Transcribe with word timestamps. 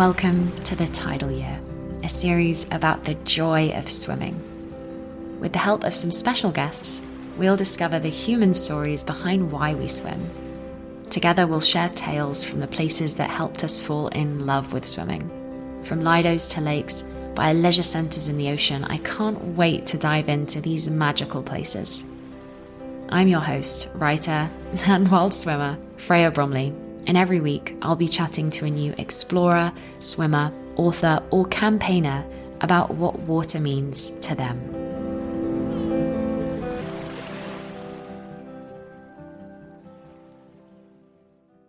Welcome 0.00 0.56
to 0.62 0.74
the 0.74 0.86
Tidal 0.86 1.30
Year, 1.30 1.60
a 2.02 2.08
series 2.08 2.64
about 2.72 3.04
the 3.04 3.16
joy 3.16 3.68
of 3.72 3.90
swimming. 3.90 4.34
With 5.40 5.52
the 5.52 5.58
help 5.58 5.84
of 5.84 5.94
some 5.94 6.10
special 6.10 6.50
guests, 6.50 7.02
we'll 7.36 7.58
discover 7.58 7.98
the 7.98 8.08
human 8.08 8.54
stories 8.54 9.02
behind 9.02 9.52
why 9.52 9.74
we 9.74 9.86
swim. 9.86 10.30
Together, 11.10 11.46
we'll 11.46 11.60
share 11.60 11.90
tales 11.90 12.42
from 12.42 12.60
the 12.60 12.66
places 12.66 13.16
that 13.16 13.28
helped 13.28 13.62
us 13.62 13.78
fall 13.78 14.08
in 14.08 14.46
love 14.46 14.72
with 14.72 14.86
swimming. 14.86 15.28
From 15.84 16.00
lidos 16.00 16.48
to 16.54 16.62
lakes, 16.62 17.04
by 17.34 17.52
leisure 17.52 17.82
centres 17.82 18.30
in 18.30 18.36
the 18.36 18.48
ocean, 18.48 18.84
I 18.84 18.96
can't 18.96 19.54
wait 19.54 19.84
to 19.88 19.98
dive 19.98 20.30
into 20.30 20.62
these 20.62 20.88
magical 20.88 21.42
places. 21.42 22.06
I'm 23.10 23.28
your 23.28 23.40
host, 23.40 23.90
writer, 23.96 24.48
and 24.86 25.10
wild 25.10 25.34
swimmer, 25.34 25.76
Freya 25.98 26.30
Bromley, 26.30 26.72
and 27.06 27.16
every 27.16 27.40
week 27.40 27.76
I'll 27.82 27.96
be 27.96 28.08
chatting 28.08 28.50
to 28.50 28.66
a 28.66 28.70
new 28.70 28.94
explorer, 28.98 29.72
swimmer, 29.98 30.52
author, 30.76 31.22
or 31.30 31.46
campaigner 31.46 32.24
about 32.60 32.94
what 32.94 33.18
water 33.20 33.60
means 33.60 34.10
to 34.20 34.34
them. 34.34 34.80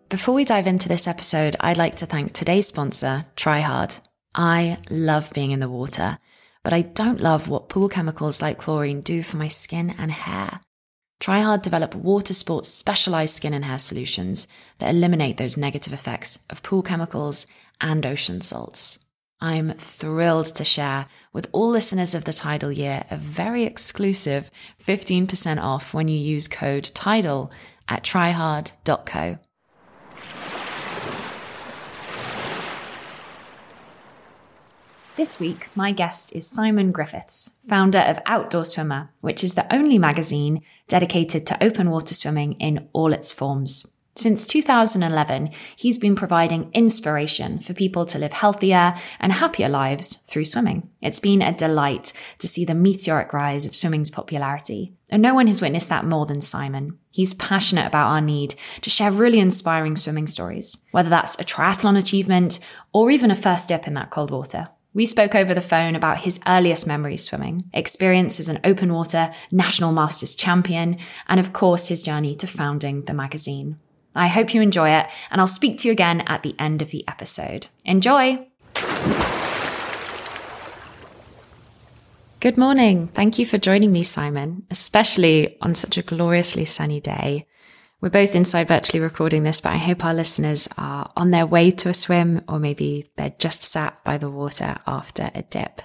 Before 0.10 0.36
we 0.36 0.44
dive 0.44 0.68
into 0.68 0.90
this 0.90 1.08
episode, 1.08 1.56
I'd 1.62 1.78
like 1.78 1.96
to 1.96 2.06
thank 2.06 2.34
today's 2.34 2.68
sponsor, 2.68 3.26
TRIHARD. 3.38 4.02
I 4.36 4.78
love 4.90 5.32
being 5.34 5.52
in 5.52 5.62
the 5.62 5.70
water, 5.70 6.18
but 6.64 6.74
I 6.74 6.82
don't 6.82 7.22
love 7.22 7.48
what 7.48 7.70
pool 7.70 7.88
chemicals 7.88 8.42
like 8.42 8.58
chlorine 8.58 9.00
do 9.00 9.24
for 9.24 9.38
my 9.38 9.48
skin 9.48 9.96
and 9.98 10.12
hair. 10.12 10.60
TRIHARD 11.22 11.62
develop 11.62 11.94
water 11.94 12.34
sports 12.34 12.68
specialized 12.68 13.36
skin 13.36 13.54
and 13.54 13.64
hair 13.64 13.78
solutions 13.78 14.48
that 14.80 14.90
eliminate 14.90 15.38
those 15.38 15.56
negative 15.56 15.94
effects 15.94 16.44
of 16.50 16.64
pool 16.64 16.82
chemicals 16.82 17.46
and 17.80 18.04
ocean 18.08 18.42
salts. 18.42 19.06
I'm 19.40 19.74
thrilled 19.74 20.48
to 20.56 20.66
share 20.66 21.06
with 21.32 21.48
all 21.52 21.70
listeners 21.70 22.16
of 22.16 22.26
the 22.26 22.34
Tidal 22.34 22.72
Year 22.72 23.04
a 23.12 23.18
very 23.18 23.66
exclusive 23.66 24.50
15% 24.84 25.62
off 25.62 25.94
when 25.94 26.08
you 26.08 26.18
use 26.18 26.48
code 26.48 26.86
TIDAL 26.86 27.52
at 27.88 28.04
trihard.co. 28.04 29.38
This 35.22 35.40
week, 35.40 35.68
my 35.76 35.92
guest 35.92 36.34
is 36.34 36.48
Simon 36.48 36.92
Griffiths, 36.92 37.52
founder 37.70 38.00
of 38.00 38.18
Outdoor 38.26 38.66
Swimmer, 38.66 39.12
which 39.22 39.44
is 39.44 39.54
the 39.54 39.72
only 39.72 40.00
magazine 40.00 40.64
dedicated 40.88 41.46
to 41.46 41.64
open 41.64 41.92
water 41.92 42.16
swimming 42.16 42.54
in 42.54 42.90
all 42.92 43.14
its 43.14 43.32
forms. 43.32 43.86
Since 44.16 44.48
2011, 44.48 45.52
he's 45.76 46.00
been 46.00 46.16
providing 46.16 46.72
inspiration 46.74 47.60
for 47.60 47.76
people 47.76 48.04
to 48.08 48.18
live 48.18 48.34
healthier 48.34 48.96
and 49.20 49.32
happier 49.32 49.70
lives 49.70 50.16
through 50.16 50.46
swimming. 50.46 50.90
It's 51.04 51.20
been 51.20 51.44
a 51.44 51.54
delight 51.56 52.14
to 52.40 52.48
see 52.48 52.66
the 52.66 52.74
meteoric 52.74 53.32
rise 53.32 53.68
of 53.68 53.76
swimming's 53.76 54.10
popularity. 54.10 54.96
And 55.12 55.22
no 55.22 55.36
one 55.36 55.46
has 55.46 55.62
witnessed 55.62 55.90
that 55.90 56.04
more 56.04 56.26
than 56.26 56.42
Simon. 56.42 56.98
He's 57.12 57.36
passionate 57.36 57.86
about 57.86 58.10
our 58.10 58.22
need 58.22 58.56
to 58.82 58.90
share 58.90 59.12
really 59.12 59.38
inspiring 59.38 59.98
swimming 59.98 60.26
stories, 60.26 60.80
whether 60.90 61.10
that's 61.10 61.36
a 61.36 61.44
triathlon 61.44 61.96
achievement 61.96 62.60
or 62.92 63.12
even 63.12 63.30
a 63.30 63.36
first 63.36 63.68
dip 63.68 63.86
in 63.86 63.94
that 63.94 64.10
cold 64.10 64.32
water. 64.32 64.70
We 64.94 65.06
spoke 65.06 65.36
over 65.36 65.54
the 65.54 65.62
phone 65.62 65.96
about 65.96 66.20
his 66.20 66.42
earliest 66.46 66.86
memories 66.86 67.24
swimming, 67.24 67.70
experience 67.74 68.42
as 68.42 68.50
an 68.50 68.60
open 68.66 68.92
water 68.92 69.34
national 69.50 69.94
masters 69.94 70.36
champion, 70.36 70.98
and 71.30 71.40
of 71.40 71.54
course 71.54 71.88
his 71.88 72.04
journey 72.04 72.36
to 72.36 72.46
founding 72.46 73.06
the 73.06 73.14
magazine. 73.14 73.80
I 74.16 74.28
hope 74.28 74.54
you 74.54 74.62
enjoy 74.62 74.90
it, 74.90 75.08
and 75.30 75.40
I'll 75.40 75.48
speak 75.48 75.78
to 75.80 75.88
you 75.88 75.94
again 75.94 76.22
at 76.28 76.44
the 76.44 76.56
end 76.60 76.82
of 76.82 76.92
the 76.92 77.08
episode. 77.08 77.68
Enjoy! 77.86 78.46
Good 82.42 82.58
morning. 82.58 83.08
Thank 83.08 83.40
you 83.40 83.46
for 83.46 83.58
joining 83.58 83.94
me, 83.94 84.04
Simon, 84.04 84.66
especially 84.70 85.56
on 85.62 85.74
such 85.74 85.98
a 85.98 86.02
gloriously 86.02 86.66
sunny 86.66 87.00
day. 87.00 87.48
We're 88.02 88.10
both 88.10 88.36
inside 88.36 88.68
virtually 88.68 89.00
recording 89.00 89.44
this, 89.44 89.62
but 89.62 89.74
I 89.74 89.78
hope 89.78 90.04
our 90.04 90.14
listeners 90.14 90.68
are 90.76 91.12
on 91.16 91.30
their 91.30 91.46
way 91.46 91.70
to 91.70 91.90
a 91.90 91.94
swim 91.94 92.42
or 92.50 92.58
maybe 92.58 93.12
they're 93.16 93.36
just 93.38 93.62
sat 93.62 94.04
by 94.04 94.18
the 94.18 94.30
water 94.30 94.78
after 94.88 95.30
a 95.36 95.44
dip. 95.44 95.84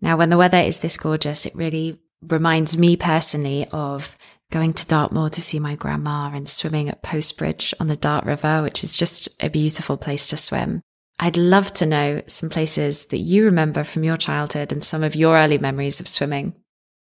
Now, 0.00 0.16
when 0.16 0.30
the 0.30 0.38
weather 0.38 0.58
is 0.58 0.80
this 0.80 0.96
gorgeous, 0.96 1.44
it 1.44 1.54
really 1.54 2.00
reminds 2.22 2.78
me 2.78 2.96
personally 2.96 3.66
of 3.70 4.16
going 4.50 4.72
to 4.72 4.86
Dartmoor 4.86 5.28
to 5.30 5.42
see 5.42 5.58
my 5.58 5.74
grandma 5.74 6.30
and 6.32 6.48
swimming 6.48 6.88
at 6.88 7.02
Postbridge 7.02 7.74
on 7.80 7.88
the 7.88 7.96
Dart 7.96 8.24
River, 8.24 8.62
which 8.62 8.82
is 8.82 8.96
just 8.96 9.28
a 9.42 9.50
beautiful 9.50 9.98
place 9.98 10.28
to 10.28 10.38
swim. 10.38 10.80
I'd 11.18 11.36
love 11.36 11.72
to 11.74 11.86
know 11.86 12.22
some 12.26 12.48
places 12.48 13.06
that 13.06 13.18
you 13.18 13.44
remember 13.44 13.84
from 13.84 14.04
your 14.04 14.16
childhood 14.16 14.72
and 14.72 14.82
some 14.82 15.02
of 15.02 15.16
your 15.16 15.36
early 15.36 15.58
memories 15.58 16.00
of 16.00 16.08
swimming. 16.08 16.54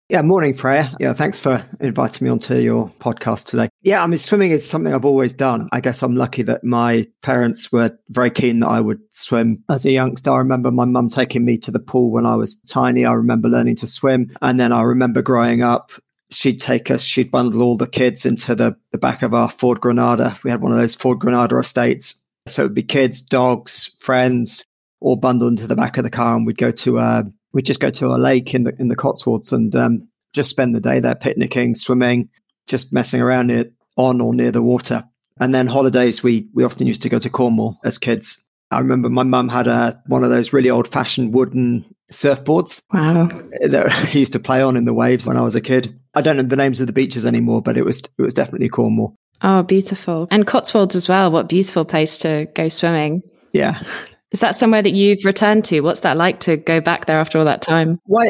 Yeah, 0.07 0.21
morning, 0.21 0.53
Freya. 0.53 0.95
Yeah, 0.99 1.13
thanks 1.13 1.39
for 1.39 1.67
inviting 1.79 2.25
me 2.25 2.29
onto 2.29 2.55
your 2.57 2.89
podcast 2.99 3.47
today. 3.47 3.69
Yeah, 3.81 4.03
I 4.03 4.07
mean, 4.07 4.19
swimming 4.19 4.51
is 4.51 4.63
something 4.63 4.93
I've 4.93 5.03
always 5.03 5.33
done. 5.33 5.67
I 5.71 5.81
guess 5.81 6.03
I'm 6.03 6.15
lucky 6.15 6.43
that 6.43 6.63
my 6.63 7.07
parents 7.23 7.71
were 7.71 7.97
very 8.09 8.29
keen 8.29 8.59
that 8.59 8.67
I 8.67 8.81
would 8.81 8.99
swim 9.09 9.63
as 9.67 9.83
a 9.83 9.91
youngster. 9.91 10.31
I 10.31 10.37
remember 10.37 10.69
my 10.69 10.85
mum 10.85 11.09
taking 11.09 11.43
me 11.43 11.57
to 11.57 11.71
the 11.71 11.79
pool 11.79 12.11
when 12.11 12.27
I 12.27 12.35
was 12.35 12.53
tiny. 12.53 13.03
I 13.03 13.13
remember 13.13 13.49
learning 13.49 13.77
to 13.77 13.87
swim. 13.87 14.29
And 14.43 14.59
then 14.59 14.71
I 14.71 14.83
remember 14.83 15.23
growing 15.23 15.63
up, 15.63 15.91
she'd 16.29 16.61
take 16.61 16.91
us, 16.91 17.01
she'd 17.01 17.31
bundle 17.31 17.63
all 17.63 17.75
the 17.75 17.87
kids 17.87 18.27
into 18.27 18.53
the, 18.53 18.77
the 18.91 18.99
back 18.99 19.23
of 19.23 19.33
our 19.33 19.49
Ford 19.49 19.81
Granada. 19.81 20.37
We 20.43 20.51
had 20.51 20.61
one 20.61 20.71
of 20.71 20.77
those 20.77 20.93
Ford 20.93 21.17
Granada 21.17 21.57
estates. 21.57 22.23
So 22.45 22.61
it'd 22.61 22.75
be 22.75 22.83
kids, 22.83 23.23
dogs, 23.23 23.89
friends, 23.97 24.65
all 25.01 25.15
bundled 25.15 25.53
into 25.53 25.65
the 25.65 25.75
back 25.75 25.97
of 25.97 26.03
the 26.03 26.11
car 26.11 26.35
and 26.35 26.45
we'd 26.45 26.59
go 26.59 26.69
to 26.69 26.99
uh, 26.99 27.23
we'd 27.55 27.65
just 27.65 27.79
go 27.79 27.89
to 27.89 28.07
a 28.07 28.19
lake 28.19 28.53
in 28.53 28.65
the 28.65 28.75
in 28.77 28.89
the 28.89 28.95
Cotswolds 28.95 29.51
and 29.51 29.75
um, 29.75 30.07
just 30.33 30.51
spend 30.51 30.75
the 30.75 30.81
day 30.81 30.99
there 30.99 31.15
picnicking, 31.15 31.73
swimming, 31.73 32.29
just 32.67 32.93
messing 32.93 33.21
around 33.21 33.47
near, 33.47 33.71
on 33.97 34.21
or 34.21 34.35
near 34.35 34.51
the 34.51 34.61
water. 34.61 35.05
And 35.39 35.55
then 35.55 35.65
holidays, 35.65 36.21
we 36.21 36.49
we 36.53 36.63
often 36.63 36.85
used 36.85 37.01
to 37.01 37.09
go 37.09 37.17
to 37.17 37.29
Cornwall 37.29 37.79
as 37.83 37.97
kids. 37.97 38.43
I 38.69 38.79
remember 38.79 39.09
my 39.09 39.23
mum 39.23 39.49
had 39.49 39.67
a 39.67 40.01
one 40.05 40.23
of 40.23 40.29
those 40.29 40.53
really 40.53 40.69
old 40.69 40.87
fashioned 40.87 41.33
wooden 41.33 41.85
surfboards. 42.11 42.83
Wow. 42.93 43.27
That 43.61 43.91
he 44.09 44.19
used 44.19 44.33
to 44.33 44.39
play 44.39 44.61
on 44.61 44.77
in 44.77 44.85
the 44.85 44.93
waves 44.93 45.25
when 45.25 45.37
I 45.37 45.41
was 45.41 45.55
a 45.55 45.61
kid. 45.61 45.99
I 46.13 46.21
don't 46.21 46.37
know 46.37 46.43
the 46.43 46.55
names 46.55 46.79
of 46.79 46.87
the 46.87 46.93
beaches 46.93 47.25
anymore, 47.25 47.61
but 47.61 47.77
it 47.77 47.85
was 47.85 48.01
it 48.01 48.21
was 48.21 48.33
definitely 48.33 48.69
Cornwall. 48.69 49.15
Oh, 49.41 49.63
beautiful. 49.63 50.27
And 50.31 50.47
Cotswolds 50.47 50.95
as 50.95 51.09
well. 51.09 51.31
What 51.31 51.49
beautiful 51.49 51.85
place 51.85 52.17
to 52.19 52.47
go 52.53 52.67
swimming. 52.67 53.23
Yeah. 53.53 53.81
Is 54.35 54.41
that 54.41 54.53
somewhere 54.53 54.81
that 54.81 54.91
you've 54.91 55.23
returned 55.23 55.63
to? 55.63 55.79
What's 55.79 56.01
that 56.01 56.17
like 56.17 56.41
to 56.41 56.57
go 56.57 56.81
back 56.81 57.05
there 57.05 57.19
after 57.19 57.39
all 57.39 57.45
that 57.45 57.61
time? 57.61 58.01
Well, 58.05 58.25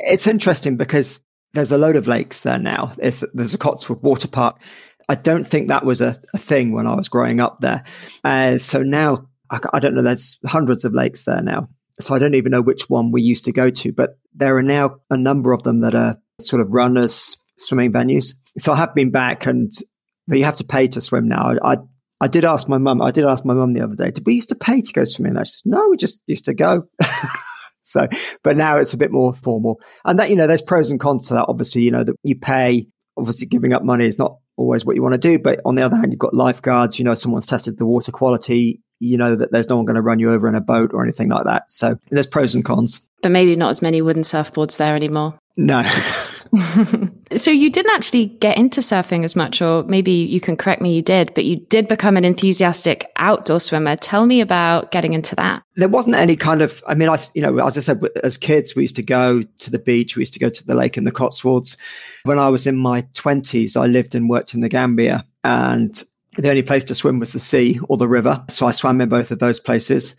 it's 0.00 0.26
interesting 0.26 0.76
because 0.76 1.24
there's 1.52 1.70
a 1.70 1.78
load 1.78 1.94
of 1.94 2.08
lakes 2.08 2.40
there 2.40 2.58
now. 2.58 2.92
There's, 2.96 3.22
there's 3.34 3.54
a 3.54 3.58
Cotswold 3.58 4.02
water 4.02 4.26
park. 4.26 4.60
I 5.08 5.14
don't 5.14 5.44
think 5.46 5.68
that 5.68 5.84
was 5.84 6.00
a, 6.00 6.20
a 6.34 6.38
thing 6.38 6.72
when 6.72 6.88
I 6.88 6.96
was 6.96 7.08
growing 7.08 7.38
up 7.38 7.60
there. 7.60 7.84
Uh, 8.24 8.58
so 8.58 8.82
now, 8.82 9.28
I, 9.48 9.60
I 9.72 9.78
don't 9.78 9.94
know, 9.94 10.02
there's 10.02 10.40
hundreds 10.44 10.84
of 10.84 10.92
lakes 10.92 11.22
there 11.22 11.40
now. 11.40 11.68
So 12.00 12.16
I 12.16 12.18
don't 12.18 12.34
even 12.34 12.50
know 12.50 12.60
which 12.60 12.90
one 12.90 13.12
we 13.12 13.22
used 13.22 13.44
to 13.44 13.52
go 13.52 13.70
to, 13.70 13.92
but 13.92 14.18
there 14.34 14.56
are 14.56 14.62
now 14.64 14.96
a 15.08 15.16
number 15.16 15.52
of 15.52 15.62
them 15.62 15.82
that 15.82 15.94
are 15.94 16.18
sort 16.40 16.62
of 16.62 16.72
runners 16.72 17.36
swimming 17.58 17.92
venues. 17.92 18.32
So 18.56 18.72
I 18.72 18.76
have 18.78 18.92
been 18.92 19.12
back 19.12 19.46
and, 19.46 19.70
but 20.26 20.38
you 20.38 20.46
have 20.46 20.56
to 20.56 20.64
pay 20.64 20.88
to 20.88 21.00
swim 21.00 21.28
now. 21.28 21.54
I, 21.62 21.74
I 21.74 21.76
did 22.26 22.44
ask 22.44 22.68
my 22.68 22.78
mum. 22.78 23.00
I 23.00 23.10
did 23.10 23.24
ask 23.24 23.44
my 23.44 23.54
mum 23.54 23.72
the 23.72 23.82
other 23.82 23.94
day. 23.94 24.10
Did 24.10 24.26
we 24.26 24.34
used 24.34 24.48
to 24.48 24.56
pay 24.56 24.80
to 24.80 24.92
go 24.92 25.04
swimming? 25.04 25.30
And 25.30 25.40
I 25.40 25.42
said, 25.44 25.70
no, 25.70 25.88
we 25.88 25.96
just 25.96 26.20
used 26.26 26.46
to 26.46 26.54
go. 26.54 26.88
so, 27.82 28.08
but 28.42 28.56
now 28.56 28.76
it's 28.76 28.92
a 28.92 28.98
bit 28.98 29.12
more 29.12 29.34
formal. 29.34 29.80
And 30.04 30.18
that 30.18 30.30
you 30.30 30.36
know, 30.36 30.46
there's 30.46 30.62
pros 30.62 30.90
and 30.90 30.98
cons 30.98 31.28
to 31.28 31.34
that. 31.34 31.46
Obviously, 31.48 31.82
you 31.82 31.90
know 31.90 32.04
that 32.04 32.16
you 32.24 32.36
pay. 32.36 32.88
Obviously, 33.16 33.46
giving 33.46 33.72
up 33.72 33.84
money 33.84 34.06
is 34.06 34.18
not 34.18 34.38
always 34.56 34.84
what 34.84 34.96
you 34.96 35.02
want 35.02 35.14
to 35.14 35.18
do. 35.18 35.38
But 35.38 35.60
on 35.64 35.76
the 35.76 35.82
other 35.82 35.96
hand, 35.96 36.12
you've 36.12 36.18
got 36.18 36.34
lifeguards. 36.34 36.98
You 36.98 37.04
know, 37.04 37.14
someone's 37.14 37.46
tested 37.46 37.78
the 37.78 37.86
water 37.86 38.12
quality. 38.12 38.80
You 39.00 39.16
know 39.16 39.36
that 39.36 39.52
there's 39.52 39.68
no 39.68 39.76
one 39.76 39.84
going 39.84 39.94
to 39.94 40.02
run 40.02 40.18
you 40.18 40.32
over 40.32 40.48
in 40.48 40.56
a 40.56 40.60
boat 40.60 40.90
or 40.92 41.04
anything 41.04 41.28
like 41.28 41.44
that. 41.44 41.70
So 41.70 41.98
there's 42.10 42.26
pros 42.26 42.54
and 42.54 42.64
cons. 42.64 43.08
But 43.22 43.30
maybe 43.30 43.54
not 43.54 43.70
as 43.70 43.82
many 43.82 44.02
wooden 44.02 44.22
surfboards 44.22 44.76
there 44.76 44.96
anymore. 44.96 45.38
No. 45.56 45.82
so 47.36 47.50
you 47.50 47.70
didn't 47.70 47.94
actually 47.94 48.26
get 48.26 48.56
into 48.56 48.80
surfing 48.80 49.24
as 49.24 49.36
much, 49.36 49.60
or 49.60 49.82
maybe 49.84 50.12
you 50.12 50.40
can 50.40 50.56
correct 50.56 50.80
me, 50.80 50.94
you 50.94 51.02
did, 51.02 51.32
but 51.34 51.44
you 51.44 51.56
did 51.56 51.88
become 51.88 52.16
an 52.16 52.24
enthusiastic 52.24 53.10
outdoor 53.16 53.60
swimmer. 53.60 53.96
Tell 53.96 54.26
me 54.26 54.40
about 54.40 54.90
getting 54.90 55.12
into 55.12 55.34
that. 55.36 55.62
There 55.76 55.88
wasn't 55.88 56.16
any 56.16 56.36
kind 56.36 56.62
of, 56.62 56.82
I 56.86 56.94
mean, 56.94 57.08
I, 57.08 57.18
you 57.34 57.42
know, 57.42 57.58
as 57.58 57.76
I 57.76 57.80
said, 57.80 58.00
as 58.22 58.36
kids, 58.36 58.74
we 58.74 58.82
used 58.82 58.96
to 58.96 59.02
go 59.02 59.42
to 59.42 59.70
the 59.70 59.78
beach, 59.78 60.16
we 60.16 60.22
used 60.22 60.34
to 60.34 60.40
go 60.40 60.48
to 60.48 60.66
the 60.66 60.74
lake 60.74 60.96
in 60.96 61.04
the 61.04 61.12
Cotswolds. 61.12 61.76
When 62.24 62.38
I 62.38 62.48
was 62.48 62.66
in 62.66 62.76
my 62.76 63.02
20s, 63.14 63.76
I 63.76 63.86
lived 63.86 64.14
and 64.14 64.28
worked 64.28 64.54
in 64.54 64.60
the 64.60 64.68
Gambia, 64.68 65.24
and 65.44 66.02
the 66.36 66.48
only 66.48 66.62
place 66.62 66.84
to 66.84 66.94
swim 66.94 67.18
was 67.18 67.32
the 67.32 67.40
sea 67.40 67.80
or 67.88 67.96
the 67.96 68.08
river. 68.08 68.44
So 68.48 68.66
I 68.66 68.70
swam 68.70 69.00
in 69.00 69.08
both 69.08 69.30
of 69.30 69.40
those 69.40 69.58
places. 69.58 70.16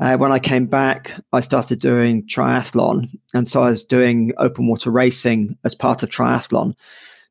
Uh, 0.00 0.16
when 0.16 0.30
I 0.30 0.38
came 0.38 0.66
back, 0.66 1.14
I 1.32 1.40
started 1.40 1.80
doing 1.80 2.26
triathlon. 2.26 3.10
And 3.34 3.48
so 3.48 3.62
I 3.62 3.70
was 3.70 3.82
doing 3.82 4.32
open 4.38 4.68
water 4.68 4.90
racing 4.90 5.58
as 5.64 5.74
part 5.74 6.02
of 6.02 6.10
triathlon. 6.10 6.74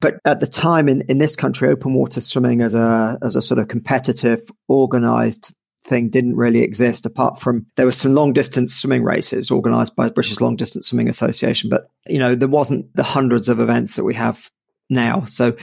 But 0.01 0.19
at 0.25 0.41
the 0.41 0.47
time 0.47 0.89
in, 0.89 1.01
in 1.03 1.17
this 1.17 1.35
country, 1.35 1.69
open 1.69 1.93
water 1.93 2.21
swimming 2.21 2.61
as 2.61 2.75
a, 2.75 3.17
as 3.21 3.35
a 3.35 3.41
sort 3.41 3.59
of 3.59 3.67
competitive, 3.67 4.41
organized 4.67 5.53
thing 5.85 6.09
didn't 6.09 6.35
really 6.35 6.61
exist 6.61 7.05
apart 7.05 7.39
from 7.39 7.65
there 7.77 7.85
were 7.85 7.93
some 7.93 8.13
long 8.13 8.33
distance 8.33 8.75
swimming 8.75 9.03
races 9.03 9.49
organized 9.49 9.95
by 9.95 10.09
British 10.09 10.41
Long 10.41 10.57
Distance 10.57 10.87
Swimming 10.87 11.07
Association. 11.07 11.69
But, 11.69 11.87
you 12.05 12.19
know, 12.19 12.35
there 12.35 12.49
wasn't 12.49 12.93
the 12.95 13.03
hundreds 13.03 13.47
of 13.47 13.61
events 13.61 13.95
that 13.95 14.03
we 14.03 14.13
have 14.15 14.51
now. 14.89 15.23
So, 15.23 15.55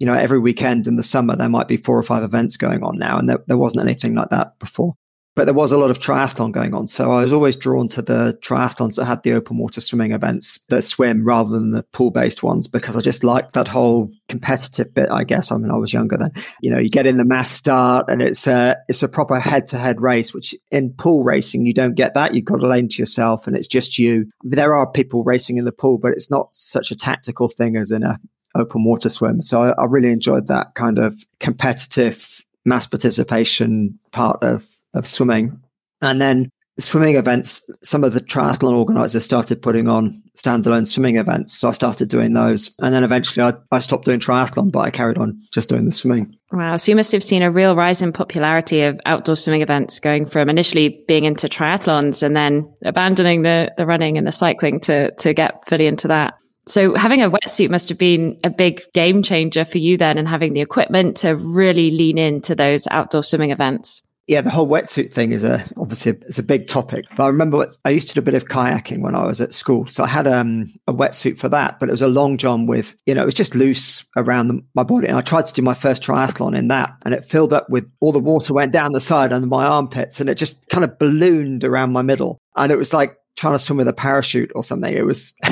you 0.00 0.06
know, 0.06 0.14
every 0.14 0.40
weekend 0.40 0.88
in 0.88 0.96
the 0.96 1.02
summer, 1.04 1.36
there 1.36 1.48
might 1.48 1.68
be 1.68 1.76
four 1.76 1.96
or 1.96 2.02
five 2.02 2.24
events 2.24 2.56
going 2.56 2.82
on 2.82 2.96
now. 2.96 3.18
And 3.18 3.28
there, 3.28 3.38
there 3.46 3.56
wasn't 3.56 3.84
anything 3.84 4.14
like 4.14 4.30
that 4.30 4.58
before 4.58 4.94
but 5.38 5.44
there 5.44 5.54
was 5.54 5.70
a 5.70 5.78
lot 5.78 5.88
of 5.88 6.00
triathlon 6.00 6.50
going 6.50 6.74
on. 6.74 6.88
So 6.88 7.12
I 7.12 7.22
was 7.22 7.32
always 7.32 7.54
drawn 7.54 7.86
to 7.90 8.02
the 8.02 8.36
triathlons 8.42 8.96
that 8.96 9.04
had 9.04 9.22
the 9.22 9.34
open 9.34 9.56
water 9.56 9.80
swimming 9.80 10.10
events 10.10 10.64
that 10.64 10.82
swim 10.82 11.24
rather 11.24 11.50
than 11.50 11.70
the 11.70 11.84
pool 11.92 12.10
based 12.10 12.42
ones 12.42 12.66
because 12.66 12.96
I 12.96 13.00
just 13.02 13.22
liked 13.22 13.52
that 13.52 13.68
whole 13.68 14.10
competitive 14.28 14.92
bit, 14.92 15.08
I 15.12 15.22
guess. 15.22 15.52
I 15.52 15.56
mean, 15.58 15.70
I 15.70 15.76
was 15.76 15.92
younger 15.92 16.16
then. 16.16 16.32
You 16.60 16.72
know, 16.72 16.80
you 16.80 16.90
get 16.90 17.06
in 17.06 17.18
the 17.18 17.24
mass 17.24 17.52
start 17.52 18.06
and 18.08 18.20
it's 18.20 18.48
a, 18.48 18.78
it's 18.88 19.04
a 19.04 19.08
proper 19.08 19.38
head 19.38 19.68
to 19.68 19.78
head 19.78 20.00
race, 20.00 20.34
which 20.34 20.56
in 20.72 20.92
pool 20.94 21.22
racing, 21.22 21.66
you 21.66 21.72
don't 21.72 21.94
get 21.94 22.14
that. 22.14 22.34
You've 22.34 22.44
got 22.44 22.60
a 22.60 22.66
lane 22.66 22.88
to 22.88 22.98
yourself 23.00 23.46
and 23.46 23.54
it's 23.54 23.68
just 23.68 23.96
you. 23.96 24.26
There 24.42 24.74
are 24.74 24.90
people 24.90 25.22
racing 25.22 25.56
in 25.56 25.64
the 25.64 25.70
pool, 25.70 25.98
but 25.98 26.14
it's 26.14 26.32
not 26.32 26.52
such 26.52 26.90
a 26.90 26.96
tactical 26.96 27.46
thing 27.46 27.76
as 27.76 27.92
in 27.92 28.02
a 28.02 28.18
open 28.56 28.82
water 28.82 29.08
swim. 29.08 29.40
So 29.40 29.62
I, 29.62 29.68
I 29.80 29.84
really 29.84 30.10
enjoyed 30.10 30.48
that 30.48 30.74
kind 30.74 30.98
of 30.98 31.24
competitive 31.38 32.44
mass 32.64 32.88
participation 32.88 34.00
part 34.10 34.42
of 34.42 34.66
of 34.98 35.06
swimming. 35.06 35.60
And 36.00 36.20
then 36.20 36.50
swimming 36.78 37.16
events, 37.16 37.68
some 37.82 38.04
of 38.04 38.14
the 38.14 38.20
triathlon 38.20 38.72
organizers 38.72 39.24
started 39.24 39.60
putting 39.60 39.88
on 39.88 40.22
standalone 40.36 40.86
swimming 40.86 41.16
events. 41.16 41.58
So 41.58 41.68
I 41.68 41.72
started 41.72 42.08
doing 42.08 42.32
those. 42.32 42.74
And 42.78 42.94
then 42.94 43.02
eventually 43.02 43.44
I, 43.44 43.54
I 43.72 43.80
stopped 43.80 44.04
doing 44.04 44.20
triathlon, 44.20 44.70
but 44.70 44.80
I 44.80 44.90
carried 44.90 45.18
on 45.18 45.40
just 45.52 45.68
doing 45.68 45.84
the 45.84 45.92
swimming. 45.92 46.36
Wow. 46.52 46.76
So 46.76 46.92
you 46.92 46.96
must 46.96 47.12
have 47.12 47.24
seen 47.24 47.42
a 47.42 47.50
real 47.50 47.74
rise 47.74 48.00
in 48.00 48.12
popularity 48.12 48.82
of 48.82 49.00
outdoor 49.04 49.36
swimming 49.36 49.62
events 49.62 49.98
going 49.98 50.26
from 50.26 50.48
initially 50.48 51.04
being 51.08 51.24
into 51.24 51.48
triathlons 51.48 52.22
and 52.22 52.34
then 52.34 52.72
abandoning 52.84 53.42
the, 53.42 53.72
the 53.76 53.86
running 53.86 54.16
and 54.16 54.26
the 54.26 54.32
cycling 54.32 54.80
to, 54.80 55.10
to 55.16 55.34
get 55.34 55.66
fully 55.68 55.86
into 55.86 56.08
that. 56.08 56.34
So 56.68 56.94
having 56.94 57.22
a 57.22 57.30
wetsuit 57.30 57.70
must 57.70 57.88
have 57.88 57.98
been 57.98 58.38
a 58.44 58.50
big 58.50 58.82
game 58.92 59.22
changer 59.22 59.64
for 59.64 59.78
you 59.78 59.96
then 59.96 60.18
and 60.18 60.28
having 60.28 60.52
the 60.52 60.60
equipment 60.60 61.16
to 61.18 61.34
really 61.34 61.90
lean 61.90 62.18
into 62.18 62.54
those 62.54 62.86
outdoor 62.88 63.24
swimming 63.24 63.50
events 63.50 64.07
yeah, 64.28 64.42
the 64.42 64.50
whole 64.50 64.68
wetsuit 64.68 65.10
thing 65.10 65.32
is 65.32 65.42
a 65.42 65.64
obviously 65.78 66.12
it's 66.12 66.38
a 66.38 66.42
big 66.42 66.66
topic. 66.66 67.06
But 67.16 67.24
I 67.24 67.28
remember 67.28 67.56
what, 67.56 67.76
I 67.86 67.90
used 67.90 68.08
to 68.08 68.14
do 68.14 68.20
a 68.20 68.22
bit 68.22 68.34
of 68.34 68.44
kayaking 68.44 69.00
when 69.00 69.14
I 69.14 69.24
was 69.24 69.40
at 69.40 69.54
school, 69.54 69.86
so 69.86 70.04
I 70.04 70.06
had 70.06 70.26
um, 70.26 70.70
a 70.86 70.92
wetsuit 70.92 71.38
for 71.38 71.48
that. 71.48 71.80
But 71.80 71.88
it 71.88 71.92
was 71.92 72.02
a 72.02 72.08
long 72.08 72.36
john 72.36 72.66
with 72.66 72.94
you 73.06 73.14
know 73.14 73.22
it 73.22 73.24
was 73.24 73.34
just 73.34 73.54
loose 73.54 74.06
around 74.16 74.48
the, 74.48 74.62
my 74.74 74.82
body, 74.82 75.08
and 75.08 75.16
I 75.16 75.22
tried 75.22 75.46
to 75.46 75.54
do 75.54 75.62
my 75.62 75.72
first 75.72 76.02
triathlon 76.02 76.54
in 76.54 76.68
that, 76.68 76.94
and 77.06 77.14
it 77.14 77.24
filled 77.24 77.54
up 77.54 77.70
with 77.70 77.90
all 78.00 78.12
the 78.12 78.18
water 78.18 78.52
went 78.52 78.70
down 78.70 78.92
the 78.92 79.00
side 79.00 79.32
under 79.32 79.46
my 79.46 79.64
armpits, 79.64 80.20
and 80.20 80.28
it 80.28 80.36
just 80.36 80.68
kind 80.68 80.84
of 80.84 80.98
ballooned 80.98 81.64
around 81.64 81.92
my 81.92 82.02
middle, 82.02 82.38
and 82.54 82.70
it 82.70 82.76
was 82.76 82.92
like 82.92 83.16
trying 83.34 83.54
to 83.54 83.58
swim 83.58 83.78
with 83.78 83.88
a 83.88 83.94
parachute 83.94 84.52
or 84.54 84.62
something. 84.62 84.92
It 84.92 85.06
was 85.06 85.32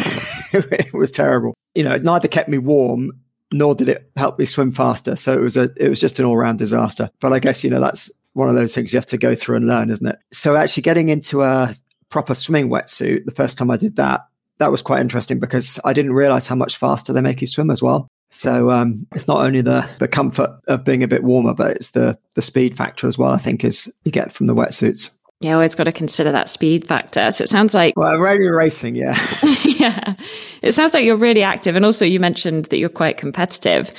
it 0.53 0.93
was 0.93 1.11
terrible. 1.11 1.55
You 1.75 1.85
know, 1.85 1.95
it 1.95 2.05
neither 2.05 2.29
kept 2.29 2.51
me 2.51 2.59
warm 2.59 3.13
nor 3.53 3.75
did 3.75 3.89
it 3.89 4.11
help 4.17 4.39
me 4.39 4.45
swim 4.45 4.73
faster. 4.73 5.17
So 5.17 5.33
it 5.33 5.41
was 5.41 5.57
a 5.57 5.71
it 5.79 5.89
was 5.89 5.99
just 5.99 6.19
an 6.19 6.27
all 6.27 6.37
round 6.37 6.59
disaster. 6.59 7.09
But 7.21 7.33
I 7.33 7.39
guess 7.39 7.65
you 7.65 7.71
know 7.71 7.81
that's 7.81 8.11
one 8.37 8.51
of 8.51 8.55
those 8.55 8.75
things 8.75 8.93
you 8.93 8.99
have 8.99 9.07
to 9.07 9.19
go 9.19 9.35
through 9.35 9.57
and 9.57 9.67
learn, 9.67 9.91
isn't 9.91 10.07
it? 10.07 10.19
So 10.31 10.57
actually 10.57 10.83
getting 10.83 11.09
into 11.09 11.43
a 11.43 11.75
proper 12.11 12.35
swimming 12.35 12.69
wetsuit, 12.69 13.25
the 13.25 13.33
first 13.33 13.57
time 13.57 13.71
I 13.71 13.79
did 13.79 13.97
that, 13.97 14.27
that 14.59 14.71
was 14.71 14.83
quite 14.83 15.01
interesting 15.01 15.41
because 15.41 15.81
I 15.85 15.95
didn't 15.95 16.13
realize 16.13 16.47
how 16.47 16.55
much 16.55 16.77
faster 16.77 17.13
they 17.13 17.23
make 17.23 17.41
you 17.41 17.47
swim 17.47 17.71
as 17.71 17.83
well. 17.83 18.09
So 18.31 18.71
um, 18.71 19.07
it's 19.15 19.27
not 19.27 19.41
only 19.41 19.63
the 19.63 19.89
the 19.99 20.09
comfort 20.09 20.61
of 20.69 20.85
being 20.85 21.03
a 21.03 21.09
bit 21.09 21.25
warmer, 21.25 21.55
but 21.55 21.77
it's 21.77 21.93
the 21.93 22.19
the 22.35 22.43
speed 22.43 22.77
factor 22.77 23.07
as 23.07 23.17
well. 23.17 23.31
I 23.31 23.39
think 23.39 23.65
is 23.65 23.93
you 24.05 24.13
get 24.13 24.33
from 24.33 24.47
the 24.47 24.55
wetsuits. 24.55 25.11
Yeah, 25.41 25.55
always 25.55 25.75
got 25.75 25.85
to 25.85 25.93
consider 25.93 26.33
that 26.33 26.49
speed 26.49 26.87
factor. 26.87 27.31
So 27.31 27.45
it 27.45 27.49
sounds 27.49 27.75
like 27.75 27.95
well, 27.97 28.19
regular 28.19 28.55
racing, 28.55 28.97
yeah, 28.97 29.19
yeah. 29.65 30.15
It 30.63 30.73
sounds 30.73 30.93
like 30.93 31.05
you're 31.05 31.17
really 31.17 31.43
active, 31.43 31.77
and 31.77 31.85
also 31.85 32.05
you 32.05 32.21
mentioned 32.21 32.67
that 32.67 32.79
you're 32.79 32.89
quite 32.89 33.17
competitive. 33.17 33.93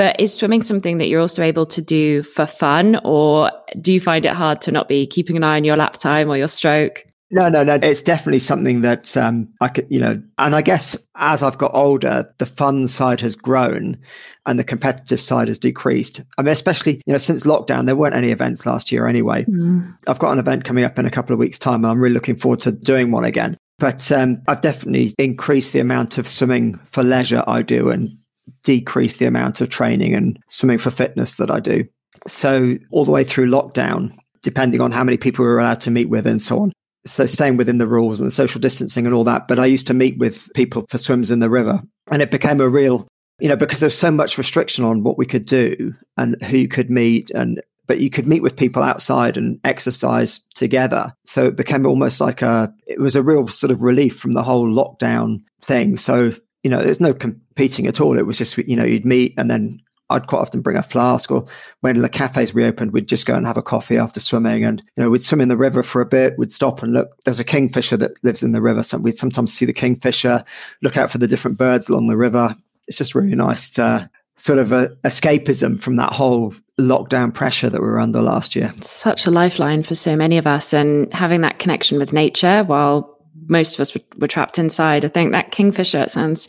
But 0.00 0.18
is 0.18 0.32
swimming 0.32 0.62
something 0.62 0.96
that 0.96 1.08
you're 1.08 1.20
also 1.20 1.42
able 1.42 1.66
to 1.66 1.82
do 1.82 2.22
for 2.22 2.46
fun, 2.46 2.98
or 3.04 3.52
do 3.82 3.92
you 3.92 4.00
find 4.00 4.24
it 4.24 4.32
hard 4.32 4.62
to 4.62 4.72
not 4.72 4.88
be 4.88 5.06
keeping 5.06 5.36
an 5.36 5.44
eye 5.44 5.56
on 5.56 5.64
your 5.64 5.76
lap 5.76 5.98
time 5.98 6.30
or 6.30 6.38
your 6.38 6.48
stroke? 6.48 7.04
No, 7.30 7.50
no, 7.50 7.64
no. 7.64 7.74
It's 7.74 8.00
definitely 8.00 8.38
something 8.38 8.80
that 8.80 9.14
um, 9.18 9.52
I 9.60 9.68
could, 9.68 9.86
you 9.90 10.00
know, 10.00 10.22
and 10.38 10.56
I 10.56 10.62
guess 10.62 10.96
as 11.16 11.42
I've 11.42 11.58
got 11.58 11.72
older, 11.74 12.26
the 12.38 12.46
fun 12.46 12.88
side 12.88 13.20
has 13.20 13.36
grown 13.36 13.98
and 14.46 14.58
the 14.58 14.64
competitive 14.64 15.20
side 15.20 15.48
has 15.48 15.58
decreased. 15.58 16.22
I 16.38 16.42
mean, 16.44 16.52
especially, 16.52 17.02
you 17.04 17.12
know, 17.12 17.18
since 17.18 17.42
lockdown, 17.42 17.84
there 17.84 17.94
weren't 17.94 18.16
any 18.16 18.30
events 18.30 18.64
last 18.64 18.90
year 18.90 19.06
anyway. 19.06 19.44
Mm. 19.44 19.98
I've 20.06 20.18
got 20.18 20.32
an 20.32 20.38
event 20.38 20.64
coming 20.64 20.84
up 20.84 20.98
in 20.98 21.04
a 21.04 21.10
couple 21.10 21.34
of 21.34 21.38
weeks' 21.38 21.58
time. 21.58 21.84
And 21.84 21.88
I'm 21.88 22.00
really 22.00 22.14
looking 22.14 22.38
forward 22.38 22.60
to 22.60 22.72
doing 22.72 23.10
one 23.10 23.24
again. 23.24 23.58
But 23.78 24.10
um, 24.12 24.40
I've 24.48 24.62
definitely 24.62 25.10
increased 25.18 25.74
the 25.74 25.80
amount 25.80 26.16
of 26.16 26.26
swimming 26.26 26.80
for 26.86 27.02
leisure 27.02 27.44
I 27.46 27.60
do 27.60 27.90
and 27.90 28.16
decrease 28.62 29.16
the 29.16 29.26
amount 29.26 29.60
of 29.60 29.68
training 29.68 30.14
and 30.14 30.38
swimming 30.48 30.78
for 30.78 30.90
fitness 30.90 31.36
that 31.36 31.50
I 31.50 31.60
do. 31.60 31.84
So 32.26 32.76
all 32.90 33.04
the 33.04 33.10
way 33.10 33.24
through 33.24 33.50
lockdown, 33.50 34.12
depending 34.42 34.80
on 34.80 34.92
how 34.92 35.04
many 35.04 35.16
people 35.16 35.44
we 35.44 35.50
were 35.50 35.58
allowed 35.58 35.80
to 35.82 35.90
meet 35.90 36.08
with 36.08 36.26
and 36.26 36.40
so 36.40 36.60
on. 36.60 36.72
So 37.06 37.26
staying 37.26 37.56
within 37.56 37.78
the 37.78 37.88
rules 37.88 38.20
and 38.20 38.32
social 38.32 38.60
distancing 38.60 39.06
and 39.06 39.14
all 39.14 39.24
that. 39.24 39.48
But 39.48 39.58
I 39.58 39.66
used 39.66 39.86
to 39.86 39.94
meet 39.94 40.18
with 40.18 40.52
people 40.54 40.84
for 40.88 40.98
swims 40.98 41.30
in 41.30 41.38
the 41.38 41.48
river 41.48 41.80
and 42.10 42.20
it 42.20 42.30
became 42.30 42.60
a 42.60 42.68
real, 42.68 43.08
you 43.38 43.48
know, 43.48 43.56
because 43.56 43.80
there's 43.80 43.96
so 43.96 44.10
much 44.10 44.36
restriction 44.36 44.84
on 44.84 45.02
what 45.02 45.16
we 45.16 45.24
could 45.24 45.46
do 45.46 45.94
and 46.18 46.36
who 46.44 46.58
you 46.58 46.68
could 46.68 46.90
meet 46.90 47.30
and 47.30 47.60
but 47.90 47.98
you 47.98 48.08
could 48.08 48.28
meet 48.28 48.40
with 48.40 48.56
people 48.56 48.84
outside 48.84 49.36
and 49.36 49.58
exercise 49.64 50.46
together. 50.54 51.12
So 51.26 51.46
it 51.46 51.56
became 51.56 51.84
almost 51.84 52.20
like 52.20 52.40
a, 52.40 52.72
it 52.86 53.00
was 53.00 53.16
a 53.16 53.22
real 53.22 53.48
sort 53.48 53.72
of 53.72 53.82
relief 53.82 54.16
from 54.16 54.30
the 54.30 54.44
whole 54.44 54.68
lockdown 54.68 55.38
thing. 55.60 55.96
So 55.96 56.30
you 56.62 56.70
know, 56.70 56.82
there's 56.82 57.00
no 57.00 57.14
competing 57.14 57.86
at 57.86 58.00
all. 58.00 58.18
It 58.18 58.26
was 58.26 58.38
just, 58.38 58.56
you 58.58 58.76
know, 58.76 58.84
you'd 58.84 59.04
meet 59.04 59.34
and 59.36 59.50
then 59.50 59.80
I'd 60.10 60.26
quite 60.26 60.40
often 60.40 60.60
bring 60.60 60.76
a 60.76 60.82
flask 60.82 61.30
or 61.30 61.46
when 61.80 62.00
the 62.00 62.08
cafes 62.08 62.54
reopened, 62.54 62.92
we'd 62.92 63.08
just 63.08 63.26
go 63.26 63.34
and 63.34 63.46
have 63.46 63.56
a 63.56 63.62
coffee 63.62 63.96
after 63.96 64.18
swimming 64.18 64.64
and, 64.64 64.82
you 64.96 65.04
know, 65.04 65.10
we'd 65.10 65.22
swim 65.22 65.40
in 65.40 65.48
the 65.48 65.56
river 65.56 65.82
for 65.82 66.00
a 66.02 66.06
bit. 66.06 66.36
We'd 66.36 66.52
stop 66.52 66.82
and 66.82 66.92
look. 66.92 67.16
There's 67.24 67.40
a 67.40 67.44
kingfisher 67.44 67.96
that 67.98 68.22
lives 68.24 68.42
in 68.42 68.52
the 68.52 68.60
river. 68.60 68.82
So 68.82 68.98
we'd 68.98 69.16
sometimes 69.16 69.54
see 69.54 69.64
the 69.64 69.72
kingfisher, 69.72 70.44
look 70.82 70.96
out 70.96 71.10
for 71.10 71.18
the 71.18 71.28
different 71.28 71.58
birds 71.58 71.88
along 71.88 72.08
the 72.08 72.16
river. 72.16 72.56
It's 72.88 72.98
just 72.98 73.14
really 73.14 73.36
nice 73.36 73.70
to 73.70 74.10
sort 74.36 74.58
of 74.58 74.72
a 74.72 74.88
escapism 75.04 75.80
from 75.80 75.96
that 75.96 76.12
whole 76.12 76.54
lockdown 76.78 77.32
pressure 77.32 77.70
that 77.70 77.80
we 77.80 77.86
were 77.86 78.00
under 78.00 78.20
last 78.20 78.56
year. 78.56 78.72
Such 78.80 79.26
a 79.26 79.30
lifeline 79.30 79.82
for 79.82 79.94
so 79.94 80.16
many 80.16 80.38
of 80.38 80.46
us 80.46 80.72
and 80.72 81.12
having 81.12 81.42
that 81.42 81.58
connection 81.58 81.98
with 81.98 82.12
nature 82.12 82.64
while 82.64 83.19
most 83.46 83.74
of 83.74 83.80
us 83.80 83.94
were, 83.94 84.00
were 84.18 84.28
trapped 84.28 84.58
inside. 84.58 85.04
I 85.04 85.08
think 85.08 85.32
that 85.32 85.50
kingfisher 85.50 86.08
sounds 86.08 86.48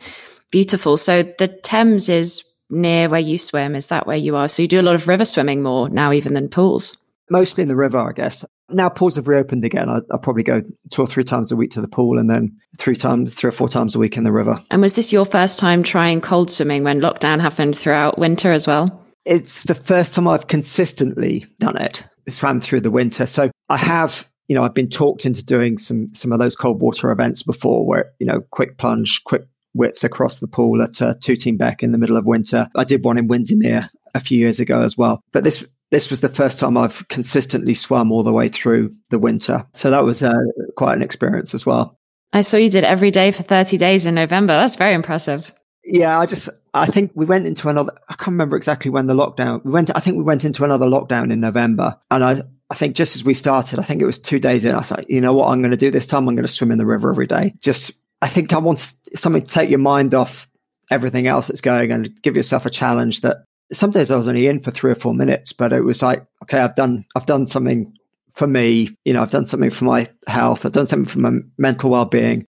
beautiful. 0.52 0.98
So 0.98 1.24
the 1.24 1.48
Thames 1.48 2.10
is 2.10 2.44
near 2.70 3.10
where 3.10 3.20
you 3.20 3.38
swim. 3.38 3.76
Is 3.76 3.88
that 3.88 4.08
where 4.08 4.18
you 4.18 4.36
are? 4.36 4.48
So 4.48 4.62
you 4.62 4.68
do 4.68 4.80
a 4.80 4.84
lot 4.84 4.96
of 4.96 5.08
river 5.08 5.26
swimming 5.26 5.62
more 5.62 5.90
now, 5.90 6.12
even 6.12 6.34
than 6.34 6.50
pools. 6.50 6.98
Mostly 7.30 7.64
in 7.64 7.70
the 7.70 7.76
river, 7.76 7.98
I 7.98 8.12
guess. 8.14 8.46
Now 8.70 8.90
pools 8.90 9.16
have 9.16 9.28
reopened 9.28 9.66
again. 9.66 9.90
I, 9.90 10.00
will 10.10 10.20
probably 10.20 10.44
go 10.44 10.62
two 10.92 11.02
or 11.02 11.08
three 11.08 11.24
times 11.24 11.52
a 11.52 11.56
week 11.56 11.72
to 11.72 11.82
the 11.82 11.88
pool, 11.88 12.18
and 12.18 12.30
then 12.30 12.58
three 12.78 12.96
times, 12.96 13.34
three 13.34 13.50
or 13.50 13.54
four 13.54 13.68
times 13.68 13.96
a 13.96 14.00
week 14.00 14.18
in 14.18 14.24
the 14.24 14.32
river. 14.32 14.62
And 14.72 14.82
was 14.82 14.96
this 14.96 15.12
your 15.12 15.26
first 15.26 15.60
time 15.60 15.84
trying 15.84 16.22
cold 16.22 16.50
swimming 16.50 16.84
when 16.84 17.02
lockdown 17.02 17.42
happened 17.42 17.78
throughout 17.78 18.18
winter 18.18 18.52
as 18.52 18.68
well? 18.68 19.06
It's 19.26 19.64
the 19.64 19.76
first 19.76 20.14
time 20.14 20.28
I've 20.28 20.48
consistently 20.48 21.46
done 21.60 21.78
it. 21.78 22.06
Swam 22.28 22.60
through 22.60 22.82
the 22.82 22.92
winter, 22.92 23.26
so 23.26 23.52
I 23.68 23.78
have 23.78 24.31
you 24.52 24.56
know, 24.56 24.66
I've 24.66 24.74
been 24.74 24.90
talked 24.90 25.26
into 25.26 25.46
doing 25.46 25.78
some 25.78 26.14
some 26.14 26.34
of 26.34 26.40
those 26.40 26.58
cold 26.58 26.82
water 26.82 27.10
events 27.10 27.42
before, 27.42 27.86
where 27.88 28.12
you 28.20 28.26
know, 28.26 28.42
quick 28.52 28.78
plunge, 28.78 29.24
quick 29.24 29.44
width 29.74 30.04
across 30.04 30.42
the 30.42 30.48
pool 30.50 30.82
at 30.82 31.02
uh, 31.02 31.14
Tooting 31.22 31.56
Bec 31.56 31.82
in 31.82 31.94
the 31.94 31.98
middle 31.98 32.18
of 32.18 32.26
winter. 32.26 32.68
I 32.76 32.84
did 32.84 33.06
one 33.06 33.18
in 33.18 33.30
Windermere 33.30 33.90
a 34.14 34.20
few 34.20 34.38
years 34.38 34.60
ago 34.60 34.82
as 34.82 34.98
well, 34.98 35.24
but 35.32 35.46
this 35.46 35.66
this 35.90 36.10
was 36.10 36.20
the 36.20 36.28
first 36.28 36.60
time 36.60 36.76
I've 36.76 37.08
consistently 37.08 37.74
swum 37.74 38.12
all 38.12 38.24
the 38.24 38.34
way 38.34 38.50
through 38.50 38.94
the 39.10 39.20
winter, 39.20 39.66
so 39.72 39.90
that 39.90 40.04
was 40.04 40.22
uh, 40.22 40.34
quite 40.76 40.98
an 40.98 41.02
experience 41.02 41.54
as 41.54 41.66
well. 41.66 41.98
I 42.34 42.42
saw 42.42 42.58
you 42.58 42.70
did 42.70 42.84
every 42.84 43.10
day 43.10 43.32
for 43.32 43.44
thirty 43.44 43.78
days 43.78 44.06
in 44.06 44.16
November. 44.16 44.52
That's 44.52 44.76
very 44.76 44.96
impressive. 44.96 45.54
Yeah, 45.86 46.20
I 46.20 46.26
just 46.26 46.50
I 46.74 46.88
think 46.88 47.14
we 47.16 47.24
went 47.24 47.48
into 47.48 47.70
another. 47.70 47.94
I 48.10 48.16
can't 48.16 48.32
remember 48.32 48.58
exactly 48.58 48.92
when 48.92 49.08
the 49.08 49.14
lockdown. 49.14 49.64
We 49.64 49.72
went. 49.72 49.96
I 49.96 50.02
think 50.02 50.18
we 50.18 50.24
went 50.24 50.44
into 50.44 50.66
another 50.66 50.88
lockdown 50.88 51.32
in 51.32 51.40
November, 51.40 51.96
and 52.12 52.22
I 52.22 52.42
I 52.72 52.74
think 52.74 52.96
just 52.96 53.18
as 53.18 53.26
we 53.26 53.34
started, 53.34 53.80
I 53.80 53.84
think 53.84 54.02
it 54.02 54.06
was 54.06 54.18
two 54.18 54.40
days 54.40 54.64
in, 54.64 54.74
I 54.74 54.78
was 54.78 54.92
like, 54.92 55.06
you 55.10 55.20
know 55.20 55.34
what, 55.34 55.50
I'm 55.50 55.60
going 55.60 55.72
to 55.72 55.78
do 55.78 55.92
this 55.92 56.08
time. 56.08 56.28
I'm 56.28 56.36
going 56.36 56.48
to 56.48 56.52
swim 56.52 56.72
in 56.72 56.78
the 56.78 56.86
river 56.86 57.10
every 57.10 57.28
day. 57.28 57.54
Just, 57.60 57.92
I 58.22 58.28
think 58.28 58.54
I 58.54 58.60
want 58.60 58.80
something 59.14 59.42
to 59.42 59.48
take 59.48 59.70
your 59.70 59.80
mind 59.80 60.14
off 60.16 60.48
everything 60.90 61.28
else 61.28 61.48
that's 61.48 61.60
going 61.60 61.92
and 61.92 62.22
give 62.22 62.38
yourself 62.38 62.66
a 62.66 62.70
challenge 62.70 63.22
that 63.22 63.44
some 63.74 63.92
days 63.92 64.10
I 64.10 64.16
was 64.16 64.30
only 64.30 64.48
in 64.48 64.62
for 64.62 64.72
three 64.72 64.90
or 64.90 64.96
four 64.96 65.14
minutes, 65.14 65.52
but 65.52 65.74
it 65.74 65.82
was 65.82 66.02
like, 66.02 66.26
okay, 66.44 66.60
I've 66.60 66.76
done, 66.76 67.06
I've 67.14 67.26
done 67.26 67.46
something 67.46 67.94
for 68.34 68.48
me. 68.48 68.88
You 69.04 69.14
know, 69.14 69.22
I've 69.22 69.32
done 69.32 69.46
something 69.46 69.70
for 69.70 69.84
my 69.84 70.08
health. 70.28 70.66
I've 70.66 70.72
done 70.72 70.88
something 70.88 71.12
for 71.12 71.20
my 71.20 71.40
mental 71.58 71.90
well-being, 71.90 72.46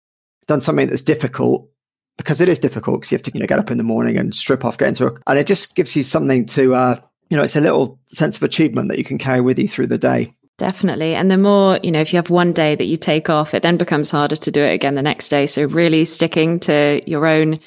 done 0.47 0.61
something 0.61 0.87
that's 0.87 1.01
difficult 1.03 1.69
because 2.17 2.41
it 2.41 2.49
is 2.49 2.57
difficult 2.57 3.01
because 3.01 3.11
you 3.11 3.17
have 3.17 3.23
to, 3.23 3.31
you 3.35 3.39
know, 3.39 3.45
get 3.45 3.59
up 3.59 3.69
in 3.69 3.77
the 3.77 3.83
morning 3.83 4.17
and 4.17 4.33
strip 4.33 4.65
off, 4.65 4.79
get 4.79 4.87
into 4.87 5.05
it. 5.05 5.21
And 5.27 5.37
it 5.37 5.45
just 5.45 5.75
gives 5.75 5.95
you 5.95 6.01
something 6.01 6.47
to, 6.47 6.73
uh, 6.73 6.99
you 7.29 7.37
know, 7.37 7.43
it's 7.43 7.55
a 7.55 7.61
little 7.61 7.99
sense 8.05 8.37
of 8.37 8.43
achievement 8.43 8.89
that 8.89 8.97
you 8.97 9.03
can 9.03 9.17
carry 9.17 9.41
with 9.41 9.59
you 9.59 9.67
through 9.67 9.87
the 9.87 9.97
day. 9.97 10.33
Definitely. 10.57 11.13
And 11.13 11.29
the 11.29 11.37
more, 11.37 11.79
you 11.83 11.91
know, 11.91 12.01
if 12.01 12.11
you 12.11 12.17
have 12.17 12.29
one 12.29 12.51
day 12.51 12.73
that 12.75 12.85
you 12.85 12.97
take 12.97 13.29
off, 13.29 13.53
it 13.53 13.61
then 13.61 13.77
becomes 13.77 14.09
harder 14.09 14.35
to 14.35 14.51
do 14.51 14.63
it 14.63 14.73
again 14.73 14.95
the 14.95 15.03
next 15.03 15.29
day. 15.29 15.45
So 15.45 15.65
really 15.65 16.03
sticking 16.03 16.59
to 16.61 17.01
your 17.05 17.27
own 17.27 17.59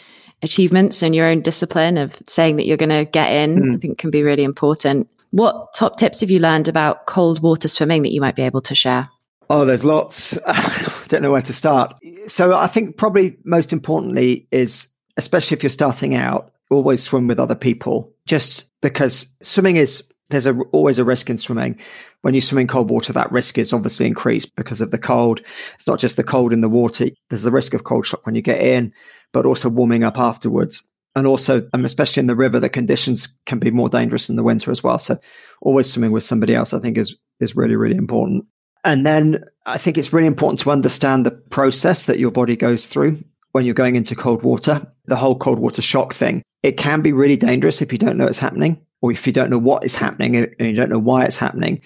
achievements 0.42 1.02
and 1.02 1.14
your 1.14 1.26
own 1.26 1.40
discipline 1.40 1.98
of 1.98 2.20
saying 2.26 2.56
that 2.56 2.66
you're 2.66 2.76
going 2.76 2.88
to 2.88 3.04
get 3.04 3.32
in, 3.32 3.56
mm. 3.56 3.74
I 3.74 3.78
think 3.78 3.98
can 3.98 4.10
be 4.10 4.22
really 4.22 4.42
important. 4.42 5.08
What 5.30 5.72
top 5.74 5.98
tips 5.98 6.20
have 6.20 6.30
you 6.30 6.40
learned 6.40 6.66
about 6.66 7.06
cold 7.06 7.40
water 7.40 7.68
swimming 7.68 8.02
that 8.02 8.12
you 8.12 8.20
might 8.20 8.34
be 8.34 8.42
able 8.42 8.62
to 8.62 8.74
share? 8.74 9.08
Oh, 9.48 9.64
there's 9.64 9.84
lots. 9.84 10.38
I 10.46 11.04
Don't 11.08 11.22
know 11.22 11.32
where 11.32 11.42
to 11.42 11.52
start. 11.52 11.94
So 12.26 12.56
I 12.56 12.66
think 12.66 12.96
probably 12.96 13.36
most 13.44 13.72
importantly 13.72 14.46
is, 14.50 14.94
especially 15.16 15.56
if 15.56 15.62
you're 15.62 15.70
starting 15.70 16.14
out, 16.14 16.52
always 16.70 17.02
swim 17.02 17.26
with 17.26 17.38
other 17.38 17.56
people. 17.56 18.12
Just 18.30 18.70
because 18.80 19.36
swimming 19.42 19.74
is 19.74 20.08
there's 20.28 20.46
a, 20.46 20.56
always 20.70 21.00
a 21.00 21.04
risk 21.04 21.28
in 21.28 21.36
swimming. 21.36 21.80
When 22.22 22.32
you 22.32 22.40
swim 22.40 22.60
in 22.60 22.68
cold 22.68 22.88
water, 22.88 23.12
that 23.12 23.32
risk 23.32 23.58
is 23.58 23.72
obviously 23.72 24.06
increased 24.06 24.54
because 24.54 24.80
of 24.80 24.92
the 24.92 24.98
cold. 24.98 25.40
It's 25.74 25.88
not 25.88 25.98
just 25.98 26.16
the 26.16 26.22
cold 26.22 26.52
in 26.52 26.60
the 26.60 26.68
water. 26.68 27.06
There's 27.28 27.42
the 27.42 27.50
risk 27.50 27.74
of 27.74 27.82
cold 27.82 28.06
shock 28.06 28.24
when 28.24 28.36
you 28.36 28.40
get 28.40 28.60
in, 28.60 28.92
but 29.32 29.46
also 29.46 29.68
warming 29.68 30.04
up 30.04 30.16
afterwards. 30.16 30.88
And 31.16 31.26
also, 31.26 31.68
um, 31.72 31.84
especially 31.84 32.20
in 32.20 32.28
the 32.28 32.36
river, 32.36 32.60
the 32.60 32.68
conditions 32.68 33.36
can 33.46 33.58
be 33.58 33.72
more 33.72 33.88
dangerous 33.88 34.30
in 34.30 34.36
the 34.36 34.44
winter 34.44 34.70
as 34.70 34.80
well. 34.80 35.00
So 35.00 35.18
always 35.60 35.90
swimming 35.90 36.12
with 36.12 36.22
somebody 36.22 36.54
else, 36.54 36.72
I 36.72 36.78
think 36.78 36.98
is, 36.98 37.16
is 37.40 37.56
really, 37.56 37.74
really 37.74 37.96
important. 37.96 38.44
And 38.84 39.04
then 39.04 39.42
I 39.66 39.76
think 39.76 39.98
it's 39.98 40.12
really 40.12 40.28
important 40.28 40.60
to 40.60 40.70
understand 40.70 41.26
the 41.26 41.32
process 41.32 42.06
that 42.06 42.20
your 42.20 42.30
body 42.30 42.54
goes 42.54 42.86
through 42.86 43.24
when 43.50 43.64
you're 43.64 43.74
going 43.74 43.96
into 43.96 44.14
cold 44.14 44.44
water, 44.44 44.86
the 45.06 45.16
whole 45.16 45.36
cold 45.36 45.58
water 45.58 45.82
shock 45.82 46.14
thing. 46.14 46.44
It 46.62 46.76
can 46.76 47.02
be 47.02 47.12
really 47.12 47.36
dangerous 47.36 47.80
if 47.80 47.92
you 47.92 47.98
don't 47.98 48.16
know 48.16 48.26
it's 48.26 48.38
happening 48.38 48.80
or 49.00 49.12
if 49.12 49.26
you 49.26 49.32
don't 49.32 49.50
know 49.50 49.58
what 49.58 49.84
is 49.84 49.96
happening 49.96 50.36
and 50.36 50.54
you 50.58 50.74
don't 50.74 50.90
know 50.90 50.98
why 50.98 51.24
it's 51.24 51.38
happening. 51.38 51.80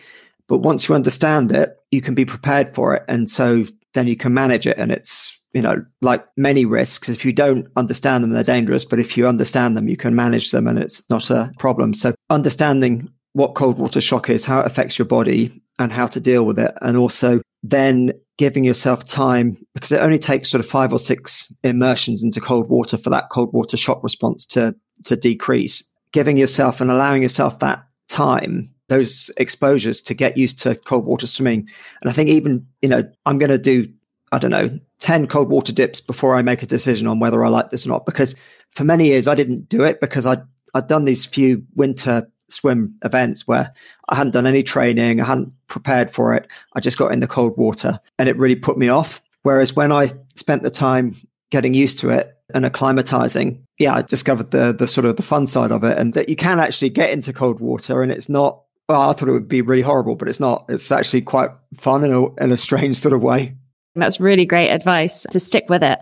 But 0.48 0.58
once 0.58 0.88
you 0.88 0.94
understand 0.94 1.52
it, 1.52 1.76
you 1.90 2.02
can 2.02 2.14
be 2.14 2.24
prepared 2.24 2.74
for 2.74 2.94
it. 2.94 3.04
And 3.08 3.30
so 3.30 3.64
then 3.94 4.06
you 4.06 4.16
can 4.16 4.34
manage 4.34 4.66
it. 4.66 4.76
And 4.76 4.90
it's, 4.90 5.40
you 5.52 5.62
know, 5.62 5.84
like 6.02 6.26
many 6.36 6.64
risks, 6.64 7.08
if 7.08 7.24
you 7.24 7.32
don't 7.32 7.68
understand 7.76 8.24
them, 8.24 8.30
they're 8.30 8.42
dangerous. 8.42 8.84
But 8.84 8.98
if 8.98 9.16
you 9.16 9.26
understand 9.26 9.76
them, 9.76 9.88
you 9.88 9.96
can 9.96 10.14
manage 10.14 10.50
them 10.50 10.66
and 10.66 10.78
it's 10.78 11.08
not 11.08 11.30
a 11.30 11.52
problem. 11.58 11.94
So 11.94 12.14
understanding 12.28 13.08
what 13.32 13.54
cold 13.54 13.78
water 13.78 14.00
shock 14.00 14.28
is, 14.28 14.44
how 14.44 14.60
it 14.60 14.66
affects 14.66 14.98
your 14.98 15.06
body 15.06 15.62
and 15.78 15.92
how 15.92 16.06
to 16.08 16.20
deal 16.20 16.44
with 16.44 16.58
it. 16.58 16.72
And 16.82 16.96
also 16.96 17.40
then 17.62 18.12
giving 18.36 18.64
yourself 18.64 19.06
time 19.06 19.56
because 19.74 19.92
it 19.92 20.00
only 20.00 20.18
takes 20.18 20.48
sort 20.48 20.64
of 20.64 20.70
five 20.70 20.92
or 20.92 20.98
six 20.98 21.54
immersions 21.62 22.22
into 22.22 22.40
cold 22.40 22.68
water 22.68 22.96
for 22.96 23.10
that 23.10 23.30
cold 23.30 23.52
water 23.52 23.76
shock 23.76 24.02
response 24.02 24.44
to, 24.44 24.74
to 25.04 25.16
decrease. 25.16 25.90
Giving 26.12 26.36
yourself 26.36 26.80
and 26.80 26.90
allowing 26.90 27.22
yourself 27.22 27.58
that 27.60 27.84
time 28.08 28.74
those 28.88 29.30
exposures 29.36 30.00
to 30.02 30.14
get 30.14 30.36
used 30.36 30.58
to 30.60 30.74
cold 30.74 31.04
water 31.04 31.26
swimming. 31.26 31.68
And 32.00 32.10
i 32.10 32.12
think 32.12 32.28
even 32.28 32.66
you 32.82 32.88
know 32.88 33.02
i'm 33.26 33.38
going 33.38 33.50
to 33.50 33.58
do 33.58 33.90
i 34.32 34.38
don't 34.38 34.50
know 34.50 34.78
10 35.00 35.26
cold 35.26 35.48
water 35.48 35.72
dips 35.72 36.00
before 36.00 36.34
i 36.34 36.42
make 36.42 36.62
a 36.62 36.66
decision 36.66 37.06
on 37.06 37.18
whether 37.18 37.44
i 37.44 37.48
like 37.48 37.70
this 37.70 37.86
or 37.86 37.88
not 37.88 38.06
because 38.06 38.36
for 38.70 38.84
many 38.84 39.06
years 39.06 39.26
i 39.26 39.34
didn't 39.34 39.68
do 39.68 39.84
it 39.84 40.00
because 40.00 40.26
i 40.26 40.36
i'd 40.74 40.86
done 40.86 41.04
these 41.04 41.24
few 41.24 41.64
winter 41.74 42.30
swim 42.48 42.96
events 43.04 43.46
where 43.48 43.72
i 44.08 44.14
hadn't 44.14 44.32
done 44.32 44.46
any 44.46 44.62
training 44.62 45.20
i 45.20 45.24
hadn't 45.24 45.52
prepared 45.66 46.10
for 46.10 46.34
it 46.34 46.50
i 46.74 46.80
just 46.80 46.98
got 46.98 47.12
in 47.12 47.20
the 47.20 47.26
cold 47.26 47.56
water 47.56 47.98
and 48.18 48.28
it 48.28 48.36
really 48.36 48.56
put 48.56 48.78
me 48.78 48.88
off 48.88 49.22
whereas 49.42 49.74
when 49.74 49.90
i 49.90 50.08
spent 50.34 50.62
the 50.62 50.70
time 50.70 51.14
getting 51.50 51.74
used 51.74 52.00
to 52.00 52.10
it 52.10 52.34
and 52.52 52.64
acclimatizing, 52.64 53.60
yeah, 53.78 53.94
I 53.94 54.02
discovered 54.02 54.50
the 54.50 54.72
the 54.72 54.88
sort 54.88 55.04
of 55.04 55.16
the 55.16 55.22
fun 55.22 55.46
side 55.46 55.70
of 55.70 55.84
it, 55.84 55.96
and 55.96 56.14
that 56.14 56.28
you 56.28 56.36
can 56.36 56.58
actually 56.58 56.90
get 56.90 57.10
into 57.10 57.32
cold 57.32 57.60
water, 57.60 58.02
and 58.02 58.12
it's 58.12 58.28
not. 58.28 58.60
Well, 58.88 59.00
I 59.00 59.14
thought 59.14 59.28
it 59.28 59.32
would 59.32 59.48
be 59.48 59.62
really 59.62 59.82
horrible, 59.82 60.16
but 60.16 60.28
it's 60.28 60.40
not. 60.40 60.66
It's 60.68 60.92
actually 60.92 61.22
quite 61.22 61.50
fun 61.74 62.04
in 62.04 62.12
a 62.12 62.34
in 62.34 62.52
a 62.52 62.56
strange 62.56 62.96
sort 62.96 63.14
of 63.14 63.22
way. 63.22 63.54
That's 63.94 64.20
really 64.20 64.44
great 64.44 64.70
advice 64.70 65.24
to 65.30 65.38
stick 65.38 65.70
with 65.70 65.82
it 65.82 66.00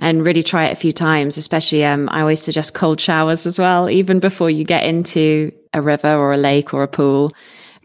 and 0.00 0.24
really 0.24 0.42
try 0.42 0.66
it 0.66 0.72
a 0.72 0.76
few 0.76 0.92
times. 0.92 1.38
Especially, 1.38 1.84
um, 1.84 2.08
I 2.10 2.20
always 2.20 2.42
suggest 2.42 2.74
cold 2.74 3.00
showers 3.00 3.46
as 3.46 3.58
well, 3.58 3.88
even 3.88 4.20
before 4.20 4.50
you 4.50 4.64
get 4.64 4.84
into 4.84 5.52
a 5.72 5.82
river 5.82 6.14
or 6.14 6.32
a 6.32 6.38
lake 6.38 6.72
or 6.74 6.82
a 6.82 6.88
pool 6.88 7.32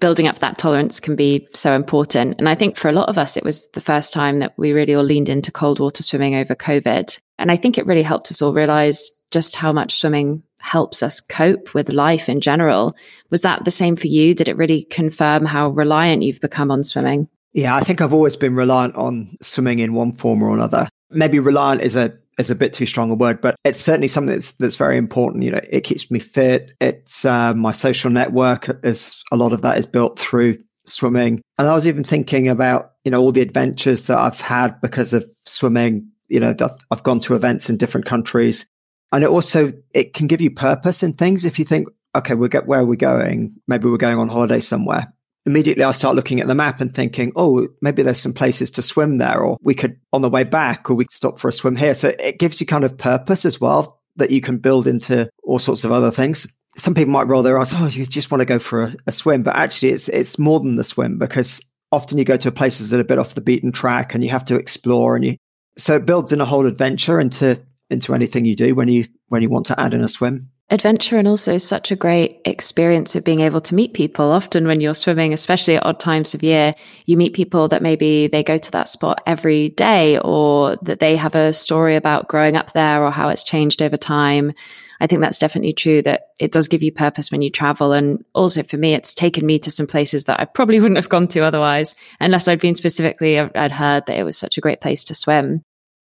building 0.03 0.27
up 0.27 0.39
that 0.39 0.57
tolerance 0.57 0.99
can 0.99 1.15
be 1.15 1.47
so 1.53 1.73
important. 1.73 2.35
And 2.37 2.49
I 2.49 2.55
think 2.55 2.75
for 2.75 2.89
a 2.89 2.91
lot 2.93 3.07
of 3.07 3.17
us, 3.17 3.37
it 3.37 3.43
was 3.45 3.69
the 3.71 3.79
first 3.79 4.11
time 4.11 4.39
that 4.39 4.53
we 4.57 4.73
really 4.73 4.93
all 4.93 5.03
leaned 5.03 5.29
into 5.29 5.49
cold 5.49 5.79
water 5.79 6.03
swimming 6.03 6.35
over 6.35 6.55
COVID. 6.55 7.21
And 7.39 7.49
I 7.49 7.55
think 7.55 7.77
it 7.77 7.85
really 7.85 8.03
helped 8.03 8.29
us 8.29 8.41
all 8.41 8.51
realize 8.51 9.09
just 9.31 9.55
how 9.55 9.71
much 9.71 9.99
swimming 9.99 10.43
helps 10.59 11.03
us 11.03 11.21
cope 11.21 11.73
with 11.73 11.87
life 11.87 12.27
in 12.27 12.41
general. 12.41 12.97
Was 13.29 13.43
that 13.43 13.63
the 13.63 13.71
same 13.71 13.95
for 13.95 14.07
you? 14.07 14.33
Did 14.33 14.49
it 14.49 14.57
really 14.57 14.83
confirm 14.83 15.45
how 15.45 15.69
reliant 15.69 16.23
you've 16.23 16.41
become 16.41 16.69
on 16.69 16.83
swimming? 16.83 17.29
Yeah, 17.53 17.73
I 17.73 17.79
think 17.79 18.01
I've 18.01 18.13
always 18.13 18.35
been 18.35 18.55
reliant 18.55 18.95
on 18.95 19.37
swimming 19.41 19.79
in 19.79 19.93
one 19.93 20.11
form 20.11 20.43
or 20.43 20.53
another. 20.53 20.89
Maybe 21.11 21.39
reliant 21.39 21.81
is 21.81 21.95
a 21.95 22.17
is 22.37 22.49
a 22.49 22.55
bit 22.55 22.73
too 22.73 22.85
strong 22.85 23.11
a 23.11 23.15
word, 23.15 23.41
but 23.41 23.55
it's 23.63 23.79
certainly 23.79 24.07
something 24.07 24.33
that's 24.33 24.53
that's 24.53 24.75
very 24.75 24.97
important. 24.97 25.43
You 25.43 25.51
know, 25.51 25.61
it 25.69 25.81
keeps 25.81 26.09
me 26.09 26.19
fit. 26.19 26.71
It's 26.79 27.25
uh, 27.25 27.53
my 27.53 27.71
social 27.71 28.09
network. 28.09 28.69
Is 28.83 29.21
a 29.31 29.37
lot 29.37 29.53
of 29.53 29.61
that 29.61 29.77
is 29.77 29.85
built 29.85 30.19
through 30.19 30.57
swimming, 30.85 31.41
and 31.57 31.67
I 31.67 31.73
was 31.73 31.87
even 31.87 32.03
thinking 32.03 32.47
about 32.47 32.93
you 33.03 33.11
know 33.11 33.21
all 33.21 33.31
the 33.31 33.41
adventures 33.41 34.07
that 34.07 34.17
I've 34.17 34.41
had 34.41 34.79
because 34.81 35.13
of 35.13 35.25
swimming. 35.45 36.09
You 36.27 36.39
know, 36.39 36.55
I've 36.89 37.03
gone 37.03 37.19
to 37.21 37.35
events 37.35 37.69
in 37.69 37.77
different 37.77 38.05
countries, 38.05 38.67
and 39.11 39.23
it 39.23 39.29
also 39.29 39.73
it 39.93 40.13
can 40.13 40.27
give 40.27 40.41
you 40.41 40.51
purpose 40.51 41.03
in 41.03 41.13
things. 41.13 41.45
If 41.45 41.59
you 41.59 41.65
think, 41.65 41.87
okay, 42.15 42.33
we'll 42.33 42.49
get 42.49 42.67
where 42.67 42.79
are 42.81 42.85
we 42.85 42.97
going? 42.97 43.55
Maybe 43.67 43.87
we're 43.87 43.97
going 43.97 44.17
on 44.17 44.29
holiday 44.29 44.59
somewhere 44.59 45.13
immediately 45.45 45.83
I 45.83 45.91
start 45.91 46.15
looking 46.15 46.39
at 46.39 46.47
the 46.47 46.55
map 46.55 46.81
and 46.81 46.93
thinking, 46.93 47.31
oh, 47.35 47.67
maybe 47.81 48.01
there's 48.01 48.19
some 48.19 48.33
places 48.33 48.71
to 48.71 48.81
swim 48.81 49.17
there, 49.17 49.41
or 49.41 49.57
we 49.61 49.75
could 49.75 49.99
on 50.11 50.21
the 50.21 50.29
way 50.29 50.43
back, 50.43 50.89
or 50.89 50.95
we 50.95 51.05
could 51.05 51.11
stop 51.11 51.39
for 51.39 51.47
a 51.47 51.51
swim 51.51 51.75
here. 51.75 51.93
So 51.93 52.13
it 52.19 52.39
gives 52.39 52.59
you 52.59 52.67
kind 52.67 52.83
of 52.83 52.97
purpose 52.97 53.45
as 53.45 53.59
well 53.59 54.01
that 54.15 54.31
you 54.31 54.41
can 54.41 54.57
build 54.57 54.87
into 54.87 55.29
all 55.43 55.59
sorts 55.59 55.83
of 55.83 55.91
other 55.91 56.11
things. 56.11 56.47
Some 56.75 56.95
people 56.95 57.11
might 57.11 57.27
roll 57.27 57.43
their 57.43 57.59
eyes, 57.59 57.73
oh, 57.75 57.87
you 57.87 58.05
just 58.05 58.31
want 58.31 58.39
to 58.39 58.45
go 58.45 58.59
for 58.59 58.83
a, 58.83 58.95
a 59.07 59.11
swim, 59.11 59.43
but 59.43 59.55
actually 59.55 59.89
it's 59.89 60.09
it's 60.09 60.39
more 60.39 60.59
than 60.59 60.75
the 60.75 60.83
swim 60.83 61.17
because 61.19 61.61
often 61.93 62.17
you 62.17 62.25
go 62.25 62.37
to 62.37 62.51
places 62.51 62.89
that 62.89 62.97
are 62.97 63.01
a 63.01 63.05
bit 63.05 63.19
off 63.19 63.35
the 63.35 63.41
beaten 63.41 63.71
track 63.71 64.13
and 64.13 64.23
you 64.23 64.29
have 64.31 64.45
to 64.45 64.55
explore 64.55 65.15
and 65.15 65.23
you 65.23 65.37
so 65.77 65.95
it 65.95 66.05
builds 66.05 66.33
in 66.33 66.41
a 66.41 66.45
whole 66.45 66.65
adventure 66.65 67.19
into 67.19 67.61
into 67.91 68.15
anything 68.15 68.45
you 68.45 68.55
do 68.55 68.73
when 68.73 68.87
you 68.87 69.05
when 69.27 69.43
you 69.43 69.49
want 69.49 69.67
to 69.67 69.79
add 69.79 69.93
in 69.93 70.03
a 70.03 70.09
swim 70.09 70.49
adventure 70.69 71.17
and 71.17 71.27
also 71.27 71.57
such 71.57 71.91
a 71.91 71.95
great 71.95 72.41
experience 72.45 73.15
of 73.15 73.23
being 73.23 73.41
able 73.41 73.61
to 73.61 73.75
meet 73.75 73.93
people. 73.93 74.31
Often 74.31 74.65
when 74.65 74.81
you're 74.81 74.93
swimming, 74.93 75.33
especially 75.33 75.75
at 75.75 75.85
odd 75.85 75.99
times 75.99 76.33
of 76.33 76.41
year, 76.41 76.73
you 77.05 77.17
meet 77.17 77.33
people 77.33 77.67
that 77.67 77.83
maybe 77.83 78.27
they 78.27 78.43
go 78.43 78.57
to 78.57 78.71
that 78.71 78.87
spot 78.87 79.21
every 79.27 79.69
day 79.69 80.17
or 80.19 80.77
that 80.81 80.99
they 80.99 81.15
have 81.15 81.35
a 81.35 81.53
story 81.53 81.95
about 81.95 82.27
growing 82.27 82.55
up 82.55 82.73
there 82.73 83.03
or 83.03 83.11
how 83.11 83.29
it's 83.29 83.43
changed 83.43 83.81
over 83.81 83.97
time. 83.97 84.53
I 84.99 85.07
think 85.07 85.21
that's 85.21 85.39
definitely 85.39 85.73
true 85.73 86.01
that 86.03 86.29
it 86.39 86.51
does 86.51 86.69
give 86.69 86.81
you 86.81 86.91
purpose 86.91 87.29
when 87.29 87.41
you 87.41 87.51
travel. 87.51 87.91
And 87.91 88.23
also 88.33 88.63
for 88.63 88.77
me, 88.77 88.93
it's 88.93 89.13
taken 89.13 89.45
me 89.45 89.59
to 89.59 89.69
some 89.69 89.85
places 89.85 90.25
that 90.25 90.39
I 90.39 90.45
probably 90.45 90.79
wouldn't 90.81 90.97
have 90.97 91.09
gone 91.09 91.27
to 91.27 91.41
otherwise, 91.41 91.93
unless 92.19 92.47
I'd 92.47 92.61
been 92.61 92.75
specifically, 92.75 93.37
I'd 93.37 93.71
heard 93.71 94.05
that 94.05 94.17
it 94.17 94.23
was 94.23 94.37
such 94.37 94.57
a 94.57 94.61
great 94.61 94.81
place 94.81 95.03
to 95.05 95.15
swim. 95.15 95.61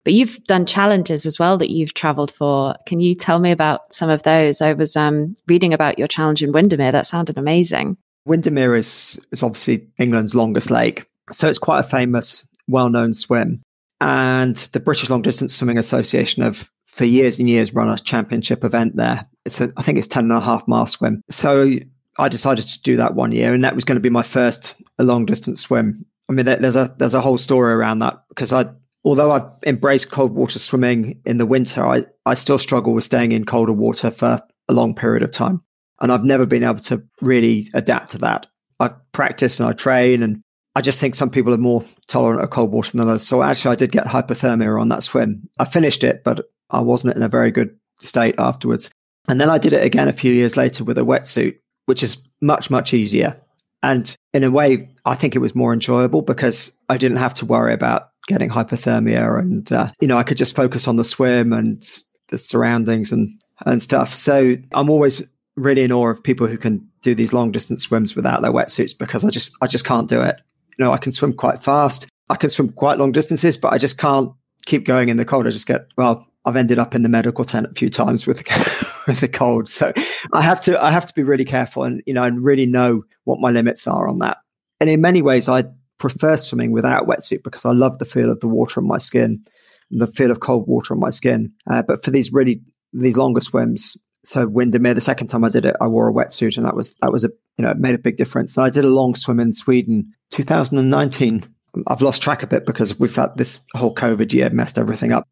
But 0.05 0.13
you've 0.13 0.41
done 0.45 0.67
challenges 0.67 1.25
as 1.25 1.39
well 1.39 1.57
that 1.57 1.71
you've 1.71 1.95
traveled 1.95 2.31
for. 2.31 2.75
Can 2.85 2.99
you 2.99 3.15
tell 3.15 3.39
me 3.39 3.51
about 3.51 3.91
some 3.91 4.09
of 4.09 4.23
those? 4.23 4.61
I 4.61 4.73
was 4.73 4.95
um, 4.95 5.35
reading 5.47 5.73
about 5.73 5.97
your 5.99 6.07
challenge 6.07 6.43
in 6.43 6.51
Windermere. 6.51 6.91
That 6.91 7.07
sounded 7.07 7.37
amazing. 7.37 7.97
Windermere 8.25 8.75
is, 8.75 9.19
is 9.31 9.41
obviously 9.41 9.87
England's 9.97 10.35
longest 10.35 10.69
lake. 10.69 11.05
So 11.31 11.49
it's 11.49 11.59
quite 11.59 11.79
a 11.79 11.83
famous, 11.83 12.47
well 12.67 12.89
known 12.89 13.15
swim. 13.15 13.63
And 13.99 14.55
the 14.55 14.79
British 14.79 15.09
Long 15.09 15.23
Distance 15.23 15.55
Swimming 15.55 15.79
Association 15.79 16.43
have, 16.43 16.69
for 16.85 17.05
years 17.05 17.39
and 17.39 17.49
years, 17.49 17.73
run 17.73 17.89
a 17.89 17.97
championship 17.97 18.63
event 18.63 18.95
there. 18.95 19.27
It's 19.43 19.59
a, 19.59 19.71
I 19.75 19.81
think 19.81 19.97
it's 19.97 20.07
10 20.07 20.25
and 20.25 20.33
a 20.33 20.39
half 20.39 20.67
mile 20.67 20.85
swim. 20.85 21.23
So 21.29 21.77
I 22.19 22.29
decided 22.29 22.67
to 22.67 22.81
do 22.83 22.97
that 22.97 23.15
one 23.15 23.31
year, 23.31 23.53
and 23.53 23.63
that 23.63 23.73
was 23.73 23.85
going 23.85 23.95
to 23.95 24.01
be 24.01 24.09
my 24.09 24.23
first 24.23 24.75
long 24.99 25.25
distance 25.25 25.61
swim. 25.61 26.05
I 26.29 26.33
mean, 26.33 26.45
there's 26.45 26.75
a 26.75 26.93
there's 26.97 27.13
a 27.13 27.21
whole 27.21 27.37
story 27.37 27.73
around 27.73 27.99
that 27.99 28.23
because 28.29 28.53
I 28.53 28.65
although 29.05 29.31
I've 29.31 29.45
embraced 29.65 30.11
cold 30.11 30.33
water 30.33 30.59
swimming 30.59 31.21
in 31.25 31.37
the 31.37 31.45
winter, 31.45 31.85
I, 31.85 32.05
I 32.25 32.33
still 32.33 32.57
struggle 32.57 32.93
with 32.93 33.03
staying 33.03 33.31
in 33.31 33.45
colder 33.45 33.71
water 33.71 34.09
for 34.11 34.41
a 34.67 34.73
long 34.73 34.95
period 34.95 35.23
of 35.23 35.31
time. 35.31 35.61
And 36.01 36.11
I've 36.11 36.25
never 36.25 36.45
been 36.45 36.63
able 36.63 36.79
to 36.79 37.07
really 37.21 37.67
adapt 37.73 38.11
to 38.11 38.17
that. 38.17 38.47
I 38.79 38.89
practice 39.13 39.59
and 39.59 39.69
I 39.69 39.73
train, 39.73 40.21
and 40.23 40.41
I 40.75 40.81
just 40.81 40.99
think 40.99 41.15
some 41.15 41.29
people 41.29 41.53
are 41.53 41.57
more 41.57 41.85
tolerant 42.07 42.41
of 42.41 42.49
cold 42.49 42.71
water 42.71 42.91
than 42.91 42.99
others. 42.99 43.25
So 43.25 43.41
actually, 43.41 43.71
I 43.71 43.75
did 43.75 43.91
get 43.91 44.07
hypothermia 44.07 44.81
on 44.81 44.89
that 44.89 45.03
swim. 45.03 45.47
I 45.57 45.65
finished 45.65 46.03
it, 46.03 46.23
but 46.25 46.49
I 46.69 46.81
wasn't 46.81 47.15
in 47.15 47.23
a 47.23 47.29
very 47.29 47.51
good 47.51 47.77
state 48.01 48.35
afterwards. 48.37 48.89
And 49.29 49.39
then 49.39 49.49
I 49.49 49.57
did 49.57 49.71
it 49.71 49.85
again 49.85 50.09
a 50.09 50.13
few 50.13 50.33
years 50.33 50.57
later 50.57 50.83
with 50.83 50.97
a 50.97 51.01
wetsuit, 51.01 51.55
which 51.85 52.03
is 52.03 52.27
much, 52.41 52.69
much 52.69 52.93
easier. 52.93 53.41
And 53.81 54.13
in 54.33 54.43
a 54.43 54.51
way, 54.51 54.89
I 55.05 55.15
think 55.15 55.35
it 55.35 55.39
was 55.39 55.55
more 55.55 55.73
enjoyable 55.73 56.21
because 56.21 56.77
I 56.89 56.97
didn't 56.97 57.17
have 57.17 57.35
to 57.35 57.45
worry 57.45 57.73
about 57.73 58.09
getting 58.27 58.49
hypothermia 58.49 59.39
and 59.39 59.71
uh, 59.71 59.87
you 60.01 60.07
know 60.07 60.17
i 60.17 60.23
could 60.23 60.35
just 60.35 60.55
focus 60.55 60.87
on 60.87 60.95
the 60.95 61.03
swim 61.03 61.53
and 61.53 62.01
the 62.29 62.39
surroundings 62.39 63.11
and 63.11 63.29
and 63.67 63.83
stuff 63.83 64.11
so 64.11 64.55
i'm 64.73 64.89
always 64.89 65.21
really 65.55 65.83
in 65.83 65.91
awe 65.91 66.07
of 66.07 66.23
people 66.23 66.47
who 66.47 66.57
can 66.57 66.83
do 67.01 67.13
these 67.13 67.33
long 67.33 67.51
distance 67.51 67.83
swims 67.83 68.15
without 68.15 68.41
their 68.41 68.51
wetsuits 68.51 68.97
because 68.97 69.23
i 69.23 69.29
just 69.29 69.55
i 69.61 69.67
just 69.67 69.85
can't 69.85 70.09
do 70.09 70.19
it 70.21 70.39
you 70.77 70.83
know, 70.83 70.91
I 70.91 70.97
can 70.97 71.11
swim 71.11 71.33
quite 71.33 71.63
fast. 71.63 72.07
I 72.29 72.35
can 72.35 72.49
swim 72.49 72.69
quite 72.69 72.97
long 72.97 73.11
distances, 73.11 73.57
but 73.57 73.73
I 73.73 73.77
just 73.77 73.97
can't 73.97 74.31
keep 74.65 74.85
going 74.85 75.09
in 75.09 75.17
the 75.17 75.25
cold. 75.25 75.47
I 75.47 75.51
just 75.51 75.67
get, 75.67 75.87
well, 75.97 76.27
I've 76.43 76.55
ended 76.55 76.79
up 76.79 76.95
in 76.95 77.03
the 77.03 77.09
medical 77.09 77.45
tent 77.45 77.67
a 77.71 77.73
few 77.73 77.89
times 77.89 78.27
with 78.27 78.39
the, 78.39 78.87
with 79.07 79.19
the 79.19 79.27
cold. 79.27 79.69
So 79.69 79.93
I 80.33 80.41
have 80.41 80.61
to, 80.61 80.81
I 80.81 80.91
have 80.91 81.05
to 81.05 81.13
be 81.13 81.23
really 81.23 81.45
careful 81.45 81.83
and, 81.83 82.03
you 82.05 82.13
know, 82.13 82.23
and 82.23 82.43
really 82.43 82.65
know 82.65 83.03
what 83.23 83.39
my 83.39 83.51
limits 83.51 83.87
are 83.87 84.07
on 84.07 84.19
that. 84.19 84.37
And 84.85 84.91
in 84.91 85.01
many 85.01 85.23
ways, 85.23 85.49
I 85.49 85.63
prefer 85.97 86.37
swimming 86.37 86.71
without 86.71 87.07
wetsuit 87.07 87.41
because 87.43 87.65
I 87.65 87.71
love 87.71 87.97
the 87.97 88.05
feel 88.05 88.29
of 88.29 88.39
the 88.39 88.47
water 88.47 88.79
on 88.79 88.85
my 88.85 88.99
skin, 88.99 89.43
the 89.89 90.05
feel 90.05 90.29
of 90.29 90.41
cold 90.41 90.67
water 90.67 90.93
on 90.93 90.99
my 90.99 91.09
skin. 91.09 91.53
Uh, 91.67 91.81
but 91.81 92.05
for 92.05 92.11
these 92.11 92.31
really, 92.31 92.61
these 92.93 93.17
longer 93.17 93.41
swims, 93.41 93.97
so 94.23 94.45
Windermere, 94.45 94.93
the 94.93 95.01
second 95.01 95.29
time 95.29 95.43
I 95.43 95.49
did 95.49 95.65
it, 95.65 95.75
I 95.81 95.87
wore 95.87 96.07
a 96.07 96.13
wetsuit 96.13 96.55
and 96.55 96.67
that 96.67 96.75
was, 96.75 96.95
that 96.97 97.11
was 97.11 97.23
a, 97.23 97.29
you 97.57 97.65
know, 97.65 97.71
it 97.71 97.79
made 97.79 97.95
a 97.95 97.97
big 97.97 98.15
difference. 98.15 98.55
And 98.55 98.63
I 98.67 98.69
did 98.69 98.85
a 98.85 98.89
long 98.89 99.15
swim 99.15 99.39
in 99.39 99.53
Sweden, 99.53 100.13
2019. 100.29 101.51
I've 101.87 102.03
lost 102.03 102.21
track 102.21 102.43
of 102.43 102.53
it 102.53 102.67
because 102.67 102.99
we've 102.99 103.15
had 103.15 103.35
this 103.37 103.65
whole 103.73 103.95
COVID 103.95 104.33
year 104.33 104.51
messed 104.51 104.77
everything 104.77 105.11
up. 105.11 105.27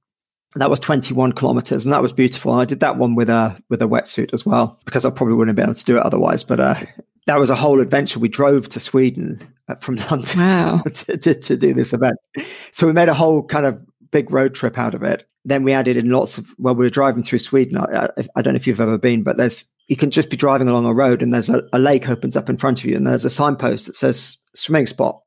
That 0.56 0.72
was 0.72 0.80
21 0.80 1.34
kilometers 1.34 1.86
and 1.86 1.94
that 1.94 2.02
was 2.02 2.12
beautiful. 2.12 2.54
And 2.54 2.62
I 2.64 2.66
did 2.66 2.80
that 2.80 2.98
one 2.98 3.14
with 3.14 3.30
a, 3.30 3.56
with 3.70 3.84
a 3.84 3.88
wetsuit 3.88 4.34
as 4.34 4.48
well 4.48 4.80
because 4.86 5.06
I 5.06 5.12
probably 5.12 5.36
wouldn't 5.36 5.56
have 5.56 5.64
been 5.64 5.70
able 5.70 5.76
to 5.76 5.86
do 5.86 5.98
it 5.98 6.04
otherwise. 6.04 6.44
But, 6.44 6.60
uh, 6.60 6.74
that 7.26 7.40
was 7.40 7.50
a 7.50 7.56
whole 7.56 7.80
adventure. 7.80 8.20
We 8.20 8.30
drove 8.30 8.70
to 8.70 8.80
Sweden 8.80 9.42
uh, 9.68 9.76
from 9.76 9.96
London 10.12 10.40
wow. 10.40 10.82
to, 10.94 11.18
to, 11.18 11.34
to 11.36 11.58
do 11.58 11.74
this 11.74 11.94
event. 11.94 12.18
So 12.72 12.88
we 12.88 12.94
made 12.94 13.10
a 13.10 13.14
whole 13.14 13.44
kind 13.44 13.66
of 13.66 13.80
big 14.12 14.32
road 14.32 14.54
trip 14.54 14.78
out 14.78 14.94
of 14.94 15.04
it 15.04 15.28
then 15.46 15.64
we 15.64 15.74
added 15.74 15.98
in 15.98 16.10
lots 16.10 16.38
of 16.38 16.54
well 16.58 16.76
we 16.76 16.86
were 16.86 16.90
driving 16.90 17.24
through 17.24 17.40
sweden 17.40 17.78
I, 17.78 18.10
I, 18.36 18.42
don't 18.42 18.54
know 18.54 18.58
if 18.58 18.68
you've 18.68 18.80
ever 18.80 18.98
been 18.98 19.24
but 19.24 19.38
there's 19.38 19.66
you 19.88 19.96
can 19.96 20.12
just 20.12 20.30
be 20.30 20.38
driving 20.38 20.70
along 20.70 20.86
a 20.86 20.94
road 20.94 21.22
and 21.22 21.34
there's 21.34 21.50
a, 21.50 21.64
a, 21.74 21.80
lake 21.80 22.10
opens 22.10 22.38
up 22.38 22.50
in 22.50 22.58
front 22.58 22.80
of 22.80 22.86
you 22.86 22.96
and 22.96 23.06
there's 23.06 23.26
a 23.26 23.30
signpost 23.30 23.86
that 23.88 23.96
says 23.96 24.38
swimming 24.56 24.86
spot 24.86 25.22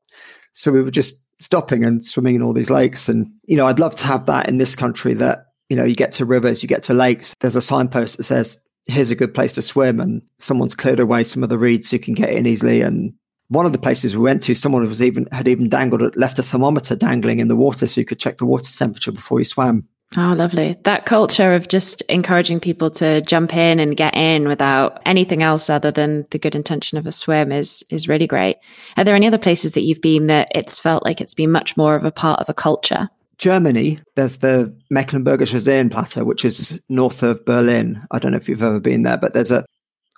so 0.53 0.71
we 0.71 0.81
were 0.81 0.91
just 0.91 1.25
stopping 1.39 1.83
and 1.83 2.03
swimming 2.03 2.35
in 2.35 2.41
all 2.41 2.53
these 2.53 2.69
lakes 2.69 3.07
and 3.07 3.31
you 3.43 3.55
know 3.55 3.67
i'd 3.67 3.79
love 3.79 3.95
to 3.95 4.05
have 4.05 4.25
that 4.25 4.49
in 4.49 4.57
this 4.57 4.75
country 4.75 5.13
that 5.13 5.45
you 5.69 5.75
know 5.75 5.83
you 5.83 5.95
get 5.95 6.11
to 6.11 6.25
rivers 6.25 6.63
you 6.63 6.69
get 6.69 6.83
to 6.83 6.93
lakes 6.93 7.33
there's 7.41 7.55
a 7.55 7.61
signpost 7.61 8.17
that 8.17 8.23
says 8.23 8.65
here's 8.87 9.11
a 9.11 9.15
good 9.15 9.33
place 9.33 9.53
to 9.53 9.61
swim 9.61 9.99
and 9.99 10.21
someone's 10.39 10.75
cleared 10.75 10.99
away 10.99 11.23
some 11.23 11.43
of 11.43 11.49
the 11.49 11.57
reeds 11.57 11.89
so 11.89 11.95
you 11.95 11.99
can 11.99 12.13
get 12.13 12.31
in 12.31 12.45
easily 12.45 12.81
and 12.81 13.13
one 13.49 13.65
of 13.65 13.71
the 13.71 13.79
places 13.79 14.15
we 14.15 14.21
went 14.21 14.43
to, 14.43 14.55
someone 14.55 14.85
was 14.87 15.01
even 15.01 15.27
had 15.31 15.47
even 15.47 15.69
dangled 15.69 16.15
left 16.17 16.39
a 16.39 16.43
thermometer 16.43 16.95
dangling 16.95 17.39
in 17.39 17.47
the 17.47 17.55
water 17.55 17.87
so 17.87 18.01
you 18.01 18.05
could 18.05 18.19
check 18.19 18.37
the 18.37 18.45
water 18.45 18.69
temperature 18.77 19.11
before 19.11 19.39
you 19.39 19.45
swam. 19.45 19.87
Oh, 20.15 20.33
lovely. 20.37 20.77
That 20.83 21.05
culture 21.05 21.53
of 21.53 21.67
just 21.67 22.01
encouraging 22.03 22.61
people 22.61 22.89
to 22.91 23.21
jump 23.21 23.53
in 23.55 23.79
and 23.79 23.97
get 23.97 24.15
in 24.15 24.47
without 24.47 25.01
anything 25.05 25.43
else 25.43 25.69
other 25.69 25.91
than 25.91 26.25
the 26.31 26.39
good 26.39 26.55
intention 26.55 26.97
of 26.97 27.05
a 27.05 27.11
swim 27.11 27.51
is 27.51 27.83
is 27.89 28.07
really 28.07 28.27
great. 28.27 28.57
Are 28.95 29.03
there 29.03 29.15
any 29.15 29.27
other 29.27 29.37
places 29.37 29.73
that 29.73 29.81
you've 29.81 30.01
been 30.01 30.27
that 30.27 30.47
it's 30.55 30.79
felt 30.79 31.03
like 31.03 31.19
it's 31.19 31.33
been 31.33 31.51
much 31.51 31.75
more 31.75 31.95
of 31.95 32.05
a 32.05 32.11
part 32.11 32.39
of 32.39 32.47
a 32.47 32.53
culture? 32.53 33.09
Germany, 33.37 33.99
there's 34.15 34.37
the 34.37 34.75
Mecklenburgische 34.91 35.59
Seenplatte, 35.59 36.25
which 36.25 36.43
is 36.43 36.79
north 36.89 37.21
of 37.21 37.45
Berlin. 37.45 38.01
I 38.11 38.19
don't 38.19 38.31
know 38.31 38.37
if 38.37 38.49
you've 38.49 38.63
ever 38.63 38.79
been 38.79 39.03
there, 39.03 39.17
but 39.17 39.33
there's 39.33 39.51
a, 39.51 39.65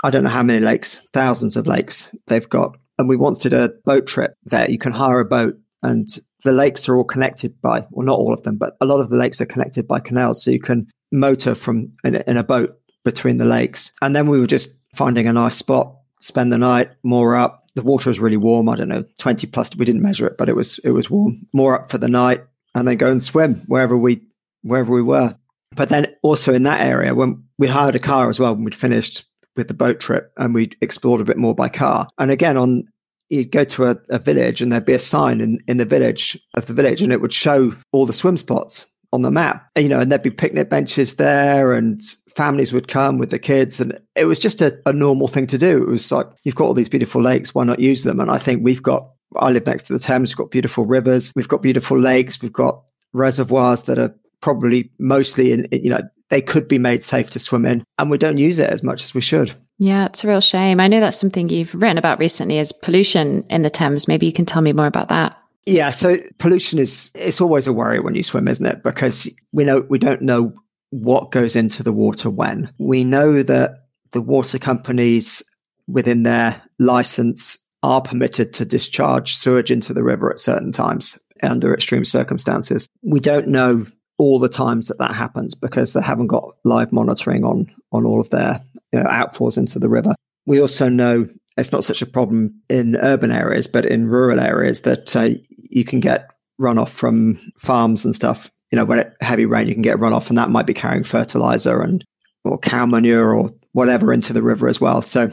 I 0.04 0.10
don't 0.10 0.24
know 0.24 0.30
how 0.30 0.44
many 0.44 0.60
lakes, 0.60 1.06
thousands 1.12 1.58
of 1.58 1.68
lakes 1.68 2.16
they've 2.28 2.48
got. 2.48 2.78
And 2.98 3.10
we 3.10 3.18
once 3.18 3.40
did 3.40 3.54
a 3.54 3.74
boat 3.86 4.08
trip 4.08 4.34
there. 4.46 4.70
You 4.70 4.78
can 4.78 4.94
hire 4.94 5.20
a 5.20 5.26
boat 5.26 5.56
and 5.84 6.08
the 6.44 6.54
lakes 6.54 6.88
are 6.88 6.96
all 6.96 7.04
connected 7.04 7.60
by, 7.62 7.86
well, 7.92 8.06
not 8.06 8.18
all 8.18 8.34
of 8.34 8.44
them, 8.44 8.58
but 8.58 8.76
a 8.80 8.86
lot 8.86 9.02
of 9.02 9.10
the 9.10 9.18
lakes 9.18 9.42
are 9.42 9.46
connected 9.46 9.88
by 9.88 10.00
canals. 10.00 10.44
So 10.44 10.52
you 10.52 10.60
can 10.60 10.88
motor 11.12 11.56
from 11.56 11.92
in 12.04 12.16
a, 12.16 12.24
in 12.28 12.38
a 12.38 12.44
boat 12.44 12.80
between 13.04 13.38
the 13.38 13.46
lakes. 13.46 13.92
And 14.02 14.16
then 14.16 14.28
we 14.28 14.40
were 14.40 14.48
just 14.48 14.80
finding 14.96 15.28
a 15.28 15.34
nice 15.34 15.58
spot, 15.58 15.94
spend 16.22 16.54
the 16.54 16.58
night, 16.58 16.92
moor 17.04 17.36
up. 17.36 17.65
The 17.76 17.82
water 17.82 18.10
was 18.10 18.20
really 18.20 18.38
warm. 18.38 18.70
I 18.70 18.76
don't 18.76 18.89
know, 18.89 19.06
20 19.20 19.48
plus. 19.48 19.76
We 19.76 19.86
didn't 19.86 20.02
measure 20.02 20.28
it, 20.28 20.38
but 20.38 20.50
it 20.50 20.56
was, 20.56 20.80
it 20.80 20.91
was 20.91 21.10
warm. 21.10 21.46
Moor 21.54 21.76
up 21.76 21.89
for 21.89 21.98
the 21.98 22.10
night 22.10 22.43
and 22.80 22.88
then 22.88 22.98
go 22.98 23.12
and 23.12 23.22
swim 23.22 23.56
wherever 23.68 23.98
we, 23.98 24.22
wherever 24.63 24.92
we 24.92 25.02
were. 25.02 25.36
But 25.76 25.89
then 25.89 26.08
also 26.24 26.54
in 26.54 26.63
that 26.63 26.82
area, 26.82 27.13
when 27.13 27.44
we 27.58 27.68
hired 27.68 27.96
a 27.96 28.00
car 28.00 28.30
as 28.30 28.39
well, 28.39 28.56
when 28.56 28.63
we'd 28.63 28.76
finished 28.76 29.26
with 29.56 29.68
the 29.68 29.74
boat 29.74 30.00
trip 30.00 30.32
and 30.38 30.54
we 30.54 30.72
explored 30.82 31.22
a 31.22 31.26
bit 31.26 31.38
more 31.38 31.54
by 31.54 31.70
car. 31.70 32.08
And 32.18 32.32
again, 32.32 32.58
on 32.58 32.86
you'd 33.30 33.52
go 33.52 33.63
to 33.63 33.86
a, 33.86 33.98
a, 34.10 34.18
village 34.18 34.62
and 34.62 34.72
there'd 34.72 34.86
be 34.86 34.94
a 34.94 35.00
sign 35.00 35.39
in, 35.39 35.60
in 35.68 35.78
the 35.78 35.86
village 35.86 36.38
of 36.56 36.65
the 36.65 36.74
village 36.74 37.02
and 37.02 37.13
it 37.13 37.22
would 37.22 37.34
show 37.34 37.76
all 37.92 38.06
the 38.06 38.13
swim 38.13 38.38
spots 38.38 38.92
on 39.13 39.22
the 39.22 39.32
map, 39.32 39.70
you 39.78 39.89
know, 39.89 40.00
and 40.00 40.12
there'd 40.12 40.22
be 40.22 40.32
picnic 40.32 40.70
benches 40.70 41.15
there 41.15 41.74
and 41.74 42.02
families 42.30 42.74
would 42.74 42.88
come 42.88 43.18
with 43.18 43.30
the 43.30 43.39
kids. 43.39 43.80
And 43.80 44.00
it 44.15 44.26
was 44.26 44.39
just 44.39 44.62
a, 44.62 44.80
a 44.86 44.94
normal 44.94 45.28
thing 45.28 45.48
to 45.48 45.58
do. 45.58 45.84
It 45.84 45.89
was 45.89 46.12
like, 46.12 46.28
you've 46.44 46.56
got 46.56 46.65
all 46.65 46.74
these 46.74 46.89
beautiful 46.89 47.22
lakes. 47.22 47.54
Why 47.54 47.63
not 47.63 47.80
use 47.80 48.04
them? 48.04 48.20
And 48.20 48.32
I 48.32 48.38
think 48.38 48.63
we've 48.63 48.84
got, 48.84 49.10
I 49.36 49.52
live 49.52 49.65
next 49.65 49.84
to 49.84 49.94
the 49.94 50.00
Thames. 50.00 50.32
We've 50.32 50.38
got 50.38 50.52
beautiful 50.52 50.86
rivers. 50.86 51.34
We've 51.36 51.48
got 51.48 51.62
beautiful 51.62 52.00
lakes. 52.00 52.42
We've 52.42 52.54
got 52.54 52.84
reservoirs 53.13 53.84
that 53.84 53.98
are 53.98 54.15
probably 54.42 54.92
mostly 55.00 55.52
in, 55.52 55.68
you 55.72 55.89
know, 55.89 56.02
they 56.30 56.42
could 56.42 56.68
be 56.68 56.78
made 56.80 57.04
safe 57.04 57.30
to 57.32 57.39
swim 57.39 57.65
in 57.65 57.84
and 57.98 58.10
we 58.10 58.18
don't 58.18 58.38
use 58.38 58.60
it 58.60 58.70
as 58.70 58.84
much 58.84 59.04
as 59.04 59.13
we 59.13 59.22
should. 59.22 59.54
Yeah, 59.80 60.06
it's 60.06 60.24
a 60.24 60.28
real 60.28 60.42
shame. 60.42 60.80
I 60.80 60.88
know 60.88 61.00
that's 61.00 61.20
something 61.20 61.50
you've 61.50 61.74
written 61.74 61.98
about 61.98 62.20
recently 62.20 62.58
is 62.58 62.72
pollution 62.72 63.46
in 63.50 63.63
the 63.63 63.70
Thames. 63.70 64.08
Maybe 64.08 64.26
you 64.26 64.34
can 64.34 64.46
tell 64.46 64.62
me 64.62 64.74
more 64.74 64.86
about 64.86 65.10
that. 65.10 65.38
Yeah, 65.65 65.89
so 65.92 66.18
pollution 66.38 66.80
is 66.80 67.10
it's 67.15 67.42
always 67.42 67.68
a 67.68 67.74
worry 67.74 68.00
when 68.00 68.15
you 68.15 68.24
swim, 68.24 68.48
isn't 68.48 68.65
it? 68.65 68.84
Because 68.84 69.30
we 69.52 69.63
know 69.63 69.86
we 69.89 70.00
don't 70.00 70.22
know 70.22 70.54
what 70.89 71.32
goes 71.32 71.56
into 71.56 71.84
the 71.84 71.94
water 71.94 72.30
when. 72.30 72.72
We 72.78 73.04
know 73.04 73.44
that 73.44 73.86
the 74.12 74.22
water 74.22 74.58
companies 74.58 75.44
within 75.88 76.24
their 76.24 76.62
license 76.80 77.68
are 77.84 78.02
permitted 78.02 78.54
to 78.54 78.65
discharge 78.65 79.36
sewage 79.36 79.72
into 79.72 79.94
the 79.94 80.04
river 80.04 80.30
at 80.30 80.39
certain 80.39 80.72
times 80.72 81.18
under 81.42 81.74
extreme 81.74 82.06
circumstances. 82.06 82.88
We 83.02 83.20
don't 83.20 83.48
know 83.48 83.86
all 84.18 84.39
the 84.39 84.50
times 84.50 84.88
that 84.88 85.00
that 85.00 85.15
happens 85.15 85.56
because 85.56 85.94
they 85.94 86.02
haven't 86.02 86.28
got 86.28 86.56
live 86.65 86.92
monitoring 86.92 87.44
on 87.44 87.72
on 87.92 88.06
all 88.06 88.20
of 88.20 88.30
their 88.30 88.60
you 88.92 89.00
know, 89.00 89.06
outfalls 89.06 89.58
into 89.58 89.80
the 89.80 89.89
river. 89.89 90.13
We 90.46 90.60
also 90.60 90.89
know 90.89 91.28
it's 91.58 91.72
not 91.72 91.84
such 91.84 92.02
a 92.02 92.06
problem 92.06 92.62
in 92.70 92.96
urban 92.98 93.32
areas, 93.32 93.68
but 93.68 93.86
in 93.86 94.06
rural 94.06 94.39
areas 94.39 94.82
that 94.82 95.15
uh, 95.15 95.30
you 95.50 95.84
can 95.84 96.00
get 96.00 96.30
runoff 96.60 96.89
from 96.89 97.39
farms 97.58 98.06
and 98.06 98.13
stuff. 98.13 98.52
You 98.72 98.76
know, 98.76 98.86
when 98.86 99.00
it 99.00 99.15
heavy 99.22 99.46
rain, 99.46 99.68
you 99.68 99.74
can 99.74 99.82
get 99.82 99.98
runoff, 99.98 100.30
and 100.30 100.38
that 100.38 100.52
might 100.52 100.68
be 100.68 100.74
carrying 100.74 101.04
fertilizer 101.04 101.82
and 101.82 102.04
or 102.44 102.58
cow 102.58 102.86
manure 102.86 103.36
or 103.36 103.52
whatever 103.74 104.13
into 104.13 104.34
the 104.34 104.44
river 104.44 104.68
as 104.68 104.80
well. 104.80 105.02
So, 105.02 105.32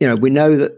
you 0.00 0.06
know, 0.06 0.16
we 0.16 0.30
know 0.30 0.56
that 0.56 0.72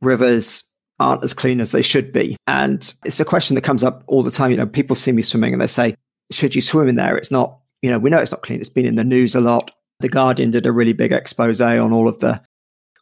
rivers 0.00 0.65
aren't 0.98 1.24
as 1.24 1.34
clean 1.34 1.60
as 1.60 1.72
they 1.72 1.82
should 1.82 2.12
be, 2.12 2.36
and 2.46 2.94
it's 3.04 3.20
a 3.20 3.24
question 3.24 3.54
that 3.54 3.64
comes 3.64 3.84
up 3.84 4.02
all 4.06 4.22
the 4.22 4.30
time. 4.30 4.50
You 4.50 4.56
know, 4.56 4.66
people 4.66 4.96
see 4.96 5.12
me 5.12 5.22
swimming 5.22 5.52
and 5.52 5.60
they 5.60 5.66
say, 5.66 5.94
"Should 6.30 6.54
you 6.54 6.60
swim 6.60 6.88
in 6.88 6.94
there?" 6.94 7.16
It's 7.16 7.30
not. 7.30 7.58
You 7.82 7.90
know, 7.90 7.98
we 7.98 8.10
know 8.10 8.18
it's 8.18 8.32
not 8.32 8.42
clean. 8.42 8.60
It's 8.60 8.70
been 8.70 8.86
in 8.86 8.96
the 8.96 9.04
news 9.04 9.34
a 9.34 9.40
lot. 9.40 9.70
The 10.00 10.08
Guardian 10.08 10.50
did 10.50 10.66
a 10.66 10.72
really 10.72 10.92
big 10.92 11.12
expose 11.12 11.60
on 11.60 11.92
all 11.92 12.08
of 12.08 12.18
the 12.18 12.40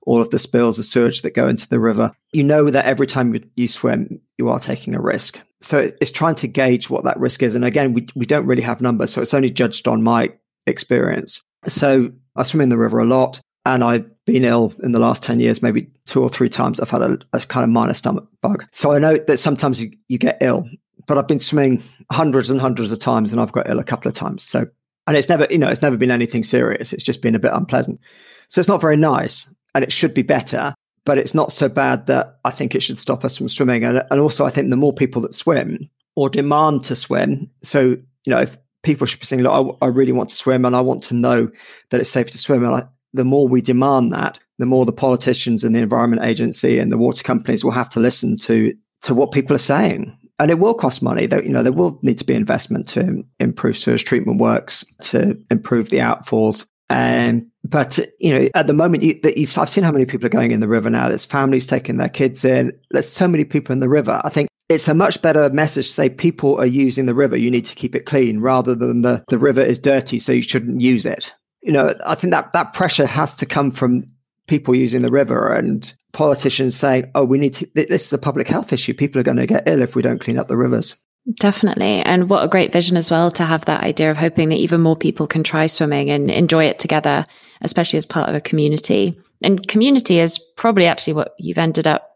all 0.06 0.20
of 0.20 0.30
the 0.30 0.38
spills 0.38 0.78
of 0.78 0.84
sewage 0.84 1.22
that 1.22 1.34
go 1.34 1.48
into 1.48 1.68
the 1.68 1.80
river. 1.80 2.12
You 2.32 2.44
know 2.44 2.70
that 2.70 2.84
every 2.84 3.06
time 3.06 3.34
you 3.56 3.68
swim, 3.68 4.20
you 4.38 4.48
are 4.48 4.58
taking 4.58 4.94
a 4.94 5.00
risk. 5.00 5.40
So 5.60 5.90
it's 6.00 6.10
trying 6.10 6.34
to 6.36 6.48
gauge 6.48 6.90
what 6.90 7.04
that 7.04 7.18
risk 7.18 7.42
is. 7.42 7.54
And 7.54 7.64
again, 7.64 7.94
we, 7.94 8.06
we 8.14 8.26
don't 8.26 8.46
really 8.46 8.62
have 8.62 8.82
numbers. 8.82 9.12
So 9.12 9.22
it's 9.22 9.34
only 9.34 9.50
judged 9.50 9.88
on 9.88 10.02
my 10.02 10.32
experience. 10.66 11.42
So 11.66 12.12
I 12.36 12.42
swim 12.42 12.60
in 12.60 12.68
the 12.68 12.76
river 12.76 12.98
a 12.98 13.06
lot 13.06 13.40
and 13.64 13.82
I've 13.82 14.10
been 14.26 14.44
ill 14.44 14.72
in 14.82 14.92
the 14.92 15.00
last 15.00 15.22
10 15.22 15.40
years, 15.40 15.62
maybe 15.62 15.90
two 16.06 16.22
or 16.22 16.28
three 16.28 16.48
times. 16.48 16.80
I've 16.80 16.90
had 16.90 17.02
a, 17.02 17.18
a 17.32 17.40
kind 17.40 17.64
of 17.64 17.70
minor 17.70 17.94
stomach 17.94 18.26
bug. 18.40 18.64
So 18.72 18.92
I 18.92 18.98
know 18.98 19.18
that 19.18 19.38
sometimes 19.38 19.80
you, 19.80 19.90
you 20.08 20.18
get 20.18 20.38
ill, 20.40 20.68
but 21.06 21.18
I've 21.18 21.28
been 21.28 21.38
swimming 21.38 21.82
hundreds 22.10 22.50
and 22.50 22.60
hundreds 22.60 22.90
of 22.90 22.98
times 22.98 23.32
and 23.32 23.40
I've 23.40 23.52
got 23.52 23.68
ill 23.68 23.78
a 23.78 23.84
couple 23.84 24.08
of 24.08 24.14
times. 24.14 24.42
So 24.42 24.66
and 25.06 25.16
it's 25.16 25.28
never, 25.28 25.46
you 25.50 25.58
know, 25.58 25.68
it's 25.68 25.82
never 25.82 25.96
been 25.96 26.10
anything 26.10 26.42
serious. 26.42 26.92
It's 26.92 27.02
just 27.02 27.22
been 27.22 27.34
a 27.34 27.38
bit 27.38 27.52
unpleasant. 27.52 28.00
So 28.48 28.60
it's 28.60 28.68
not 28.68 28.80
very 28.80 28.96
nice 28.96 29.52
and 29.74 29.84
it 29.84 29.92
should 29.92 30.14
be 30.14 30.22
better, 30.22 30.74
but 31.04 31.18
it's 31.18 31.34
not 31.34 31.52
so 31.52 31.68
bad 31.68 32.06
that 32.06 32.38
I 32.44 32.50
think 32.50 32.74
it 32.74 32.82
should 32.82 32.98
stop 32.98 33.24
us 33.24 33.36
from 33.36 33.48
swimming. 33.48 33.84
And, 33.84 34.02
and 34.10 34.20
also, 34.20 34.46
I 34.46 34.50
think 34.50 34.70
the 34.70 34.76
more 34.76 34.94
people 34.94 35.20
that 35.22 35.34
swim 35.34 35.90
or 36.16 36.30
demand 36.30 36.84
to 36.84 36.94
swim, 36.94 37.50
so, 37.62 37.80
you 37.80 38.28
know, 38.28 38.40
if 38.40 38.56
people 38.82 39.06
should 39.06 39.20
be 39.20 39.26
saying, 39.26 39.42
look, 39.42 39.76
I, 39.82 39.86
I 39.86 39.88
really 39.88 40.12
want 40.12 40.30
to 40.30 40.36
swim 40.36 40.64
and 40.64 40.74
I 40.74 40.80
want 40.80 41.02
to 41.04 41.14
know 41.14 41.50
that 41.90 42.00
it's 42.00 42.10
safe 42.10 42.30
to 42.30 42.38
swim. 42.38 42.64
And 42.64 42.74
I, 42.74 42.84
the 43.14 43.24
more 43.24 43.48
we 43.48 43.62
demand 43.62 44.12
that, 44.12 44.38
the 44.58 44.66
more 44.66 44.84
the 44.84 44.92
politicians 44.92 45.64
and 45.64 45.74
the 45.74 45.80
Environment 45.80 46.22
Agency 46.22 46.78
and 46.78 46.92
the 46.92 46.98
water 46.98 47.22
companies 47.22 47.64
will 47.64 47.72
have 47.72 47.88
to 47.90 48.00
listen 48.00 48.36
to 48.38 48.74
to 49.02 49.14
what 49.14 49.32
people 49.32 49.54
are 49.54 49.58
saying 49.58 50.16
and 50.38 50.50
it 50.50 50.58
will 50.58 50.74
cost 50.74 51.02
money. 51.02 51.26
That 51.26 51.44
you 51.44 51.50
know 51.50 51.62
there 51.62 51.72
will 51.72 51.98
need 52.02 52.18
to 52.18 52.24
be 52.24 52.34
investment 52.34 52.88
to 52.88 53.24
improve 53.38 53.78
sewage 53.78 54.04
treatment 54.04 54.40
works 54.40 54.84
to 55.02 55.40
improve 55.50 55.90
the 55.90 55.98
outfalls. 55.98 56.66
And 56.90 57.46
but 57.64 57.98
you 58.18 58.30
know 58.30 58.48
at 58.54 58.66
the 58.66 58.74
moment 58.74 59.02
you, 59.02 59.20
that 59.22 59.38
you've 59.38 59.56
I've 59.56 59.70
seen 59.70 59.84
how 59.84 59.92
many 59.92 60.06
people 60.06 60.26
are 60.26 60.30
going 60.30 60.50
in 60.50 60.60
the 60.60 60.68
river 60.68 60.90
now. 60.90 61.08
There's 61.08 61.24
families 61.24 61.66
taking 61.66 61.96
their 61.96 62.08
kids 62.08 62.44
in. 62.44 62.72
There's 62.90 63.08
so 63.08 63.28
many 63.28 63.44
people 63.44 63.72
in 63.72 63.80
the 63.80 63.88
river. 63.88 64.20
I 64.24 64.28
think 64.28 64.48
it's 64.68 64.88
a 64.88 64.94
much 64.94 65.20
better 65.22 65.50
message 65.50 65.86
to 65.86 65.92
say 65.92 66.08
people 66.08 66.58
are 66.58 66.66
using 66.66 67.06
the 67.06 67.14
river. 67.14 67.36
You 67.36 67.50
need 67.50 67.66
to 67.66 67.74
keep 67.74 67.94
it 67.94 68.06
clean 68.06 68.40
rather 68.40 68.74
than 68.74 69.02
the 69.02 69.24
the 69.28 69.38
river 69.38 69.62
is 69.62 69.78
dirty, 69.78 70.18
so 70.18 70.32
you 70.32 70.42
shouldn't 70.42 70.80
use 70.80 71.06
it. 71.06 71.32
You 71.64 71.72
know 71.72 71.94
I 72.06 72.14
think 72.14 72.30
that 72.32 72.52
that 72.52 72.72
pressure 72.74 73.06
has 73.06 73.34
to 73.36 73.46
come 73.46 73.70
from 73.72 74.04
people 74.46 74.74
using 74.74 75.02
the 75.02 75.10
river 75.10 75.52
and 75.52 75.92
politicians 76.12 76.76
saying, 76.76 77.10
oh, 77.14 77.24
we 77.24 77.38
need 77.38 77.54
to, 77.54 77.66
this 77.74 78.06
is 78.06 78.12
a 78.12 78.18
public 78.18 78.48
health 78.48 78.72
issue. 78.72 78.94
People 78.94 79.20
are 79.20 79.24
going 79.24 79.38
to 79.38 79.46
get 79.46 79.66
ill 79.66 79.82
if 79.82 79.96
we 79.96 80.02
don't 80.02 80.20
clean 80.20 80.38
up 80.38 80.48
the 80.48 80.56
rivers. 80.56 81.00
Definitely. 81.40 82.02
And 82.02 82.28
what 82.28 82.44
a 82.44 82.48
great 82.48 82.72
vision 82.72 82.98
as 82.98 83.10
well 83.10 83.30
to 83.30 83.44
have 83.44 83.64
that 83.64 83.82
idea 83.82 84.10
of 84.10 84.18
hoping 84.18 84.50
that 84.50 84.56
even 84.56 84.82
more 84.82 84.96
people 84.96 85.26
can 85.26 85.42
try 85.42 85.66
swimming 85.66 86.10
and 86.10 86.30
enjoy 86.30 86.66
it 86.66 86.78
together, 86.78 87.26
especially 87.62 87.96
as 87.96 88.04
part 88.04 88.28
of 88.28 88.34
a 88.34 88.40
community. 88.40 89.18
And 89.42 89.66
community 89.66 90.20
is 90.20 90.38
probably 90.56 90.84
actually 90.84 91.14
what 91.14 91.34
you've 91.38 91.58
ended 91.58 91.86
up 91.86 92.13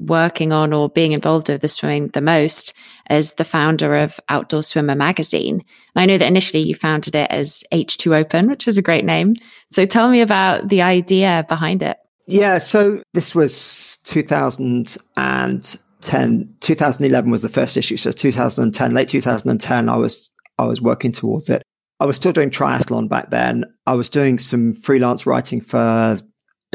working 0.00 0.52
on 0.52 0.72
or 0.72 0.88
being 0.88 1.12
involved 1.12 1.48
with 1.48 1.60
the 1.60 1.68
swimming 1.68 2.08
the 2.08 2.20
most 2.20 2.72
as 3.08 3.34
the 3.34 3.44
founder 3.44 3.96
of 3.96 4.18
Outdoor 4.28 4.62
Swimmer 4.62 4.94
magazine. 4.94 5.64
And 5.94 6.02
I 6.02 6.06
know 6.06 6.18
that 6.18 6.26
initially 6.26 6.62
you 6.62 6.74
founded 6.74 7.14
it 7.14 7.30
as 7.30 7.64
H2 7.72 8.16
Open, 8.16 8.48
which 8.48 8.66
is 8.66 8.78
a 8.78 8.82
great 8.82 9.04
name. 9.04 9.34
So 9.70 9.84
tell 9.84 10.08
me 10.08 10.20
about 10.20 10.68
the 10.68 10.82
idea 10.82 11.44
behind 11.48 11.82
it. 11.82 11.98
Yeah, 12.26 12.58
so 12.58 13.02
this 13.12 13.34
was 13.34 13.98
2010. 14.04 16.54
2011 16.60 17.30
was 17.30 17.42
the 17.42 17.48
first 17.48 17.76
issue. 17.76 17.96
So 17.96 18.12
2010, 18.12 18.94
late 18.94 19.08
2010, 19.08 19.88
I 19.88 19.96
was 19.96 20.30
I 20.58 20.64
was 20.64 20.80
working 20.80 21.12
towards 21.12 21.50
it. 21.50 21.62
I 21.98 22.06
was 22.06 22.16
still 22.16 22.32
doing 22.32 22.50
triathlon 22.50 23.08
back 23.08 23.30
then. 23.30 23.64
I 23.86 23.94
was 23.94 24.08
doing 24.08 24.38
some 24.38 24.74
freelance 24.74 25.26
writing 25.26 25.60
for 25.60 26.16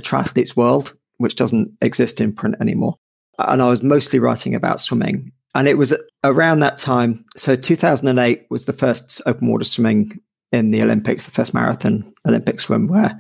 Triathletes 0.02 0.56
World, 0.56 0.94
which 1.18 1.36
doesn't 1.36 1.72
exist 1.82 2.22
in 2.22 2.34
print 2.34 2.56
anymore. 2.60 2.96
And 3.40 3.62
I 3.62 3.70
was 3.70 3.84
mostly 3.84 4.20
writing 4.20 4.56
about 4.56 4.80
swimming. 4.80 5.32
And 5.54 5.68
it 5.68 5.78
was 5.78 5.94
around 6.24 6.60
that 6.60 6.78
time. 6.78 7.26
So 7.38 7.56
2008 7.56 8.48
was 8.50 8.66
the 8.66 8.74
first 8.74 9.22
open 9.26 9.48
water 9.50 9.64
swimming 9.64 10.20
in 10.52 10.72
the 10.72 10.82
Olympics, 10.82 11.26
the 11.26 11.32
first 11.32 11.54
marathon 11.54 12.14
Olympic 12.28 12.60
swim 12.60 12.88
where 12.88 13.20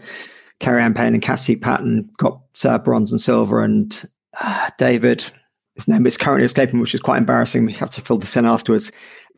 Keri-Anne 0.60 0.94
Payne 0.94 1.14
and 1.14 1.22
Cassie 1.22 1.56
Patten 1.56 2.10
got 2.18 2.42
uh, 2.64 2.78
bronze 2.78 3.12
and 3.12 3.20
silver, 3.20 3.62
and 3.62 4.10
uh, 4.42 4.70
David, 4.78 5.30
his 5.76 5.88
name 5.88 6.06
is 6.06 6.18
currently 6.18 6.46
escaping, 6.46 6.80
which 6.80 6.96
is 6.96 7.02
quite 7.02 7.18
embarrassing. 7.18 7.66
We 7.66 7.74
have 7.74 7.90
to 7.92 8.02
fill 8.02 8.18
this 8.18 8.38
in 8.38 8.46
afterwards. 8.46 8.92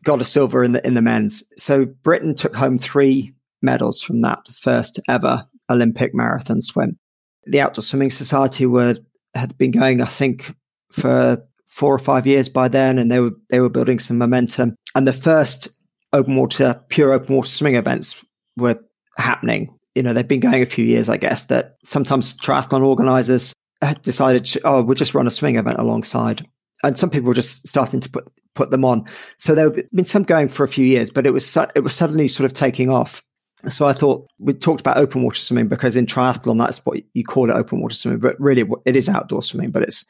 Got 0.04 0.20
a 0.20 0.24
silver 0.24 0.62
in 0.62 0.72
the 0.72 0.86
in 0.86 0.94
the 0.94 1.02
men's. 1.02 1.42
So 1.56 1.86
Britain 1.86 2.34
took 2.34 2.54
home 2.54 2.78
three 2.78 3.34
medals 3.62 4.00
from 4.00 4.20
that 4.20 4.46
first 4.52 5.00
ever 5.08 5.46
Olympic 5.68 6.14
marathon 6.14 6.60
swim. 6.60 6.98
The 7.44 7.60
Outdoor 7.60 7.82
Swimming 7.82 8.10
Society 8.10 8.66
were 8.66 8.96
had 9.34 9.58
been 9.58 9.72
going, 9.72 10.00
I 10.00 10.06
think, 10.06 10.54
for 10.90 11.42
four 11.68 11.94
or 11.94 11.98
five 11.98 12.26
years 12.26 12.48
by 12.48 12.68
then, 12.68 12.98
and 12.98 13.10
they 13.10 13.20
were 13.20 13.32
they 13.50 13.60
were 13.60 13.68
building 13.68 13.98
some 13.98 14.18
momentum. 14.18 14.74
And 14.94 15.06
the 15.06 15.12
first 15.12 15.68
open 16.12 16.36
water, 16.36 16.80
pure 16.88 17.12
open 17.12 17.36
water 17.36 17.48
swimming 17.48 17.76
events 17.76 18.24
were 18.56 18.78
happening. 19.16 19.74
You 19.94 20.02
know, 20.02 20.12
they've 20.12 20.26
been 20.26 20.40
going 20.40 20.62
a 20.62 20.66
few 20.66 20.84
years, 20.84 21.08
I 21.08 21.16
guess. 21.16 21.46
That 21.46 21.76
sometimes 21.84 22.36
triathlon 22.36 22.84
organizers 22.84 23.52
had 23.82 24.02
decided, 24.02 24.48
oh, 24.64 24.82
we'll 24.82 24.94
just 24.94 25.14
run 25.14 25.26
a 25.26 25.30
swimming 25.30 25.56
event 25.56 25.78
alongside. 25.78 26.44
And 26.82 26.96
some 26.96 27.10
people 27.10 27.28
were 27.28 27.34
just 27.34 27.66
starting 27.66 28.00
to 28.00 28.10
put 28.10 28.28
put 28.54 28.70
them 28.70 28.84
on. 28.84 29.04
So 29.38 29.54
there 29.54 29.70
have 29.70 29.90
been 29.92 30.04
some 30.04 30.24
going 30.24 30.48
for 30.48 30.64
a 30.64 30.68
few 30.68 30.84
years, 30.84 31.10
but 31.10 31.26
it 31.26 31.32
was 31.32 31.46
su- 31.46 31.66
it 31.74 31.80
was 31.80 31.94
suddenly 31.94 32.28
sort 32.28 32.44
of 32.44 32.52
taking 32.52 32.90
off. 32.90 33.22
So 33.68 33.86
I 33.86 33.92
thought 33.92 34.28
we 34.38 34.52
talked 34.52 34.80
about 34.80 34.98
open 34.98 35.22
water 35.22 35.38
swimming 35.40 35.66
because 35.66 35.96
in 35.96 36.06
triathlon 36.06 36.58
that's 36.58 36.84
what 36.86 37.00
you 37.14 37.24
call 37.24 37.50
it, 37.50 37.54
open 37.54 37.80
water 37.80 37.94
swimming. 37.94 38.20
But 38.20 38.38
really, 38.40 38.64
it 38.84 38.94
is 38.94 39.08
outdoor 39.08 39.42
swimming. 39.42 39.72
But 39.72 39.82
it's 39.82 40.06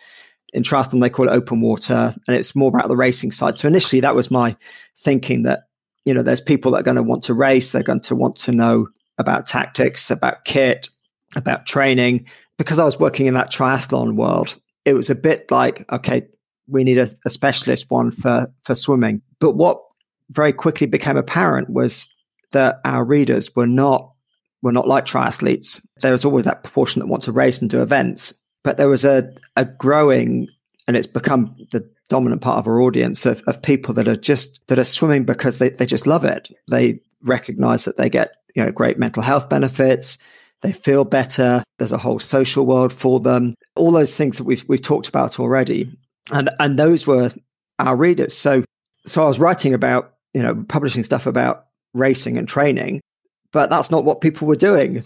in 0.52 0.62
triathlon 0.62 1.00
they 1.00 1.10
call 1.10 1.28
it 1.28 1.32
open 1.32 1.60
water, 1.60 2.14
and 2.26 2.36
it's 2.36 2.56
more 2.56 2.68
about 2.68 2.88
the 2.88 2.96
racing 2.96 3.32
side. 3.32 3.58
So 3.58 3.68
initially, 3.68 4.00
that 4.00 4.14
was 4.14 4.30
my 4.30 4.56
thinking 4.96 5.42
that 5.42 5.64
you 6.04 6.14
know 6.14 6.22
there's 6.22 6.40
people 6.40 6.72
that 6.72 6.80
are 6.80 6.84
going 6.84 6.96
to 6.96 7.02
want 7.02 7.24
to 7.24 7.34
race, 7.34 7.72
they're 7.72 7.82
going 7.82 8.00
to 8.00 8.16
want 8.16 8.36
to 8.40 8.52
know 8.52 8.88
about 9.18 9.46
tactics, 9.46 10.10
about 10.10 10.44
kit, 10.44 10.88
about 11.36 11.66
training. 11.66 12.26
Because 12.56 12.78
I 12.78 12.84
was 12.84 12.98
working 12.98 13.26
in 13.26 13.34
that 13.34 13.52
triathlon 13.52 14.16
world, 14.16 14.56
it 14.84 14.94
was 14.94 15.10
a 15.10 15.14
bit 15.14 15.50
like 15.50 15.90
okay, 15.92 16.26
we 16.66 16.84
need 16.84 16.98
a, 16.98 17.08
a 17.24 17.30
specialist 17.30 17.90
one 17.90 18.10
for 18.10 18.52
for 18.64 18.74
swimming. 18.74 19.22
But 19.40 19.52
what 19.52 19.80
very 20.30 20.52
quickly 20.52 20.86
became 20.86 21.16
apparent 21.16 21.70
was 21.70 22.14
that 22.52 22.80
our 22.84 23.04
readers 23.04 23.54
were 23.54 23.66
not 23.66 24.12
were 24.62 24.72
not 24.72 24.88
like 24.88 25.06
triathletes. 25.06 25.84
There 26.02 26.12
was 26.12 26.24
always 26.24 26.44
that 26.44 26.62
proportion 26.62 27.00
that 27.00 27.06
want 27.06 27.22
to 27.24 27.32
race 27.32 27.60
and 27.60 27.70
do 27.70 27.82
events, 27.82 28.42
but 28.68 28.76
there 28.76 28.90
was 28.90 29.06
a, 29.06 29.32
a 29.56 29.64
growing, 29.64 30.46
and 30.86 30.94
it's 30.94 31.06
become 31.06 31.56
the 31.70 31.90
dominant 32.10 32.42
part 32.42 32.58
of 32.58 32.68
our 32.68 32.82
audience 32.82 33.24
of, 33.24 33.42
of 33.46 33.62
people 33.62 33.94
that 33.94 34.06
are 34.06 34.14
just 34.14 34.60
that 34.66 34.78
are 34.78 34.84
swimming 34.84 35.24
because 35.24 35.56
they, 35.56 35.70
they 35.70 35.86
just 35.86 36.06
love 36.06 36.22
it. 36.22 36.50
They 36.70 37.00
recognize 37.22 37.86
that 37.86 37.96
they 37.96 38.10
get 38.10 38.32
you 38.54 38.62
know 38.62 38.70
great 38.70 38.98
mental 38.98 39.22
health 39.22 39.48
benefits. 39.48 40.18
They 40.60 40.72
feel 40.72 41.06
better. 41.06 41.64
There's 41.78 41.92
a 41.92 41.96
whole 41.96 42.18
social 42.18 42.66
world 42.66 42.92
for 42.92 43.20
them. 43.20 43.54
All 43.74 43.90
those 43.90 44.14
things 44.14 44.36
that 44.36 44.44
we've 44.44 44.66
we've 44.68 44.82
talked 44.82 45.08
about 45.08 45.40
already, 45.40 45.90
and 46.30 46.50
and 46.60 46.78
those 46.78 47.06
were 47.06 47.32
our 47.78 47.96
readers. 47.96 48.36
So 48.36 48.64
so 49.06 49.22
I 49.22 49.28
was 49.28 49.38
writing 49.38 49.72
about 49.72 50.12
you 50.34 50.42
know 50.42 50.62
publishing 50.68 51.04
stuff 51.04 51.24
about 51.24 51.68
racing 51.94 52.36
and 52.36 52.46
training, 52.46 53.00
but 53.52 53.70
that's 53.70 53.90
not 53.90 54.04
what 54.04 54.20
people 54.20 54.46
were 54.46 54.54
doing. 54.54 54.94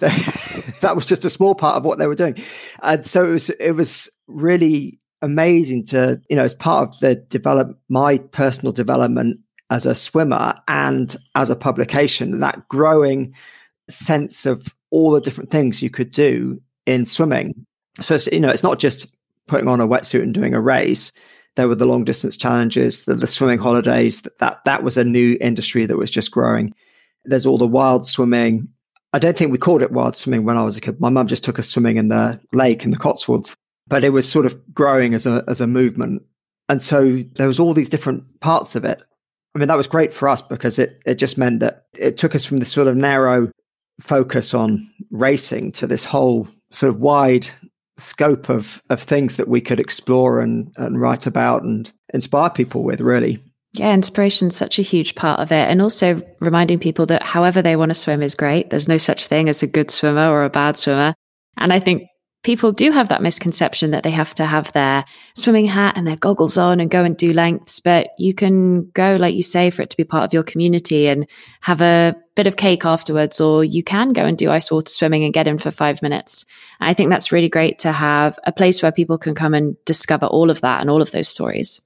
that 0.81 0.93
was 0.95 1.07
just 1.07 1.25
a 1.25 1.31
small 1.31 1.55
part 1.55 1.77
of 1.77 1.85
what 1.85 1.99
they 1.99 2.07
were 2.07 2.15
doing. 2.15 2.37
And 2.83 3.05
so 3.07 3.27
it 3.29 3.33
was, 3.33 3.51
it 3.51 3.73
was 3.73 4.11
really 4.27 4.99
amazing 5.21 5.85
to, 5.87 6.21
you 6.29 6.37
know, 6.37 6.45
as 6.45 6.55
part 6.55 6.89
of 6.89 7.01
the 7.01 7.15
develop 7.15 7.79
my 7.89 8.19
personal 8.19 8.73
development 8.73 9.39
as 9.71 9.87
a 9.87 9.95
swimmer 9.95 10.55
and 10.69 11.17
as 11.35 11.49
a 11.49 11.57
publication, 11.57 12.39
that 12.39 12.69
growing 12.69 13.35
sense 13.89 14.45
of 14.45 14.75
all 14.91 15.13
the 15.13 15.21
different 15.21 15.51
things 15.51 15.83
you 15.83 15.91
could 15.91 16.11
do 16.11 16.61
in 16.85 17.05
swimming. 17.05 17.67
So, 18.01 18.19
you 18.31 18.41
know, 18.41 18.51
it's 18.51 18.63
not 18.63 18.79
just 18.79 19.17
putting 19.47 19.69
on 19.69 19.81
a 19.81 19.89
wetsuit 19.89 20.23
and 20.23 20.35
doing 20.35 20.55
a 20.55 20.61
race. 20.61 21.13
There 21.57 21.69
were 21.69 21.75
the 21.75 21.87
long 21.87 22.05
distance 22.05 22.37
challenges, 22.37 23.05
the, 23.05 23.15
the 23.15 23.27
swimming 23.27 23.59
holidays. 23.59 24.23
That, 24.23 24.39
that 24.39 24.65
that 24.65 24.83
was 24.83 24.97
a 24.97 25.05
new 25.05 25.37
industry 25.41 25.87
that 25.87 25.97
was 25.97 26.11
just 26.11 26.31
growing. 26.31 26.75
There's 27.25 27.47
all 27.47 27.59
the 27.59 27.67
wild 27.67 28.07
swimming. 28.07 28.69
I 29.13 29.19
don't 29.19 29.37
think 29.37 29.53
we 29.53 29.59
called 29.59 29.83
it 29.83 29.93
wild 29.93 30.17
swimming 30.17 30.45
when 30.45 30.57
I 30.57 30.65
was 30.65 30.77
a 30.77 30.81
kid. 30.81 31.01
My 31.01 31.11
mum 31.11 31.27
just 31.27 31.45
took 31.45 31.59
us 31.59 31.69
swimming 31.69 31.97
in 31.97 32.09
the 32.09 32.41
lake 32.53 32.85
in 32.85 32.91
the 32.91 32.97
Cotswolds, 32.97 33.55
but 33.87 34.05
it 34.05 34.11
was 34.11 34.29
sort 34.29 34.47
of 34.47 34.75
growing 34.75 35.15
as 35.15 35.27
a 35.27 35.45
as 35.47 35.61
a 35.61 35.67
movement. 35.67 36.23
And 36.69 36.81
so 36.81 37.23
there 37.35 37.47
was 37.47 37.61
all 37.61 37.75
these 37.75 37.89
different 37.89 38.41
parts 38.41 38.75
of 38.75 38.85
it. 38.85 39.03
I 39.55 39.59
mean, 39.59 39.69
that 39.69 39.77
was 39.77 39.87
great 39.87 40.13
for 40.13 40.29
us 40.29 40.41
because 40.41 40.79
it 40.79 41.01
it 41.05 41.17
just 41.17 41.37
meant 41.39 41.61
that 41.61 41.85
it 41.99 42.17
took 42.17 42.35
us 42.35 42.45
from 42.45 42.59
this 42.59 42.73
sort 42.73 42.89
of 42.89 42.97
narrow 42.97 43.51
focus 44.01 44.55
on 44.55 44.91
racing 45.11 45.73
to 45.73 45.87
this 45.87 46.07
whole 46.07 46.49
sort 46.71 46.91
of 46.91 47.01
wide 47.01 47.49
scope 47.99 48.49
of 48.49 48.83
of 48.89 49.01
things 49.01 49.37
that 49.37 49.49
we 49.49 49.61
could 49.61 49.79
explore 49.79 50.41
and 50.41 50.73
and 50.77 51.01
write 51.01 51.27
about 51.27 51.63
and 51.63 51.93
inspire 52.15 52.51
people 52.51 52.83
with 52.83 53.01
really 53.01 53.43
yeah, 53.75 53.95
inspiration's 53.95 54.57
such 54.57 54.79
a 54.79 54.83
huge 54.83 55.15
part 55.15 55.41
of 55.41 55.51
it. 55.51 55.69
And 55.69 55.81
also 55.81 56.23
reminding 56.41 56.79
people 56.79 57.07
that 57.07 57.23
however 57.23 57.63
they 57.63 57.77
want 57.77 57.91
to 57.91 57.95
swim 57.95 58.23
is 58.23 58.35
great. 58.35 58.69
There's 58.69 58.89
no 58.89 58.99
such 58.99 59.27
thing 59.27 59.49
as 59.49 59.63
a 59.63 59.67
good 59.67 59.91
swimmer 59.91 60.29
or 60.29 60.45
a 60.45 60.51
bad 60.51 60.77
swimmer. 60.77 61.15
And 61.57 61.73
I 61.73 61.81
think 61.81 62.09
people 62.43 62.73
do 62.73 62.91
have 62.91 63.09
that 63.09 63.23
misconception 63.23 63.93
that 63.93 64.03
they 64.03 64.11
have 64.11 64.35
to 64.35 64.45
have 64.45 64.73
their 64.73 65.07
swimming 65.39 65.65
hat 65.65 65.97
and 65.97 66.07
their 66.07 66.17
goggles 66.17 66.59
on 66.59 66.81
and 66.81 66.91
go 66.91 67.03
and 67.03 67.17
do 67.17 67.33
lengths. 67.33 67.81
But 67.81 68.11
you 68.19 68.35
can 68.35 68.91
go, 68.91 69.17
like 69.17 69.35
you 69.35 69.43
say, 69.43 69.71
for 69.71 69.81
it 69.81 69.89
to 69.89 69.97
be 69.97 70.05
part 70.05 70.25
of 70.25 70.35
your 70.35 70.43
community 70.43 71.07
and 71.07 71.27
have 71.63 71.81
a 71.81 72.15
bit 72.37 72.47
of 72.47 72.57
cake 72.57 72.85
afterwards, 72.85 73.41
or 73.41 73.65
you 73.65 73.83
can 73.83 74.13
go 74.13 74.25
and 74.25 74.37
do 74.37 74.51
ice 74.51 74.71
water 74.71 74.91
swimming 74.91 75.25
and 75.25 75.33
get 75.33 75.47
in 75.47 75.57
for 75.57 75.71
five 75.71 76.03
minutes. 76.03 76.45
I 76.79 76.93
think 76.93 77.09
that's 77.09 77.33
really 77.33 77.49
great 77.49 77.79
to 77.81 77.93
have 77.93 78.39
a 78.45 78.53
place 78.53 78.83
where 78.83 78.93
people 78.93 79.17
can 79.17 79.35
come 79.35 79.55
and 79.55 79.77
discover 79.87 80.27
all 80.27 80.51
of 80.51 80.61
that 80.61 80.83
and 80.83 80.91
all 80.91 81.01
of 81.01 81.11
those 81.11 81.29
stories. 81.29 81.81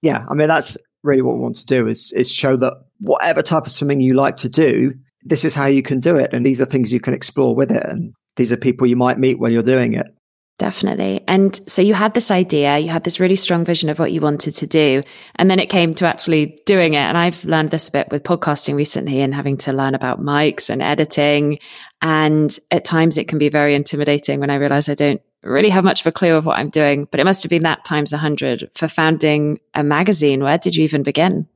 Yeah, 0.00 0.24
I 0.28 0.34
mean 0.34 0.48
that's 0.48 0.76
really 1.02 1.22
what 1.22 1.34
we 1.34 1.40
want 1.40 1.56
to 1.56 1.66
do 1.66 1.86
is 1.86 2.12
is 2.12 2.32
show 2.32 2.56
that 2.56 2.74
whatever 3.00 3.42
type 3.42 3.66
of 3.66 3.72
swimming 3.72 4.00
you 4.00 4.14
like 4.14 4.36
to 4.38 4.48
do, 4.48 4.94
this 5.22 5.44
is 5.44 5.54
how 5.54 5.66
you 5.66 5.82
can 5.82 6.00
do 6.00 6.16
it, 6.16 6.32
and 6.32 6.44
these 6.44 6.60
are 6.60 6.66
things 6.66 6.92
you 6.92 7.00
can 7.00 7.14
explore 7.14 7.54
with 7.54 7.70
it, 7.70 7.84
and 7.84 8.14
these 8.36 8.52
are 8.52 8.56
people 8.56 8.86
you 8.86 8.96
might 8.96 9.18
meet 9.18 9.38
while 9.38 9.50
you're 9.50 9.62
doing 9.62 9.94
it. 9.94 10.06
Definitely. 10.58 11.24
And 11.26 11.60
so 11.66 11.82
you 11.82 11.92
had 11.92 12.14
this 12.14 12.30
idea, 12.30 12.78
you 12.78 12.88
had 12.88 13.02
this 13.02 13.18
really 13.18 13.34
strong 13.34 13.64
vision 13.64 13.88
of 13.88 13.98
what 13.98 14.12
you 14.12 14.20
wanted 14.20 14.52
to 14.52 14.66
do. 14.66 15.02
And 15.34 15.50
then 15.50 15.58
it 15.58 15.70
came 15.70 15.92
to 15.94 16.06
actually 16.06 16.60
doing 16.66 16.94
it. 16.94 16.98
And 16.98 17.18
I've 17.18 17.44
learned 17.44 17.70
this 17.70 17.88
a 17.88 17.90
bit 17.90 18.12
with 18.12 18.22
podcasting 18.22 18.76
recently 18.76 19.22
and 19.22 19.34
having 19.34 19.56
to 19.56 19.72
learn 19.72 19.96
about 19.96 20.20
mics 20.20 20.70
and 20.70 20.80
editing. 20.80 21.58
And 22.00 22.56
at 22.70 22.84
times 22.84 23.18
it 23.18 23.26
can 23.26 23.38
be 23.38 23.48
very 23.48 23.74
intimidating 23.74 24.38
when 24.38 24.50
I 24.50 24.54
realize 24.56 24.88
I 24.88 24.94
don't 24.94 25.20
really 25.42 25.70
have 25.70 25.84
much 25.84 26.00
of 26.00 26.06
a 26.06 26.12
clue 26.12 26.34
of 26.34 26.46
what 26.46 26.58
I'm 26.58 26.68
doing, 26.68 27.06
but 27.10 27.20
it 27.20 27.24
must 27.24 27.42
have 27.42 27.50
been 27.50 27.62
that 27.62 27.84
times 27.84 28.12
a 28.12 28.18
hundred 28.18 28.70
for 28.74 28.88
founding 28.88 29.58
a 29.74 29.82
magazine. 29.82 30.42
Where 30.42 30.58
did 30.58 30.76
you 30.76 30.84
even 30.84 31.02
begin? 31.02 31.48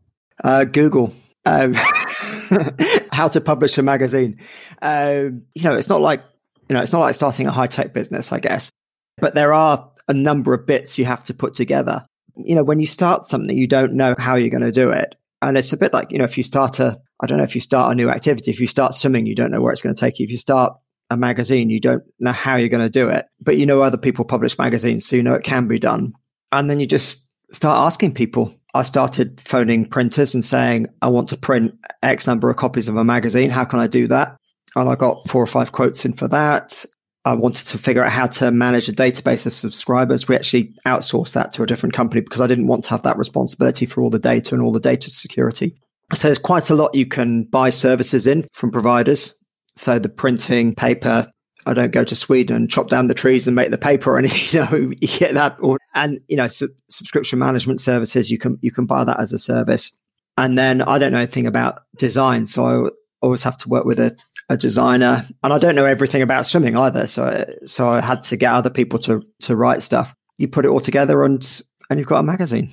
Uh, 0.42 0.64
Google. 0.64 1.14
Um, 1.44 1.74
how 3.12 3.28
to 3.28 3.40
publish 3.40 3.78
a 3.78 3.82
magazine. 3.82 4.38
Um, 4.82 5.42
you 5.54 5.62
know, 5.62 5.76
it's 5.76 5.88
not 5.88 6.00
like 6.00 6.22
you 6.68 6.74
know, 6.74 6.82
it's 6.82 6.92
not 6.92 7.00
like 7.00 7.14
starting 7.14 7.46
a 7.46 7.52
high 7.52 7.68
tech 7.68 7.92
business, 7.92 8.32
I 8.32 8.40
guess, 8.40 8.70
but 9.18 9.34
there 9.34 9.54
are 9.54 9.90
a 10.08 10.14
number 10.14 10.52
of 10.52 10.66
bits 10.66 10.98
you 10.98 11.04
have 11.04 11.24
to 11.24 11.34
put 11.34 11.54
together. 11.54 12.04
You 12.36 12.56
know, 12.56 12.64
when 12.64 12.80
you 12.80 12.86
start 12.86 13.24
something, 13.24 13.56
you 13.56 13.68
don't 13.68 13.94
know 13.94 14.14
how 14.18 14.34
you're 14.34 14.50
going 14.50 14.62
to 14.62 14.72
do 14.72 14.90
it, 14.90 15.14
and 15.40 15.56
it's 15.56 15.72
a 15.72 15.76
bit 15.76 15.92
like 15.92 16.10
you 16.10 16.18
know, 16.18 16.24
if 16.24 16.36
you 16.36 16.42
start 16.42 16.80
a, 16.80 17.00
I 17.22 17.26
don't 17.26 17.38
know, 17.38 17.44
if 17.44 17.54
you 17.54 17.60
start 17.60 17.92
a 17.92 17.94
new 17.94 18.10
activity, 18.10 18.50
if 18.50 18.60
you 18.60 18.66
start 18.66 18.94
swimming, 18.94 19.26
you 19.26 19.34
don't 19.34 19.50
know 19.50 19.60
where 19.60 19.72
it's 19.72 19.82
going 19.82 19.94
to 19.94 20.00
take 20.00 20.18
you. 20.18 20.24
If 20.24 20.30
you 20.30 20.38
start 20.38 20.76
a 21.10 21.16
magazine, 21.16 21.70
you 21.70 21.80
don't 21.80 22.02
know 22.18 22.32
how 22.32 22.56
you're 22.56 22.68
going 22.68 22.84
to 22.84 22.90
do 22.90 23.08
it, 23.08 23.26
but 23.40 23.56
you 23.56 23.66
know 23.66 23.82
other 23.82 23.96
people 23.96 24.24
publish 24.24 24.58
magazines, 24.58 25.06
so 25.06 25.16
you 25.16 25.22
know 25.22 25.34
it 25.34 25.44
can 25.44 25.68
be 25.68 25.78
done. 25.78 26.12
And 26.52 26.70
then 26.70 26.80
you 26.80 26.86
just 26.86 27.30
start 27.52 27.78
asking 27.78 28.14
people. 28.14 28.54
I 28.74 28.82
started 28.82 29.40
phoning 29.40 29.86
printers 29.86 30.34
and 30.34 30.44
saying, 30.44 30.88
I 31.00 31.08
want 31.08 31.28
to 31.28 31.36
print 31.36 31.74
X 32.02 32.26
number 32.26 32.50
of 32.50 32.56
copies 32.56 32.88
of 32.88 32.96
a 32.96 33.04
magazine. 33.04 33.50
How 33.50 33.64
can 33.64 33.78
I 33.78 33.86
do 33.86 34.06
that? 34.08 34.36
And 34.74 34.88
I 34.88 34.94
got 34.94 35.26
four 35.28 35.42
or 35.42 35.46
five 35.46 35.72
quotes 35.72 36.04
in 36.04 36.12
for 36.12 36.28
that. 36.28 36.84
I 37.24 37.32
wanted 37.34 37.66
to 37.68 37.78
figure 37.78 38.04
out 38.04 38.12
how 38.12 38.26
to 38.26 38.52
manage 38.52 38.88
a 38.88 38.92
database 38.92 39.46
of 39.46 39.54
subscribers. 39.54 40.28
We 40.28 40.36
actually 40.36 40.74
outsourced 40.86 41.32
that 41.32 41.52
to 41.54 41.62
a 41.62 41.66
different 41.66 41.94
company 41.94 42.20
because 42.20 42.40
I 42.40 42.46
didn't 42.46 42.68
want 42.68 42.84
to 42.84 42.90
have 42.90 43.02
that 43.02 43.18
responsibility 43.18 43.84
for 43.84 44.00
all 44.00 44.10
the 44.10 44.18
data 44.18 44.54
and 44.54 44.62
all 44.62 44.70
the 44.70 44.78
data 44.78 45.10
security. 45.10 45.76
So 46.14 46.28
there's 46.28 46.38
quite 46.38 46.70
a 46.70 46.76
lot 46.76 46.94
you 46.94 47.06
can 47.06 47.44
buy 47.44 47.70
services 47.70 48.28
in 48.28 48.46
from 48.52 48.70
providers. 48.70 49.42
So 49.76 49.98
the 49.98 50.08
printing, 50.08 50.74
paper, 50.74 51.26
I 51.66 51.74
don't 51.74 51.90
go 51.90 52.04
to 52.04 52.14
Sweden 52.14 52.56
and 52.56 52.70
chop 52.70 52.88
down 52.88 53.08
the 53.08 53.14
trees 53.14 53.46
and 53.46 53.56
make 53.56 53.70
the 53.70 53.78
paper 53.78 54.16
and 54.16 54.52
you 54.52 54.60
know 54.60 54.92
you 55.00 55.08
get 55.18 55.34
that. 55.34 55.56
Or 55.60 55.78
and 55.94 56.20
you 56.28 56.36
know 56.36 56.46
su- 56.46 56.74
subscription 56.88 57.38
management 57.38 57.80
services 57.80 58.30
you 58.30 58.38
can 58.38 58.58
you 58.62 58.70
can 58.70 58.86
buy 58.86 59.04
that 59.04 59.20
as 59.20 59.32
a 59.32 59.38
service. 59.38 59.90
And 60.38 60.56
then 60.56 60.82
I 60.82 60.98
don't 60.98 61.12
know 61.12 61.18
anything 61.18 61.46
about 61.46 61.82
design 61.96 62.46
so 62.46 62.86
I 62.86 62.90
always 63.20 63.42
have 63.42 63.56
to 63.58 63.68
work 63.68 63.84
with 63.84 63.98
a, 63.98 64.16
a 64.48 64.56
designer. 64.56 65.26
And 65.42 65.52
I 65.52 65.58
don't 65.58 65.74
know 65.74 65.86
everything 65.86 66.22
about 66.22 66.46
swimming 66.46 66.76
either 66.76 67.06
so 67.06 67.44
so 67.64 67.90
I 67.90 68.00
had 68.00 68.22
to 68.24 68.36
get 68.36 68.52
other 68.52 68.70
people 68.70 68.98
to 69.00 69.22
to 69.40 69.56
write 69.56 69.82
stuff. 69.82 70.14
You 70.38 70.48
put 70.48 70.64
it 70.64 70.68
all 70.68 70.80
together 70.80 71.24
and 71.24 71.62
and 71.90 71.98
you've 71.98 72.08
got 72.08 72.20
a 72.20 72.22
magazine 72.22 72.72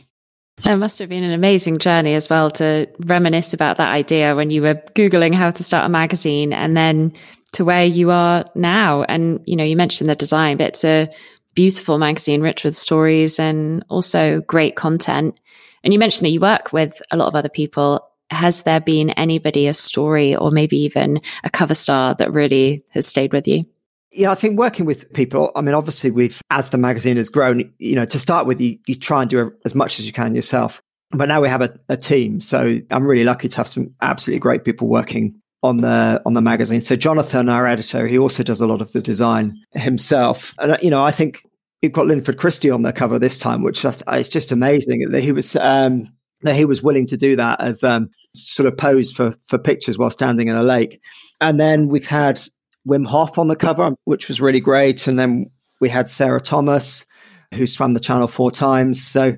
it 0.65 0.77
must 0.77 0.99
have 0.99 1.09
been 1.09 1.23
an 1.23 1.31
amazing 1.31 1.79
journey 1.79 2.13
as 2.13 2.29
well 2.29 2.51
to 2.51 2.87
reminisce 2.99 3.53
about 3.53 3.77
that 3.77 3.91
idea 3.91 4.35
when 4.35 4.49
you 4.49 4.61
were 4.61 4.75
Googling 4.95 5.33
how 5.33 5.51
to 5.51 5.63
start 5.63 5.85
a 5.85 5.89
magazine 5.89 6.53
and 6.53 6.77
then 6.77 7.13
to 7.53 7.65
where 7.65 7.85
you 7.85 8.11
are 8.11 8.45
now. 8.55 9.03
And, 9.03 9.41
you 9.45 9.55
know, 9.55 9.63
you 9.63 9.75
mentioned 9.75 10.09
the 10.09 10.15
design, 10.15 10.57
but 10.57 10.67
it's 10.67 10.85
a 10.85 11.09
beautiful 11.55 11.97
magazine, 11.97 12.41
rich 12.41 12.63
with 12.63 12.75
stories 12.75 13.39
and 13.39 13.83
also 13.89 14.41
great 14.41 14.75
content. 14.75 15.39
And 15.83 15.93
you 15.93 15.99
mentioned 15.99 16.25
that 16.25 16.31
you 16.31 16.39
work 16.39 16.71
with 16.71 17.01
a 17.11 17.17
lot 17.17 17.27
of 17.27 17.35
other 17.35 17.49
people. 17.49 18.07
Has 18.29 18.63
there 18.63 18.79
been 18.79 19.11
anybody, 19.11 19.67
a 19.67 19.73
story, 19.73 20.35
or 20.35 20.49
maybe 20.49 20.77
even 20.77 21.19
a 21.43 21.49
cover 21.49 21.75
star 21.75 22.15
that 22.15 22.33
really 22.33 22.83
has 22.91 23.05
stayed 23.05 23.33
with 23.33 23.47
you? 23.47 23.65
Yeah, 24.13 24.31
I 24.31 24.35
think 24.35 24.59
working 24.59 24.85
with 24.85 25.11
people, 25.13 25.51
I 25.55 25.61
mean, 25.61 25.73
obviously, 25.73 26.11
we've, 26.11 26.41
as 26.51 26.69
the 26.69 26.77
magazine 26.77 27.17
has 27.17 27.29
grown, 27.29 27.73
you 27.79 27.95
know, 27.95 28.05
to 28.05 28.19
start 28.19 28.45
with, 28.45 28.61
you, 28.61 28.77
you 28.85 28.95
try 28.95 29.21
and 29.21 29.29
do 29.29 29.51
as 29.65 29.73
much 29.73 29.99
as 29.99 30.05
you 30.05 30.13
can 30.13 30.35
yourself. 30.35 30.81
But 31.11 31.27
now 31.27 31.41
we 31.41 31.49
have 31.49 31.61
a, 31.61 31.77
a 31.89 31.97
team. 31.97 32.39
So 32.39 32.79
I'm 32.89 33.05
really 33.05 33.23
lucky 33.23 33.47
to 33.47 33.57
have 33.57 33.67
some 33.67 33.93
absolutely 34.01 34.39
great 34.39 34.65
people 34.65 34.87
working 34.87 35.39
on 35.63 35.77
the 35.77 36.21
on 36.25 36.33
the 36.33 36.41
magazine. 36.41 36.81
So 36.81 36.95
Jonathan, 36.95 37.49
our 37.49 37.65
editor, 37.65 38.05
he 38.05 38.19
also 38.19 38.43
does 38.43 38.61
a 38.61 38.67
lot 38.67 38.81
of 38.81 38.91
the 38.91 39.01
design 39.01 39.57
himself. 39.71 40.53
And 40.59 40.77
you 40.81 40.89
know, 40.89 41.03
I 41.03 41.11
think 41.11 41.41
we've 41.81 41.93
got 41.93 42.07
Linford 42.07 42.37
Christie 42.37 42.69
on 42.69 42.81
the 42.81 42.91
cover 42.91 43.17
this 43.17 43.39
time, 43.39 43.63
which 43.63 43.85
is 43.85 44.27
just 44.27 44.51
amazing 44.51 45.09
that 45.09 45.21
he 45.21 45.31
was 45.31 45.55
um, 45.55 46.11
that 46.41 46.55
he 46.55 46.65
was 46.65 46.83
willing 46.83 47.07
to 47.07 47.17
do 47.17 47.35
that 47.37 47.61
as 47.61 47.83
um, 47.83 48.09
sort 48.35 48.67
of 48.67 48.77
pose 48.77 49.11
for 49.11 49.35
for 49.45 49.57
pictures 49.57 49.97
while 49.97 50.11
standing 50.11 50.49
in 50.49 50.55
a 50.55 50.63
lake. 50.63 50.99
And 51.39 51.59
then 51.59 51.87
we've 51.87 52.07
had 52.07 52.41
Wim 52.87 53.07
Hof 53.07 53.37
on 53.37 53.47
the 53.47 53.55
cover, 53.55 53.95
which 54.05 54.27
was 54.27 54.41
really 54.41 54.59
great. 54.59 55.07
And 55.07 55.17
then 55.17 55.49
we 55.79 55.89
had 55.89 56.09
Sarah 56.09 56.41
Thomas, 56.41 57.05
who 57.53 57.67
swam 57.67 57.93
the 57.93 57.99
channel 57.99 58.27
four 58.27 58.51
times. 58.51 59.05
So, 59.05 59.37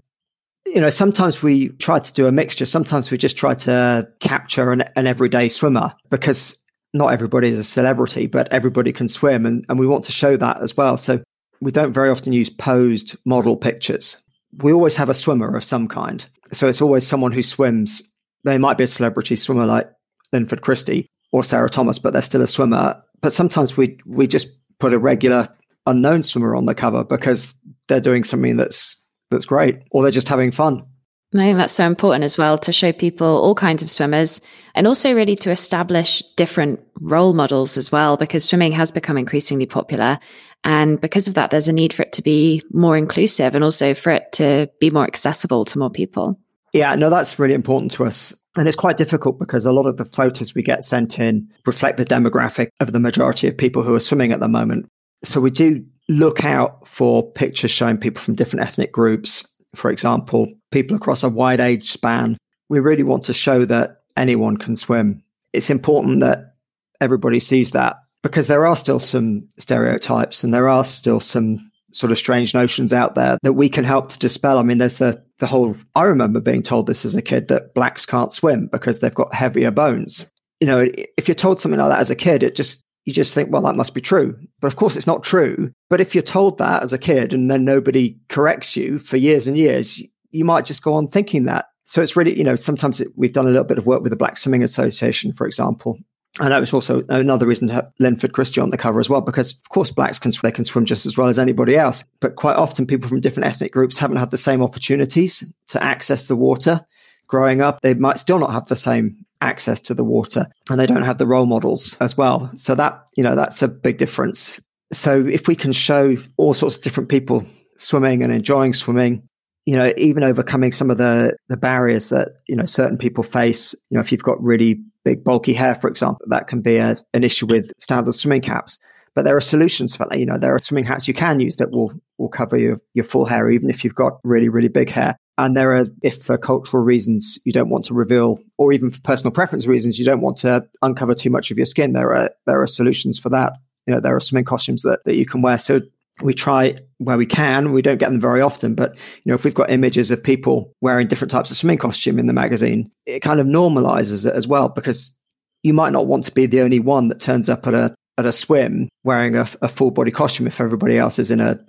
you 0.65 0.81
know, 0.81 0.89
sometimes 0.89 1.43
we 1.43 1.69
try 1.69 1.99
to 1.99 2.13
do 2.13 2.27
a 2.27 2.31
mixture. 2.31 2.65
Sometimes 2.65 3.11
we 3.11 3.17
just 3.17 3.37
try 3.37 3.53
to 3.53 4.07
capture 4.19 4.71
an, 4.71 4.83
an 4.95 5.07
everyday 5.07 5.47
swimmer 5.47 5.93
because 6.09 6.61
not 6.93 7.13
everybody 7.13 7.49
is 7.49 7.59
a 7.59 7.63
celebrity, 7.63 8.25
but 8.25 8.51
everybody 8.51 8.93
can 8.93 9.07
swim. 9.07 9.45
And, 9.45 9.65
and 9.69 9.77
we 9.77 9.87
want 9.87 10.03
to 10.05 10.11
show 10.11 10.37
that 10.37 10.61
as 10.61 10.77
well. 10.77 10.97
So 10.97 11.21
we 11.61 11.71
don't 11.71 11.93
very 11.93 12.09
often 12.09 12.33
use 12.33 12.49
posed 12.49 13.17
model 13.25 13.57
pictures. 13.57 14.21
We 14.59 14.71
always 14.71 14.95
have 14.95 15.09
a 15.09 15.13
swimmer 15.13 15.55
of 15.55 15.63
some 15.63 15.87
kind. 15.87 16.27
So 16.51 16.67
it's 16.67 16.81
always 16.81 17.05
someone 17.05 17.31
who 17.31 17.43
swims. 17.43 18.01
They 18.43 18.57
might 18.57 18.77
be 18.77 18.85
a 18.85 18.87
celebrity 18.87 19.35
swimmer 19.35 19.65
like 19.65 19.89
Linford 20.31 20.61
Christie 20.61 21.07
or 21.31 21.43
Sarah 21.43 21.69
Thomas, 21.69 21.99
but 21.99 22.13
they're 22.13 22.21
still 22.21 22.41
a 22.41 22.47
swimmer 22.47 23.03
but 23.25 23.33
sometimes 23.33 23.75
we 23.75 23.97
we 24.05 24.27
just 24.27 24.49
put 24.77 24.93
a 24.93 24.99
regular 24.99 25.49
unknown 25.87 26.21
swimmer 26.21 26.55
on 26.55 26.65
the 26.65 26.75
cover 26.75 27.03
because 27.03 27.59
they're 27.87 27.99
doing 27.99 28.23
something 28.23 28.55
that's 28.55 29.03
that's 29.31 29.45
great 29.45 29.79
or 29.89 30.03
they're 30.03 30.11
just 30.11 30.29
having 30.29 30.51
fun. 30.51 30.85
I 31.33 31.39
think 31.39 31.57
that's 31.57 31.73
so 31.73 31.87
important 31.87 32.23
as 32.23 32.37
well 32.37 32.55
to 32.59 32.71
show 32.71 32.91
people 32.91 33.25
all 33.25 33.55
kinds 33.55 33.81
of 33.81 33.89
swimmers 33.89 34.41
and 34.75 34.85
also 34.85 35.15
really 35.15 35.35
to 35.37 35.49
establish 35.49 36.21
different 36.37 36.79
role 37.01 37.33
models 37.33 37.77
as 37.77 37.91
well, 37.91 38.15
because 38.15 38.43
swimming 38.43 38.71
has 38.73 38.91
become 38.91 39.17
increasingly 39.17 39.65
popular. 39.65 40.19
And 40.63 41.01
because 41.01 41.27
of 41.27 41.33
that, 41.33 41.49
there's 41.49 41.67
a 41.67 41.73
need 41.73 41.93
for 41.93 42.03
it 42.03 42.13
to 42.13 42.21
be 42.21 42.61
more 42.71 42.95
inclusive 42.95 43.55
and 43.55 43.63
also 43.63 43.95
for 43.95 44.11
it 44.11 44.31
to 44.33 44.69
be 44.79 44.91
more 44.91 45.05
accessible 45.05 45.65
to 45.65 45.79
more 45.79 45.89
people. 45.89 46.39
Yeah, 46.75 46.93
no, 46.95 47.09
that's 47.09 47.39
really 47.39 47.53
important 47.53 47.93
to 47.93 48.03
us. 48.03 48.35
And 48.57 48.67
it's 48.67 48.75
quite 48.75 48.97
difficult 48.97 49.39
because 49.39 49.65
a 49.65 49.71
lot 49.71 49.85
of 49.85 49.95
the 49.95 50.03
photos 50.03 50.53
we 50.53 50.61
get 50.61 50.83
sent 50.83 51.19
in 51.19 51.49
reflect 51.65 51.97
the 51.97 52.03
demographic 52.03 52.67
of 52.81 52.91
the 52.91 52.99
majority 52.99 53.47
of 53.47 53.57
people 53.57 53.81
who 53.81 53.95
are 53.95 53.99
swimming 54.01 54.33
at 54.33 54.41
the 54.41 54.49
moment. 54.49 54.89
So 55.23 55.39
we 55.39 55.51
do 55.51 55.85
look 56.09 56.43
out 56.43 56.85
for 56.85 57.31
pictures 57.31 57.71
showing 57.71 57.97
people 57.97 58.21
from 58.21 58.33
different 58.33 58.63
ethnic 58.63 58.91
groups, 58.91 59.49
for 59.73 59.89
example, 59.89 60.51
people 60.71 60.97
across 60.97 61.23
a 61.23 61.29
wide 61.29 61.61
age 61.61 61.89
span. 61.89 62.35
We 62.67 62.81
really 62.81 63.03
want 63.03 63.23
to 63.23 63.33
show 63.33 63.63
that 63.63 64.01
anyone 64.17 64.57
can 64.57 64.75
swim. 64.75 65.23
It's 65.53 65.69
important 65.69 66.19
that 66.19 66.55
everybody 66.99 67.39
sees 67.39 67.71
that 67.71 67.95
because 68.21 68.47
there 68.47 68.65
are 68.65 68.75
still 68.75 68.99
some 68.99 69.47
stereotypes 69.57 70.43
and 70.43 70.53
there 70.53 70.67
are 70.67 70.83
still 70.83 71.21
some 71.21 71.71
sort 71.95 72.11
of 72.11 72.17
strange 72.17 72.53
notions 72.53 72.91
out 72.91 73.15
there 73.15 73.37
that 73.43 73.53
we 73.53 73.69
can 73.69 73.85
help 73.85 74.09
to 74.09 74.19
dispel. 74.19 74.57
I 74.57 74.63
mean, 74.63 74.77
there's 74.77 74.97
the 74.97 75.23
the 75.39 75.47
whole 75.47 75.75
I 75.95 76.03
remember 76.03 76.39
being 76.39 76.61
told 76.61 76.87
this 76.87 77.05
as 77.05 77.15
a 77.15 77.21
kid 77.21 77.47
that 77.47 77.73
blacks 77.73 78.05
can't 78.05 78.31
swim 78.31 78.67
because 78.71 78.99
they've 78.99 79.13
got 79.13 79.33
heavier 79.33 79.71
bones. 79.71 80.29
You 80.59 80.67
know, 80.67 80.87
if 81.17 81.27
you're 81.27 81.35
told 81.35 81.59
something 81.59 81.79
like 81.79 81.89
that 81.89 81.99
as 81.99 82.09
a 82.09 82.15
kid, 82.15 82.43
it 82.43 82.55
just 82.55 82.83
you 83.05 83.13
just 83.13 83.33
think, 83.33 83.51
well, 83.51 83.61
that 83.61 83.75
must 83.75 83.93
be 83.93 84.01
true. 84.01 84.37
But 84.59 84.67
of 84.67 84.75
course, 84.75 84.95
it's 84.95 85.07
not 85.07 85.23
true. 85.23 85.71
But 85.89 86.01
if 86.01 86.15
you're 86.15 86.23
told 86.23 86.57
that 86.57 86.83
as 86.83 86.91
a 86.91 86.97
kid 86.97 87.33
and 87.33 87.49
then 87.49 87.63
nobody 87.63 88.17
corrects 88.29 88.75
you 88.75 88.99
for 88.99 89.17
years 89.17 89.47
and 89.47 89.57
years, 89.57 90.01
you 90.31 90.43
might 90.43 90.65
just 90.65 90.83
go 90.83 90.93
on 90.93 91.07
thinking 91.07 91.45
that. 91.45 91.67
So 91.83 92.01
it's 92.01 92.15
really, 92.15 92.35
you 92.35 92.43
know, 92.43 92.55
sometimes 92.55 92.99
it, 92.99 93.09
we've 93.15 93.31
done 93.31 93.45
a 93.45 93.51
little 93.51 93.63
bit 93.63 93.77
of 93.77 93.85
work 93.85 94.01
with 94.01 94.09
the 94.09 94.17
Black 94.17 94.37
Swimming 94.37 94.63
Association, 94.63 95.33
for 95.33 95.45
example, 95.45 95.99
and 96.39 96.51
that 96.51 96.59
was 96.59 96.73
also 96.73 97.03
another 97.07 97.47
reason 97.47 97.67
to 97.67 97.73
have 97.73 97.91
Linford 97.99 98.33
Christie 98.33 98.61
on 98.61 98.69
the 98.69 98.77
cover 98.77 98.99
as 98.99 99.09
well, 99.09 99.21
because 99.21 99.53
of 99.53 99.69
course 99.69 99.91
blacks 99.91 100.19
can 100.19 100.31
they 100.43 100.51
can 100.51 100.63
swim 100.63 100.85
just 100.85 101.05
as 101.05 101.17
well 101.17 101.27
as 101.27 101.39
anybody 101.39 101.77
else. 101.77 102.03
But 102.19 102.35
quite 102.35 102.57
often 102.57 102.85
people 102.85 103.09
from 103.09 103.21
different 103.21 103.47
ethnic 103.47 103.71
groups 103.71 103.97
haven't 103.97 104.17
had 104.17 104.31
the 104.31 104.37
same 104.37 104.61
opportunities 104.61 105.53
to 105.69 105.83
access 105.83 106.27
the 106.27 106.35
water. 106.35 106.85
Growing 107.27 107.61
up, 107.61 107.81
they 107.81 107.93
might 107.93 108.19
still 108.19 108.37
not 108.37 108.51
have 108.51 108.67
the 108.67 108.75
same 108.75 109.25
access 109.41 109.79
to 109.79 109.93
the 109.93 110.03
water 110.03 110.47
and 110.69 110.79
they 110.79 110.85
don't 110.85 111.03
have 111.03 111.17
the 111.17 111.27
role 111.27 111.45
models 111.45 111.97
as 111.99 112.17
well. 112.17 112.51
So 112.55 112.75
that, 112.75 113.07
you 113.15 113.23
know, 113.23 113.35
that's 113.35 113.61
a 113.61 113.67
big 113.67 113.97
difference. 113.97 114.59
So 114.91 115.25
if 115.25 115.47
we 115.47 115.55
can 115.55 115.71
show 115.71 116.17
all 116.37 116.53
sorts 116.53 116.77
of 116.77 116.83
different 116.83 117.09
people 117.09 117.45
swimming 117.77 118.23
and 118.23 118.31
enjoying 118.31 118.73
swimming, 118.73 119.27
you 119.65 119.75
know, 119.75 119.91
even 119.97 120.23
overcoming 120.23 120.71
some 120.71 120.91
of 120.91 120.97
the 120.97 121.35
the 121.49 121.57
barriers 121.57 122.09
that, 122.09 122.29
you 122.47 122.55
know, 122.55 122.65
certain 122.65 122.97
people 122.97 123.23
face, 123.23 123.73
you 123.89 123.95
know, 123.95 124.01
if 124.01 124.11
you've 124.11 124.23
got 124.23 124.41
really 124.43 124.81
big 125.05 125.23
bulky 125.23 125.53
hair, 125.53 125.75
for 125.75 125.87
example, 125.87 126.25
that 126.29 126.47
can 126.47 126.59
be 126.59 126.75
a, 126.77 126.97
an 127.13 127.23
issue 127.23 127.45
with 127.45 127.71
standard 127.77 128.13
swimming 128.13 128.41
caps. 128.41 128.77
But 129.13 129.23
there 129.23 129.37
are 129.37 129.41
solutions 129.41 129.95
for 129.95 130.05
that. 130.09 130.19
You 130.19 130.25
know, 130.25 130.37
there 130.37 130.53
are 130.53 130.59
swimming 130.59 130.83
hats 130.83 131.07
you 131.07 131.13
can 131.13 131.39
use 131.39 131.55
that 131.55 131.71
will 131.71 131.93
will 132.17 132.27
cover 132.27 132.57
your, 132.57 132.81
your 132.93 133.05
full 133.05 133.25
hair, 133.25 133.49
even 133.49 133.69
if 133.69 133.83
you've 133.83 133.95
got 133.95 134.19
really, 134.25 134.49
really 134.49 134.67
big 134.67 134.89
hair. 134.89 135.15
And 135.37 135.55
there 135.55 135.73
are, 135.75 135.85
if 136.01 136.23
for 136.23 136.37
cultural 136.37 136.83
reasons 136.83 137.39
you 137.45 137.53
don't 137.53 137.69
want 137.69 137.85
to 137.85 137.93
reveal, 137.93 138.39
or 138.57 138.73
even 138.73 138.91
for 138.91 139.01
personal 139.01 139.31
preference 139.31 139.67
reasons, 139.67 139.97
you 139.97 140.05
don't 140.05 140.21
want 140.21 140.37
to 140.39 140.67
uncover 140.81 141.13
too 141.13 141.29
much 141.29 141.49
of 141.49 141.57
your 141.57 141.65
skin, 141.65 141.93
there 141.93 142.13
are 142.13 142.29
there 142.45 142.61
are 142.61 142.67
solutions 142.67 143.17
for 143.17 143.29
that. 143.29 143.53
You 143.87 143.93
know, 143.93 144.01
there 144.01 144.15
are 144.15 144.19
swimming 144.19 144.45
costumes 144.45 144.81
that, 144.81 145.03
that 145.05 145.15
you 145.15 145.25
can 145.25 145.41
wear. 145.41 145.57
So 145.59 145.81
we 146.21 146.33
try 146.33 146.75
where 146.97 147.17
we 147.17 147.25
can. 147.25 147.73
We 147.73 147.81
don't 147.81 147.97
get 147.97 148.09
them 148.09 148.21
very 148.21 148.41
often, 148.41 148.73
but 148.75 148.95
you 148.95 149.29
know, 149.29 149.35
if 149.35 149.43
we've 149.43 149.53
got 149.53 149.69
images 149.69 150.11
of 150.11 150.23
people 150.23 150.73
wearing 150.81 151.07
different 151.07 151.31
types 151.31 151.51
of 151.51 151.57
swimming 151.57 151.77
costume 151.77 152.19
in 152.19 152.27
the 152.27 152.33
magazine, 152.33 152.91
it 153.05 153.19
kind 153.19 153.39
of 153.39 153.47
normalizes 153.47 154.25
it 154.25 154.33
as 154.33 154.47
well 154.47 154.69
because 154.69 155.17
you 155.63 155.73
might 155.73 155.93
not 155.93 156.07
want 156.07 156.23
to 156.25 156.31
be 156.31 156.45
the 156.45 156.61
only 156.61 156.79
one 156.79 157.09
that 157.09 157.19
turns 157.19 157.49
up 157.49 157.67
at 157.67 157.73
a 157.73 157.95
at 158.17 158.25
a 158.25 158.31
swim 158.31 158.87
wearing 159.03 159.35
a, 159.35 159.47
a 159.61 159.67
full 159.67 159.91
body 159.91 160.11
costume 160.11 160.47
if 160.47 160.61
everybody 160.61 160.97
else 160.97 161.19
is 161.19 161.31
in 161.31 161.41
a 161.41 161.59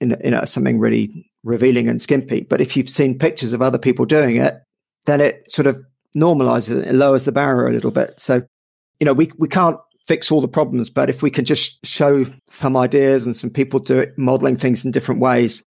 in, 0.00 0.12
in 0.20 0.34
a, 0.34 0.46
something 0.46 0.80
really 0.80 1.30
revealing 1.44 1.86
and 1.86 2.00
skimpy. 2.00 2.42
But 2.42 2.60
if 2.60 2.76
you've 2.76 2.90
seen 2.90 3.18
pictures 3.18 3.52
of 3.52 3.62
other 3.62 3.78
people 3.78 4.04
doing 4.04 4.36
it, 4.36 4.60
then 5.06 5.20
it 5.20 5.50
sort 5.50 5.66
of 5.66 5.80
normalizes 6.16 6.76
it, 6.76 6.88
it 6.88 6.94
lowers 6.94 7.24
the 7.24 7.32
barrier 7.32 7.68
a 7.68 7.72
little 7.72 7.92
bit. 7.92 8.18
So, 8.18 8.42
you 8.98 9.04
know, 9.04 9.12
we 9.12 9.30
we 9.38 9.48
can't 9.48 9.78
fix 10.06 10.30
all 10.30 10.40
the 10.40 10.48
problems, 10.48 10.90
but 10.90 11.08
if 11.08 11.22
we 11.22 11.30
can 11.30 11.44
just 11.44 11.84
show 11.86 12.24
some 12.48 12.76
ideas 12.76 13.26
and 13.26 13.36
some 13.36 13.50
people 13.50 13.80
do 13.80 13.98
it, 13.98 14.16
modeling 14.18 14.56
things 14.56 14.84
in 14.84 14.90
different 14.90 15.20
ways, 15.20 15.62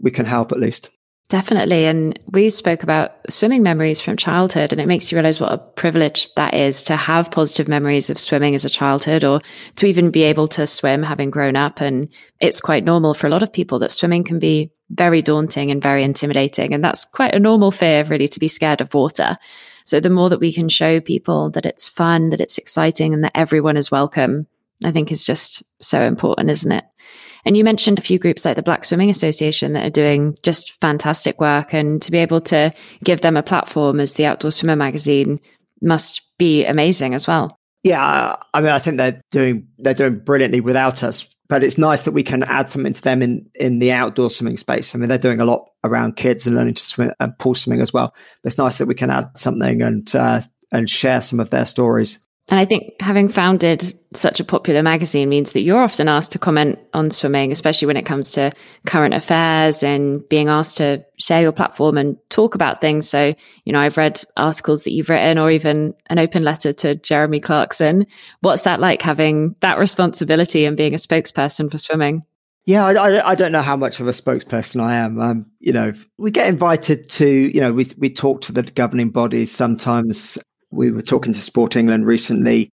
we 0.00 0.10
can 0.10 0.26
help 0.26 0.52
at 0.52 0.60
least. 0.60 0.90
Definitely. 1.28 1.86
And 1.86 2.18
we 2.32 2.50
spoke 2.50 2.82
about 2.82 3.12
swimming 3.30 3.62
memories 3.62 4.00
from 4.00 4.16
childhood, 4.16 4.72
and 4.72 4.80
it 4.80 4.88
makes 4.88 5.12
you 5.12 5.16
realize 5.16 5.40
what 5.40 5.52
a 5.52 5.58
privilege 5.58 6.28
that 6.34 6.54
is 6.54 6.82
to 6.84 6.96
have 6.96 7.30
positive 7.30 7.68
memories 7.68 8.10
of 8.10 8.18
swimming 8.18 8.56
as 8.56 8.64
a 8.64 8.70
childhood 8.70 9.22
or 9.22 9.40
to 9.76 9.86
even 9.86 10.10
be 10.10 10.24
able 10.24 10.48
to 10.48 10.66
swim 10.66 11.04
having 11.04 11.30
grown 11.30 11.54
up. 11.54 11.80
And 11.80 12.08
it's 12.40 12.60
quite 12.60 12.82
normal 12.82 13.14
for 13.14 13.28
a 13.28 13.30
lot 13.30 13.44
of 13.44 13.52
people 13.52 13.78
that 13.78 13.92
swimming 13.92 14.24
can 14.24 14.40
be 14.40 14.72
very 14.90 15.22
daunting 15.22 15.70
and 15.70 15.80
very 15.80 16.02
intimidating. 16.02 16.74
And 16.74 16.82
that's 16.82 17.04
quite 17.04 17.32
a 17.32 17.38
normal 17.38 17.70
fear, 17.70 18.02
really, 18.02 18.26
to 18.26 18.40
be 18.40 18.48
scared 18.48 18.80
of 18.80 18.92
water. 18.92 19.36
So 19.84 20.00
the 20.00 20.10
more 20.10 20.28
that 20.28 20.40
we 20.40 20.52
can 20.52 20.68
show 20.68 21.00
people 21.00 21.50
that 21.50 21.66
it's 21.66 21.88
fun, 21.88 22.30
that 22.30 22.40
it's 22.40 22.58
exciting, 22.58 23.14
and 23.14 23.24
that 23.24 23.32
everyone 23.34 23.76
is 23.76 23.90
welcome, 23.90 24.46
I 24.84 24.92
think 24.92 25.10
is 25.10 25.24
just 25.24 25.62
so 25.80 26.02
important, 26.02 26.50
isn't 26.50 26.72
it? 26.72 26.84
And 27.44 27.56
you 27.56 27.64
mentioned 27.64 27.98
a 27.98 28.02
few 28.02 28.18
groups 28.18 28.44
like 28.44 28.56
the 28.56 28.62
Black 28.62 28.84
Swimming 28.84 29.10
Association 29.10 29.72
that 29.72 29.86
are 29.86 29.90
doing 29.90 30.36
just 30.42 30.72
fantastic 30.80 31.40
work. 31.40 31.72
And 31.72 32.00
to 32.02 32.10
be 32.10 32.18
able 32.18 32.40
to 32.42 32.72
give 33.02 33.22
them 33.22 33.36
a 33.36 33.42
platform 33.42 34.00
as 34.00 34.14
the 34.14 34.26
Outdoor 34.26 34.50
Swimmer 34.50 34.76
magazine 34.76 35.40
must 35.80 36.22
be 36.38 36.64
amazing 36.66 37.14
as 37.14 37.26
well. 37.26 37.58
Yeah, 37.82 38.36
I 38.52 38.60
mean, 38.60 38.70
I 38.70 38.78
think 38.78 38.98
they're 38.98 39.22
doing 39.30 39.68
they're 39.78 39.94
doing 39.94 40.18
brilliantly 40.18 40.60
without 40.60 41.02
us. 41.02 41.26
But 41.50 41.64
it's 41.64 41.76
nice 41.76 42.02
that 42.02 42.12
we 42.12 42.22
can 42.22 42.44
add 42.44 42.70
something 42.70 42.92
to 42.92 43.02
them 43.02 43.22
in 43.22 43.50
in 43.56 43.80
the 43.80 43.90
outdoor 43.90 44.30
swimming 44.30 44.56
space. 44.56 44.94
I 44.94 44.98
mean, 44.98 45.08
they're 45.08 45.18
doing 45.18 45.40
a 45.40 45.44
lot 45.44 45.68
around 45.84 46.16
kids 46.16 46.46
and 46.46 46.54
learning 46.54 46.74
to 46.74 46.82
swim 46.82 47.12
and 47.18 47.36
pool 47.38 47.56
swimming 47.56 47.82
as 47.82 47.92
well. 47.92 48.14
It's 48.44 48.56
nice 48.56 48.78
that 48.78 48.86
we 48.86 48.94
can 48.94 49.10
add 49.10 49.36
something 49.36 49.82
and 49.82 50.14
uh, 50.14 50.42
and 50.72 50.88
share 50.88 51.20
some 51.20 51.40
of 51.40 51.50
their 51.50 51.66
stories. 51.66 52.24
And 52.50 52.58
I 52.58 52.64
think 52.64 53.00
having 53.00 53.28
founded 53.28 53.94
such 54.12 54.40
a 54.40 54.44
popular 54.44 54.82
magazine 54.82 55.28
means 55.28 55.52
that 55.52 55.60
you're 55.60 55.82
often 55.82 56.08
asked 56.08 56.32
to 56.32 56.38
comment 56.38 56.80
on 56.92 57.12
swimming, 57.12 57.52
especially 57.52 57.86
when 57.86 57.96
it 57.96 58.04
comes 58.04 58.32
to 58.32 58.50
current 58.86 59.14
affairs 59.14 59.84
and 59.84 60.28
being 60.28 60.48
asked 60.48 60.78
to 60.78 61.04
share 61.16 61.42
your 61.42 61.52
platform 61.52 61.96
and 61.96 62.16
talk 62.28 62.56
about 62.56 62.80
things. 62.80 63.08
So, 63.08 63.32
you 63.64 63.72
know, 63.72 63.78
I've 63.78 63.96
read 63.96 64.20
articles 64.36 64.82
that 64.82 64.90
you've 64.90 65.08
written 65.08 65.38
or 65.38 65.52
even 65.52 65.94
an 66.08 66.18
open 66.18 66.42
letter 66.42 66.72
to 66.72 66.96
Jeremy 66.96 67.38
Clarkson. 67.38 68.04
What's 68.40 68.62
that 68.62 68.80
like 68.80 69.00
having 69.00 69.54
that 69.60 69.78
responsibility 69.78 70.64
and 70.64 70.76
being 70.76 70.94
a 70.94 70.98
spokesperson 70.98 71.70
for 71.70 71.78
swimming? 71.78 72.24
Yeah, 72.66 72.84
I, 72.84 73.30
I, 73.30 73.34
don't 73.36 73.52
know 73.52 73.62
how 73.62 73.76
much 73.76 74.00
of 74.00 74.06
a 74.06 74.12
spokesperson 74.12 74.82
I 74.82 74.96
am. 74.96 75.18
Um, 75.18 75.46
you 75.60 75.72
know, 75.72 75.92
we 76.18 76.30
get 76.30 76.46
invited 76.48 77.08
to, 77.10 77.26
you 77.26 77.60
know, 77.60 77.72
we 77.72 77.86
we 77.98 78.10
talk 78.10 78.42
to 78.42 78.52
the 78.52 78.62
governing 78.62 79.10
bodies 79.10 79.50
sometimes 79.50 80.38
we 80.70 80.90
were 80.90 81.02
talking 81.02 81.32
to 81.32 81.38
Sport 81.38 81.76
England 81.76 82.06
recently. 82.06 82.70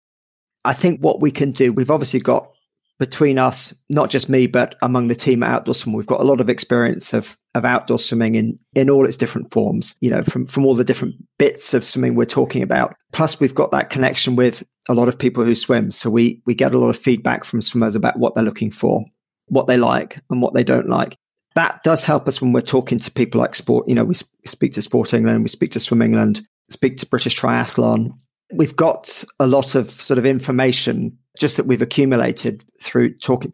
I 0.65 0.73
think 0.73 0.99
what 1.01 1.21
we 1.21 1.31
can 1.31 1.51
do, 1.51 1.73
we've 1.73 1.91
obviously 1.91 2.19
got 2.19 2.49
between 2.99 3.37
us, 3.37 3.73
not 3.89 4.09
just 4.09 4.29
me, 4.29 4.47
but 4.47 4.75
among 4.81 5.07
the 5.07 5.15
team 5.15 5.43
at 5.43 5.49
Outdoor 5.49 5.73
Swim, 5.73 5.93
we've 5.93 6.05
got 6.05 6.21
a 6.21 6.25
lot 6.25 6.39
of 6.39 6.49
experience 6.49 7.13
of 7.13 7.37
of 7.55 7.65
outdoor 7.65 7.99
swimming 7.99 8.35
in 8.35 8.57
in 8.75 8.89
all 8.89 9.05
its 9.05 9.17
different 9.17 9.51
forms. 9.51 9.95
You 9.99 10.09
know, 10.09 10.23
from 10.23 10.45
from 10.45 10.65
all 10.65 10.75
the 10.75 10.83
different 10.83 11.15
bits 11.37 11.73
of 11.73 11.83
swimming 11.83 12.15
we're 12.15 12.25
talking 12.25 12.61
about. 12.61 12.95
Plus, 13.11 13.39
we've 13.39 13.55
got 13.55 13.71
that 13.71 13.89
connection 13.89 14.35
with 14.35 14.63
a 14.89 14.93
lot 14.93 15.07
of 15.07 15.19
people 15.19 15.43
who 15.43 15.55
swim, 15.55 15.91
so 15.91 16.09
we 16.09 16.41
we 16.45 16.55
get 16.55 16.73
a 16.73 16.77
lot 16.77 16.89
of 16.89 16.97
feedback 16.97 17.43
from 17.43 17.61
swimmers 17.61 17.95
about 17.95 18.17
what 18.17 18.35
they're 18.35 18.43
looking 18.43 18.71
for, 18.71 19.03
what 19.47 19.67
they 19.67 19.77
like, 19.77 20.19
and 20.29 20.41
what 20.41 20.53
they 20.53 20.63
don't 20.63 20.89
like. 20.89 21.17
That 21.55 21.83
does 21.83 22.05
help 22.05 22.27
us 22.27 22.41
when 22.41 22.53
we're 22.53 22.61
talking 22.61 22.99
to 22.99 23.11
people 23.11 23.39
like 23.39 23.53
sport. 23.53 23.87
You 23.87 23.95
know, 23.95 24.05
we 24.05 24.15
speak 24.15 24.73
to 24.73 24.81
Sport 24.81 25.13
England, 25.13 25.43
we 25.43 25.49
speak 25.49 25.71
to 25.71 25.79
Swim 25.79 26.01
England, 26.01 26.41
speak 26.69 26.97
to 26.97 27.05
British 27.05 27.39
Triathlon. 27.39 28.11
We've 28.53 28.75
got 28.75 29.23
a 29.39 29.47
lot 29.47 29.75
of 29.75 29.89
sort 29.89 30.17
of 30.17 30.25
information 30.25 31.17
just 31.39 31.57
that 31.57 31.65
we've 31.65 31.81
accumulated 31.81 32.63
through 32.79 33.15
talking 33.17 33.53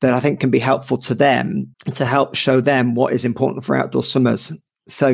that 0.00 0.14
I 0.14 0.20
think 0.20 0.40
can 0.40 0.50
be 0.50 0.58
helpful 0.58 0.96
to 0.98 1.14
them 1.14 1.74
to 1.92 2.06
help 2.06 2.34
show 2.34 2.60
them 2.60 2.94
what 2.94 3.12
is 3.12 3.24
important 3.24 3.64
for 3.64 3.76
outdoor 3.76 4.02
swimmers. 4.02 4.52
So, 4.88 5.10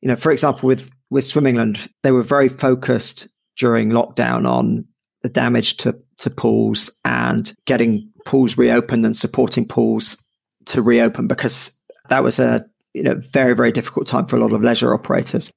you 0.00 0.08
know, 0.08 0.16
for 0.16 0.32
example, 0.32 0.66
with 0.66 0.90
with 1.10 1.24
Swim 1.24 1.46
England, 1.46 1.88
they 2.02 2.10
were 2.10 2.22
very 2.22 2.48
focused 2.48 3.28
during 3.56 3.90
lockdown 3.90 4.48
on 4.48 4.86
the 5.22 5.28
damage 5.28 5.76
to 5.78 5.96
to 6.18 6.30
pools 6.30 6.98
and 7.04 7.52
getting 7.66 8.10
pools 8.24 8.56
reopened 8.56 9.04
and 9.04 9.16
supporting 9.16 9.66
pools 9.66 10.16
to 10.66 10.80
reopen 10.80 11.26
because 11.26 11.78
that 12.08 12.22
was 12.22 12.38
a 12.38 12.64
you 12.94 13.02
know 13.02 13.20
very 13.32 13.54
very 13.54 13.72
difficult 13.72 14.06
time 14.06 14.26
for 14.26 14.36
a 14.36 14.38
lot 14.38 14.52
of 14.52 14.62
leisure 14.62 14.94
operators 14.94 15.50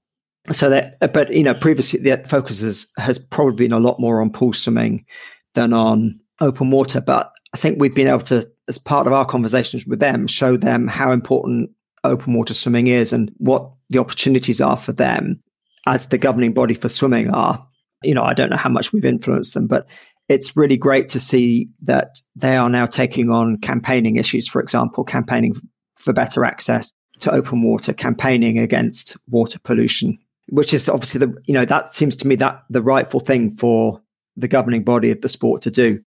so 0.52 0.70
that, 0.70 1.14
but 1.14 1.34
you 1.34 1.44
know, 1.44 1.54
previously 1.54 2.00
the 2.00 2.18
focus 2.28 2.92
has 2.98 3.20
probably 3.20 3.56
been 3.56 3.74
a 3.74 3.80
lot 3.80 4.00
more 4.00 4.22
on 4.22 4.32
pool 4.32 4.54
swimming 4.54 5.06
than 5.54 5.74
on 5.74 6.20
open 6.40 6.72
water. 6.72 7.02
But 7.02 7.32
I 7.54 7.58
think 7.58 7.80
we've 7.80 7.96
been 7.96 8.08
able 8.08 8.22
to, 8.22 8.50
as 8.68 8.78
part 8.78 9.08
of 9.08 9.14
our 9.14 9.26
conversations 9.26 9.86
with 9.86 10.00
them, 10.00 10.28
show 10.28 10.58
them 10.58 10.88
how 10.88 11.12
important 11.12 11.72
open 12.04 12.34
water 12.34 12.54
swimming 12.54 12.88
is 12.88 13.12
and 13.12 13.32
what 13.38 13.70
the 13.90 14.00
opportunities 14.00 14.62
are 14.62 14.78
for 14.78 14.94
them 14.94 15.42
as 15.86 16.08
the 16.08 16.18
governing 16.18 16.54
body 16.54 16.74
for 16.74 16.90
swimming 16.90 17.34
are. 17.34 17.66
You 18.04 18.14
know, 18.14 18.24
I 18.24 18.34
don't 18.34 18.50
know 18.50 18.58
how 18.58 18.70
much 18.70 18.94
we've 18.94 19.06
influenced 19.06 19.54
them, 19.54 19.68
but 19.68 19.90
it's 20.30 20.56
really 20.56 20.78
great 20.78 21.10
to 21.10 21.20
see 21.20 21.70
that 21.82 22.20
they 22.36 22.56
are 22.58 22.70
now 22.70 22.86
taking 22.86 23.32
on 23.32 23.58
campaigning 23.58 24.18
issues, 24.18 24.48
for 24.48 24.62
example, 24.62 25.04
campaigning 25.04 25.56
for 25.96 26.14
better 26.14 26.46
access 26.46 26.94
to 27.20 27.32
open 27.32 27.64
water, 27.64 27.94
campaigning 27.94 28.60
against 28.60 29.18
water 29.28 29.58
pollution 29.60 30.20
which 30.50 30.74
is 30.74 30.88
obviously 30.90 31.20
the 31.20 31.36
you 31.46 31.54
know 31.54 31.66
that 31.66 31.94
seems 31.94 32.16
to 32.16 32.28
me 32.28 32.36
that 32.36 32.64
the 32.70 32.82
rightful 32.82 33.20
thing 33.20 33.56
for 33.56 34.02
the 34.36 34.48
governing 34.48 34.84
body 34.84 35.12
of 35.12 35.22
the 35.22 35.30
sport 35.30 35.62
to 35.64 35.72
do. 35.72 36.02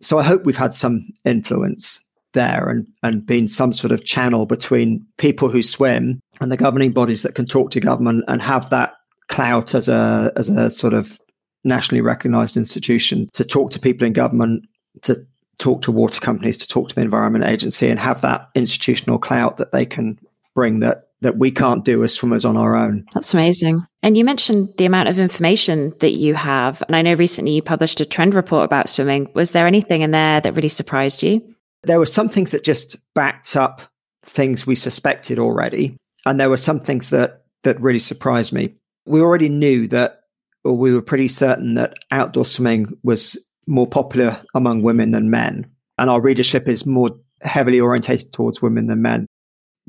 So 0.00 0.18
I 0.18 0.22
hope 0.22 0.44
we've 0.44 0.56
had 0.56 0.74
some 0.74 1.08
influence 1.24 2.04
there 2.34 2.68
and 2.68 2.86
and 3.02 3.26
been 3.26 3.48
some 3.48 3.72
sort 3.72 3.92
of 3.92 4.04
channel 4.04 4.46
between 4.46 5.06
people 5.16 5.48
who 5.48 5.62
swim 5.62 6.20
and 6.40 6.52
the 6.52 6.56
governing 6.56 6.92
bodies 6.92 7.22
that 7.22 7.34
can 7.34 7.46
talk 7.46 7.70
to 7.70 7.80
government 7.80 8.24
and 8.28 8.42
have 8.42 8.68
that 8.70 8.94
clout 9.28 9.74
as 9.74 9.88
a 9.88 10.32
as 10.36 10.50
a 10.50 10.70
sort 10.70 10.92
of 10.92 11.18
nationally 11.64 12.00
recognized 12.00 12.56
institution 12.56 13.26
to 13.32 13.44
talk 13.44 13.70
to 13.70 13.80
people 13.80 14.06
in 14.06 14.12
government 14.12 14.64
to 15.02 15.26
talk 15.58 15.82
to 15.82 15.90
water 15.90 16.20
companies 16.20 16.56
to 16.56 16.68
talk 16.68 16.88
to 16.88 16.94
the 16.94 17.00
environment 17.00 17.44
agency 17.44 17.88
and 17.88 17.98
have 17.98 18.20
that 18.20 18.48
institutional 18.54 19.18
clout 19.18 19.56
that 19.56 19.72
they 19.72 19.84
can 19.84 20.18
bring 20.54 20.80
that 20.80 21.07
that 21.20 21.36
we 21.36 21.50
can't 21.50 21.84
do 21.84 22.04
as 22.04 22.14
swimmers 22.14 22.44
on 22.44 22.56
our 22.56 22.76
own. 22.76 23.04
That's 23.12 23.34
amazing. 23.34 23.84
And 24.02 24.16
you 24.16 24.24
mentioned 24.24 24.72
the 24.76 24.86
amount 24.86 25.08
of 25.08 25.18
information 25.18 25.92
that 25.98 26.12
you 26.12 26.34
have. 26.34 26.82
And 26.86 26.94
I 26.94 27.02
know 27.02 27.14
recently 27.14 27.52
you 27.52 27.62
published 27.62 28.00
a 28.00 28.04
trend 28.04 28.34
report 28.34 28.64
about 28.64 28.88
swimming. 28.88 29.30
Was 29.34 29.52
there 29.52 29.66
anything 29.66 30.02
in 30.02 30.12
there 30.12 30.40
that 30.40 30.54
really 30.54 30.68
surprised 30.68 31.22
you? 31.22 31.42
There 31.82 31.98
were 31.98 32.06
some 32.06 32.28
things 32.28 32.52
that 32.52 32.64
just 32.64 32.96
backed 33.14 33.56
up 33.56 33.82
things 34.24 34.66
we 34.66 34.74
suspected 34.74 35.38
already. 35.38 35.96
And 36.26 36.38
there 36.38 36.50
were 36.50 36.56
some 36.56 36.80
things 36.80 37.10
that 37.10 37.40
that 37.64 37.80
really 37.80 37.98
surprised 37.98 38.52
me. 38.52 38.74
We 39.06 39.20
already 39.20 39.48
knew 39.48 39.88
that 39.88 40.20
or 40.64 40.76
we 40.76 40.92
were 40.92 41.02
pretty 41.02 41.28
certain 41.28 41.74
that 41.74 41.98
outdoor 42.10 42.44
swimming 42.44 42.96
was 43.02 43.42
more 43.66 43.86
popular 43.86 44.40
among 44.54 44.82
women 44.82 45.10
than 45.12 45.30
men. 45.30 45.70
And 45.98 46.10
our 46.10 46.20
readership 46.20 46.68
is 46.68 46.86
more 46.86 47.10
heavily 47.42 47.80
orientated 47.80 48.32
towards 48.32 48.62
women 48.62 48.86
than 48.86 49.02
men. 49.02 49.26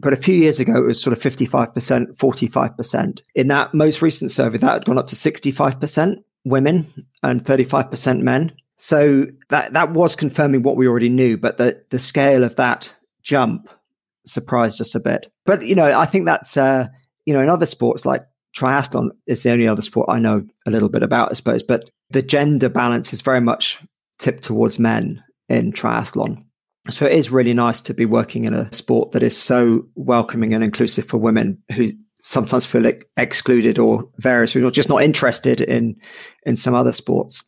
But 0.01 0.13
a 0.13 0.17
few 0.17 0.33
years 0.33 0.59
ago, 0.59 0.77
it 0.77 0.85
was 0.85 1.01
sort 1.01 1.15
of 1.15 1.21
55%, 1.21 2.15
45%. 2.15 3.21
In 3.35 3.47
that 3.49 3.73
most 3.73 4.01
recent 4.01 4.31
survey, 4.31 4.57
that 4.57 4.71
had 4.71 4.85
gone 4.85 4.97
up 4.97 5.07
to 5.07 5.15
65% 5.15 6.23
women 6.45 7.05
and 7.21 7.43
35% 7.43 8.21
men. 8.21 8.53
So 8.77 9.27
that, 9.49 9.73
that 9.73 9.91
was 9.91 10.15
confirming 10.15 10.63
what 10.63 10.77
we 10.77 10.87
already 10.87 11.09
knew, 11.09 11.37
but 11.37 11.57
the, 11.57 11.83
the 11.89 11.99
scale 11.99 12.45
of 12.45 12.55
that 12.55 12.95
jump 13.23 13.69
surprised 14.25 14.79
us 14.79 14.95
a 14.95 15.01
bit. 15.01 15.31
But, 15.45 15.65
you 15.65 15.75
know, 15.75 15.99
I 15.99 16.05
think 16.05 16.25
that's, 16.25 16.55
uh, 16.55 16.87
you 17.25 17.33
know, 17.33 17.41
in 17.41 17.49
other 17.49 17.65
sports 17.65 18.05
like 18.05 18.25
triathlon 18.55 19.09
is 19.27 19.43
the 19.43 19.51
only 19.51 19.67
other 19.67 19.81
sport 19.81 20.09
I 20.09 20.19
know 20.19 20.45
a 20.65 20.71
little 20.71 20.89
bit 20.89 21.03
about, 21.03 21.29
I 21.31 21.33
suppose, 21.33 21.61
but 21.61 21.89
the 22.09 22.21
gender 22.21 22.69
balance 22.69 23.11
is 23.11 23.21
very 23.21 23.41
much 23.41 23.79
tipped 24.17 24.43
towards 24.43 24.79
men 24.79 25.23
in 25.49 25.73
triathlon. 25.73 26.45
So 26.89 27.05
it 27.05 27.13
is 27.13 27.31
really 27.31 27.53
nice 27.53 27.81
to 27.81 27.93
be 27.93 28.05
working 28.05 28.45
in 28.45 28.53
a 28.53 28.71
sport 28.73 29.11
that 29.11 29.23
is 29.23 29.37
so 29.37 29.87
welcoming 29.95 30.53
and 30.53 30.63
inclusive 30.63 31.05
for 31.05 31.17
women 31.17 31.61
who 31.73 31.89
sometimes 32.23 32.65
feel 32.65 32.81
like 32.81 33.09
excluded 33.17 33.79
or 33.79 34.09
various 34.17 34.55
or 34.55 34.69
just 34.71 34.89
not 34.89 35.03
interested 35.03 35.61
in 35.61 35.95
in 36.45 36.55
some 36.55 36.73
other 36.73 36.93
sports. 36.93 37.43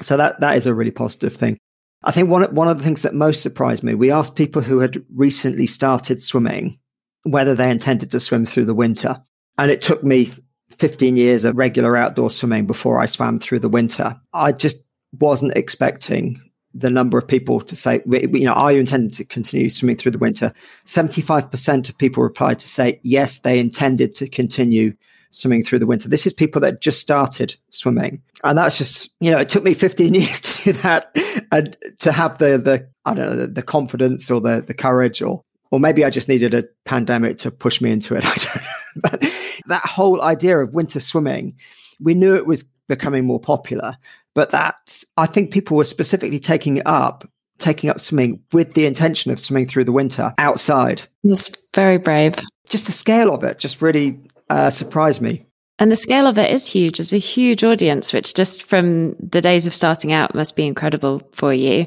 So 0.00 0.16
that 0.16 0.40
that 0.40 0.56
is 0.56 0.66
a 0.66 0.74
really 0.74 0.90
positive 0.90 1.34
thing. 1.34 1.58
I 2.04 2.10
think 2.10 2.28
one 2.28 2.42
one 2.54 2.68
of 2.68 2.78
the 2.78 2.84
things 2.84 3.02
that 3.02 3.14
most 3.14 3.42
surprised 3.42 3.82
me, 3.82 3.94
we 3.94 4.10
asked 4.10 4.36
people 4.36 4.62
who 4.62 4.80
had 4.80 5.02
recently 5.14 5.66
started 5.66 6.22
swimming 6.22 6.78
whether 7.24 7.54
they 7.54 7.70
intended 7.70 8.10
to 8.10 8.20
swim 8.20 8.44
through 8.44 8.64
the 8.64 8.74
winter, 8.74 9.22
and 9.58 9.70
it 9.70 9.80
took 9.80 10.02
me 10.02 10.32
15 10.78 11.16
years 11.16 11.44
of 11.44 11.56
regular 11.56 11.96
outdoor 11.96 12.30
swimming 12.30 12.66
before 12.66 12.98
I 12.98 13.06
swam 13.06 13.38
through 13.38 13.60
the 13.60 13.68
winter. 13.68 14.20
I 14.32 14.52
just 14.52 14.84
wasn't 15.12 15.56
expecting 15.56 16.40
the 16.74 16.90
number 16.90 17.18
of 17.18 17.26
people 17.28 17.60
to 17.60 17.76
say, 17.76 18.02
you 18.06 18.44
know, 18.44 18.52
are 18.52 18.72
you 18.72 18.80
intending 18.80 19.10
to 19.10 19.24
continue 19.24 19.68
swimming 19.70 19.96
through 19.96 20.12
the 20.12 20.18
winter? 20.18 20.52
75% 20.86 21.88
of 21.88 21.98
people 21.98 22.22
replied 22.22 22.58
to 22.60 22.68
say, 22.68 23.00
yes, 23.02 23.40
they 23.40 23.58
intended 23.58 24.14
to 24.16 24.28
continue 24.28 24.94
swimming 25.30 25.64
through 25.64 25.78
the 25.78 25.86
winter. 25.86 26.08
This 26.08 26.26
is 26.26 26.32
people 26.32 26.60
that 26.60 26.80
just 26.80 27.00
started 27.00 27.56
swimming. 27.70 28.22
And 28.44 28.56
that's 28.56 28.78
just, 28.78 29.10
you 29.20 29.30
know, 29.30 29.38
it 29.38 29.48
took 29.48 29.64
me 29.64 29.74
15 29.74 30.14
years 30.14 30.40
to 30.40 30.64
do 30.64 30.72
that 30.80 31.16
and 31.50 31.76
to 32.00 32.12
have 32.12 32.38
the, 32.38 32.58
the, 32.58 32.88
I 33.04 33.14
don't 33.14 33.26
know, 33.26 33.36
the, 33.36 33.46
the 33.46 33.62
confidence 33.62 34.30
or 34.30 34.40
the, 34.40 34.62
the 34.66 34.74
courage 34.74 35.22
or 35.22 35.42
Or 35.70 35.80
maybe 35.80 36.04
I 36.04 36.10
just 36.10 36.28
needed 36.28 36.54
a 36.54 36.64
pandemic 36.84 37.38
to 37.38 37.50
push 37.50 37.80
me 37.80 37.90
into 37.90 38.14
it. 38.14 38.24
but 38.96 39.20
that 39.66 39.84
whole 39.84 40.20
idea 40.22 40.58
of 40.58 40.74
winter 40.74 41.00
swimming, 41.00 41.56
we 41.98 42.14
knew 42.14 42.36
it 42.36 42.46
was 42.46 42.64
becoming 42.88 43.24
more 43.24 43.40
popular, 43.40 43.96
but 44.34 44.50
that 44.50 45.04
I 45.16 45.26
think 45.26 45.52
people 45.52 45.76
were 45.76 45.84
specifically 45.84 46.40
taking 46.40 46.78
it 46.78 46.86
up, 46.86 47.28
taking 47.58 47.90
up 47.90 48.00
swimming 48.00 48.40
with 48.52 48.74
the 48.74 48.86
intention 48.86 49.30
of 49.30 49.40
swimming 49.40 49.66
through 49.66 49.84
the 49.84 49.92
winter 49.92 50.34
outside. 50.38 51.02
It's 51.24 51.50
very 51.74 51.98
brave. 51.98 52.36
Just 52.66 52.86
the 52.86 52.92
scale 52.92 53.34
of 53.34 53.44
it 53.44 53.58
just 53.58 53.82
really 53.82 54.18
uh, 54.48 54.70
surprised 54.70 55.20
me. 55.20 55.46
And 55.78 55.90
the 55.90 55.96
scale 55.96 56.26
of 56.26 56.38
it 56.38 56.50
is 56.50 56.66
huge. 56.66 57.00
It's 57.00 57.12
a 57.12 57.18
huge 57.18 57.64
audience, 57.64 58.12
which 58.12 58.34
just 58.34 58.62
from 58.62 59.16
the 59.18 59.40
days 59.40 59.66
of 59.66 59.74
starting 59.74 60.12
out 60.12 60.34
must 60.34 60.54
be 60.54 60.66
incredible 60.66 61.22
for 61.32 61.52
you. 61.52 61.86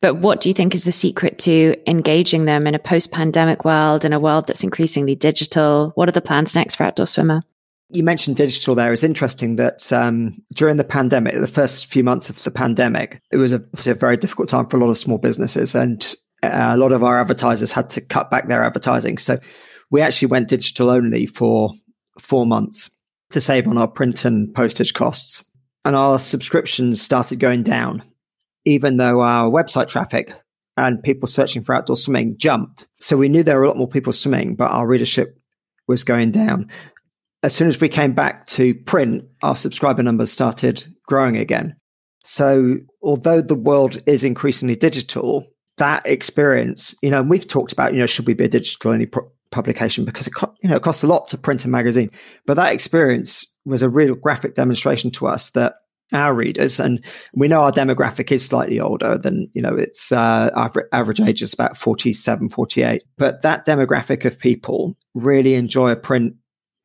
But 0.00 0.16
what 0.16 0.40
do 0.40 0.48
you 0.48 0.54
think 0.54 0.74
is 0.74 0.84
the 0.84 0.92
secret 0.92 1.38
to 1.40 1.76
engaging 1.86 2.44
them 2.44 2.66
in 2.66 2.74
a 2.74 2.78
post 2.78 3.12
pandemic 3.12 3.64
world, 3.64 4.04
in 4.04 4.12
a 4.12 4.20
world 4.20 4.46
that's 4.46 4.64
increasingly 4.64 5.14
digital? 5.14 5.92
What 5.94 6.08
are 6.08 6.12
the 6.12 6.20
plans 6.20 6.54
next 6.54 6.74
for 6.74 6.84
Outdoor 6.84 7.06
Swimmer? 7.06 7.42
You 7.88 8.02
mentioned 8.02 8.36
digital 8.36 8.74
there. 8.74 8.92
It's 8.92 9.04
interesting 9.04 9.56
that 9.56 9.92
um, 9.92 10.42
during 10.52 10.76
the 10.76 10.84
pandemic, 10.84 11.34
the 11.34 11.46
first 11.46 11.86
few 11.86 12.02
months 12.02 12.28
of 12.28 12.42
the 12.42 12.50
pandemic, 12.50 13.20
it 13.30 13.36
was 13.36 13.52
a, 13.52 13.62
a, 13.86 13.94
very 13.94 14.16
difficult 14.16 14.48
time 14.48 14.66
for 14.66 14.76
a 14.76 14.80
lot 14.80 14.90
of 14.90 14.98
small 14.98 15.18
businesses. 15.18 15.74
And 15.74 16.04
uh, 16.42 16.72
a 16.72 16.76
lot 16.76 16.92
of 16.92 17.04
our 17.04 17.20
advertisers 17.20 17.72
had 17.72 17.88
to 17.90 18.00
cut 18.00 18.28
back 18.28 18.48
their 18.48 18.64
advertising. 18.64 19.18
So 19.18 19.38
we 19.90 20.00
actually 20.00 20.28
went 20.28 20.48
digital 20.48 20.90
only 20.90 21.26
for 21.26 21.74
four 22.20 22.44
months 22.44 22.90
to 23.30 23.40
save 23.40 23.68
on 23.68 23.78
our 23.78 23.88
print 23.88 24.24
and 24.24 24.52
postage 24.52 24.92
costs. 24.92 25.48
And 25.84 25.94
our 25.94 26.18
subscriptions 26.18 27.00
started 27.00 27.38
going 27.38 27.62
down 27.62 28.02
even 28.66 28.98
though 28.98 29.22
our 29.22 29.48
website 29.48 29.88
traffic 29.88 30.34
and 30.76 31.02
people 31.02 31.26
searching 31.26 31.64
for 31.64 31.74
outdoor 31.74 31.96
swimming 31.96 32.36
jumped. 32.36 32.86
So 32.98 33.16
we 33.16 33.30
knew 33.30 33.42
there 33.42 33.56
were 33.56 33.64
a 33.64 33.68
lot 33.68 33.78
more 33.78 33.88
people 33.88 34.12
swimming, 34.12 34.56
but 34.56 34.70
our 34.70 34.86
readership 34.86 35.38
was 35.86 36.04
going 36.04 36.32
down. 36.32 36.68
As 37.42 37.54
soon 37.54 37.68
as 37.68 37.80
we 37.80 37.88
came 37.88 38.12
back 38.12 38.46
to 38.48 38.74
print, 38.74 39.24
our 39.42 39.56
subscriber 39.56 40.02
numbers 40.02 40.32
started 40.32 40.86
growing 41.06 41.36
again. 41.36 41.76
So 42.24 42.76
although 43.02 43.40
the 43.40 43.54
world 43.54 43.98
is 44.06 44.24
increasingly 44.24 44.74
digital, 44.74 45.46
that 45.76 46.04
experience, 46.06 46.94
you 47.02 47.10
know, 47.10 47.20
and 47.20 47.30
we've 47.30 47.46
talked 47.46 47.72
about, 47.72 47.92
you 47.92 48.00
know, 48.00 48.06
should 48.06 48.26
we 48.26 48.34
be 48.34 48.44
a 48.44 48.48
digital 48.48 48.90
only 48.90 49.06
pro- 49.06 49.30
publication 49.52 50.04
because 50.04 50.26
it, 50.26 50.34
co- 50.34 50.54
you 50.62 50.68
know, 50.68 50.76
it 50.76 50.82
costs 50.82 51.04
a 51.04 51.06
lot 51.06 51.28
to 51.28 51.38
print 51.38 51.64
a 51.64 51.68
magazine. 51.68 52.10
But 52.46 52.54
that 52.54 52.72
experience 52.72 53.46
was 53.64 53.82
a 53.82 53.88
real 53.88 54.14
graphic 54.14 54.54
demonstration 54.54 55.10
to 55.12 55.26
us 55.28 55.50
that 55.50 55.76
our 56.12 56.34
readers 56.34 56.78
and 56.78 57.04
we 57.34 57.48
know 57.48 57.62
our 57.62 57.72
demographic 57.72 58.30
is 58.30 58.44
slightly 58.44 58.78
older 58.78 59.18
than 59.18 59.50
you 59.54 59.60
know 59.60 59.74
it's 59.74 60.12
uh, 60.12 60.50
average, 60.54 60.86
average 60.92 61.20
age 61.20 61.42
is 61.42 61.52
about 61.52 61.76
47 61.76 62.48
48 62.48 63.02
but 63.18 63.42
that 63.42 63.66
demographic 63.66 64.24
of 64.24 64.38
people 64.38 64.96
really 65.14 65.54
enjoy 65.54 65.90
a 65.90 65.96
print 65.96 66.36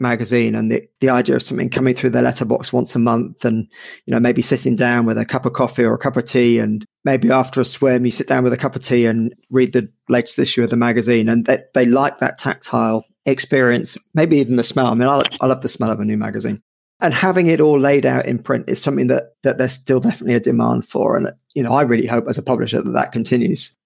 magazine 0.02 0.56
and 0.56 0.72
the, 0.72 0.88
the 0.99 1.10
idea 1.10 1.36
of 1.36 1.43
something 1.43 1.70
coming 1.70 1.93
through 1.93 2.10
their 2.10 2.24
letterbox 2.24 2.74
once 2.74 2.95
a 2.95 2.99
month 2.99 3.45
and 3.45 3.68
you 4.06 4.12
know 4.12 4.20
maybe 4.20 4.41
sitting 4.41 4.76
down 4.76 5.06
with 5.06 5.18
a 5.18 5.26
cup 5.26 5.45
of 5.45 5.54
coffee 5.54 5.84
or 5.84 5.93
a 5.93 5.99
cup 5.99 6.18
of 6.18 6.26
tea 6.26 6.60
and 6.60 6.86
maybe 7.06 7.32
after 7.32 7.62
a 7.62 7.66
swim 7.66 8.06
you 8.06 8.12
sit 8.12 8.28
down 8.28 8.43
with 8.43 8.54
a 8.54 8.58
cup 8.58 8.76
of 8.76 8.84
tea 8.84 9.06
and 9.06 9.34
read 9.49 9.74
the 9.74 9.89
latest 10.10 10.39
issue 10.39 10.64
of 10.64 10.70
the 10.70 10.76
magazine. 10.76 11.30
And 11.30 11.45
they, 11.45 11.60
they 11.74 11.86
like 11.86 12.20
that 12.20 12.38
tactile 12.38 13.06
experience 13.26 13.97
maybe 14.14 14.38
even 14.38 14.56
the 14.56 14.64
smell. 14.64 14.88
I 14.88 14.93
mean 14.95 15.08
I, 15.08 15.22
I 15.39 15.45
love 15.45 15.62
the 15.62 15.70
smell 15.70 15.91
of 15.91 15.99
a 15.99 16.06
new 16.06 16.18
magazine. 16.18 16.62
And 16.99 17.14
having 17.14 17.47
it 17.47 17.60
all 17.60 17.80
laid 17.80 18.06
out 18.06 18.28
in 18.28 18.39
print 18.39 18.66
is 18.68 18.82
something 18.82 19.08
that 19.08 19.36
that 19.43 19.58
there's 19.58 19.74
still 19.74 19.99
definitely 19.99 20.36
a 20.36 20.39
demand 20.39 20.88
for. 20.88 21.18
And 21.18 21.32
you 21.54 21.64
know 21.64 21.74
i 21.74 21.82
really 21.82 22.08
hope 22.08 22.26
as 22.28 22.38
a 22.38 22.43
publisher 22.43 22.82
that 22.82 22.91
that 22.91 23.12
continues. 23.12 23.78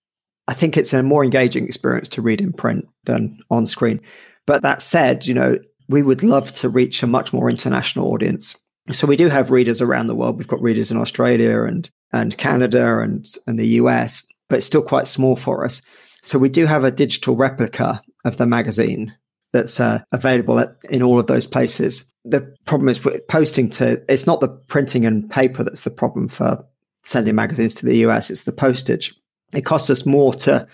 I 0.47 0.53
think 0.53 0.77
it's 0.77 0.93
a 0.93 1.01
more 1.01 1.23
engaging 1.23 1.65
experience 1.65 2.07
to 2.09 2.21
read 2.21 2.39
in 2.39 2.53
print 2.53 2.87
than 3.05 3.39
on 3.49 3.65
screen. 3.65 4.01
But 4.45 4.61
that 4.61 4.81
said 4.81 5.25
you 5.25 5.33
know 5.33 5.57
we 5.87 6.01
would 6.01 6.23
love 6.23 6.51
to 6.53 6.69
reach 6.69 7.03
a 7.03 7.07
much 7.07 7.33
more 7.33 7.49
international 7.49 8.11
audience 8.11 8.57
so 8.91 9.07
we 9.07 9.15
do 9.15 9.29
have 9.29 9.51
readers 9.51 9.81
around 9.81 10.07
the 10.07 10.15
world 10.15 10.37
we've 10.37 10.47
got 10.47 10.61
readers 10.61 10.91
in 10.91 10.97
australia 10.97 11.63
and 11.63 11.91
and 12.11 12.37
canada 12.37 12.99
and 12.99 13.27
and 13.47 13.59
the 13.59 13.67
us 13.67 14.27
but 14.49 14.57
it's 14.57 14.65
still 14.65 14.81
quite 14.81 15.07
small 15.07 15.35
for 15.35 15.65
us 15.65 15.81
so 16.21 16.39
we 16.39 16.49
do 16.49 16.65
have 16.65 16.83
a 16.83 16.91
digital 16.91 17.35
replica 17.35 18.01
of 18.23 18.37
the 18.37 18.47
magazine 18.47 19.15
that's 19.55 19.79
uh, 19.79 19.99
available 20.11 20.59
at, 20.59 20.75
in 20.89 21.01
all 21.01 21.17
of 21.17 21.27
those 21.27 21.47
places. 21.47 22.11
The 22.25 22.53
problem 22.65 22.89
is 22.89 22.99
posting 23.29 23.69
to, 23.71 24.03
it's 24.11 24.27
not 24.27 24.41
the 24.41 24.49
printing 24.49 25.05
and 25.05 25.29
paper 25.29 25.63
that's 25.63 25.85
the 25.85 25.91
problem 25.91 26.27
for 26.27 26.65
sending 27.03 27.35
magazines 27.35 27.73
to 27.75 27.85
the 27.85 27.97
US, 27.99 28.29
it's 28.29 28.43
the 28.43 28.51
postage. 28.51 29.15
It 29.53 29.63
costs 29.63 29.89
us 29.89 30.05
more 30.05 30.33
to 30.33 30.67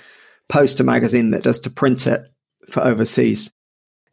post 0.50 0.80
a 0.80 0.84
magazine 0.84 1.30
than 1.30 1.42
it 1.42 1.44
does 1.44 1.60
to 1.60 1.70
print 1.70 2.08
it 2.08 2.24
for 2.70 2.82
overseas. 2.82 3.52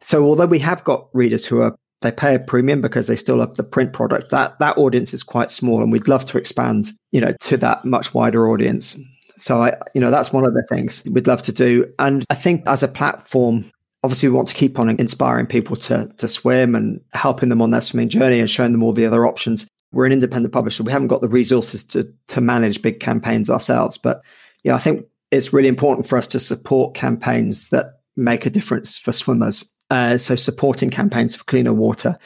So 0.01 0.25
although 0.25 0.45
we 0.45 0.59
have 0.59 0.83
got 0.83 1.09
readers 1.13 1.45
who 1.45 1.61
are 1.61 1.75
they 2.01 2.11
pay 2.11 2.35
a 2.35 2.39
premium 2.39 2.81
because 2.81 3.07
they 3.07 3.15
still 3.15 3.39
have 3.39 3.55
the 3.55 3.63
print 3.63 3.93
product. 3.93 4.31
That 4.31 4.57
that 4.59 4.77
audience 4.77 5.13
is 5.13 5.23
quite 5.23 5.49
small, 5.49 5.81
and 5.83 5.91
we'd 5.91 6.07
love 6.07 6.25
to 6.25 6.37
expand, 6.37 6.91
you 7.11 7.19
know, 7.19 7.33
to 7.41 7.57
that 7.57 7.85
much 7.85 8.13
wider 8.13 8.49
audience. 8.49 8.99
So 9.37 9.61
I, 9.63 9.77
you 9.93 10.01
know, 10.01 10.11
that's 10.11 10.33
one 10.33 10.45
of 10.45 10.53
the 10.53 10.65
things 10.69 11.07
we'd 11.09 11.27
love 11.27 11.41
to 11.43 11.51
do. 11.51 11.91
And 11.97 12.25
I 12.29 12.35
think 12.35 12.63
as 12.67 12.83
a 12.83 12.87
platform, 12.87 13.71
obviously 14.03 14.29
we 14.29 14.35
want 14.35 14.47
to 14.49 14.53
keep 14.53 14.79
on 14.79 14.89
inspiring 14.89 15.45
people 15.45 15.75
to 15.77 16.09
to 16.17 16.27
swim 16.27 16.75
and 16.75 17.01
helping 17.13 17.49
them 17.49 17.61
on 17.61 17.71
their 17.71 17.81
swimming 17.81 18.09
journey 18.09 18.39
and 18.39 18.49
showing 18.49 18.71
them 18.71 18.83
all 18.83 18.93
the 18.93 19.05
other 19.05 19.25
options. 19.25 19.67
We're 19.91 20.05
an 20.05 20.11
independent 20.11 20.53
publisher. 20.53 20.83
We 20.83 20.91
haven't 20.91 21.07
got 21.07 21.21
the 21.21 21.29
resources 21.29 21.83
to 21.85 22.11
to 22.29 22.41
manage 22.41 22.81
big 22.81 22.99
campaigns 22.99 23.49
ourselves, 23.49 23.97
but 23.97 24.21
yeah, 24.63 24.75
I 24.75 24.79
think 24.79 25.05
it's 25.31 25.53
really 25.53 25.69
important 25.69 26.07
for 26.07 26.17
us 26.17 26.27
to 26.27 26.39
support 26.39 26.95
campaigns 26.95 27.69
that 27.69 27.99
make 28.15 28.45
a 28.45 28.49
difference 28.49 28.97
for 28.97 29.11
swimmers. 29.11 29.73
Uh, 29.89 30.17
so 30.17 30.35
supporting 30.35 30.89
campaigns 30.89 31.35
for 31.35 31.43
cleaner 31.45 31.73
water, 31.73 32.17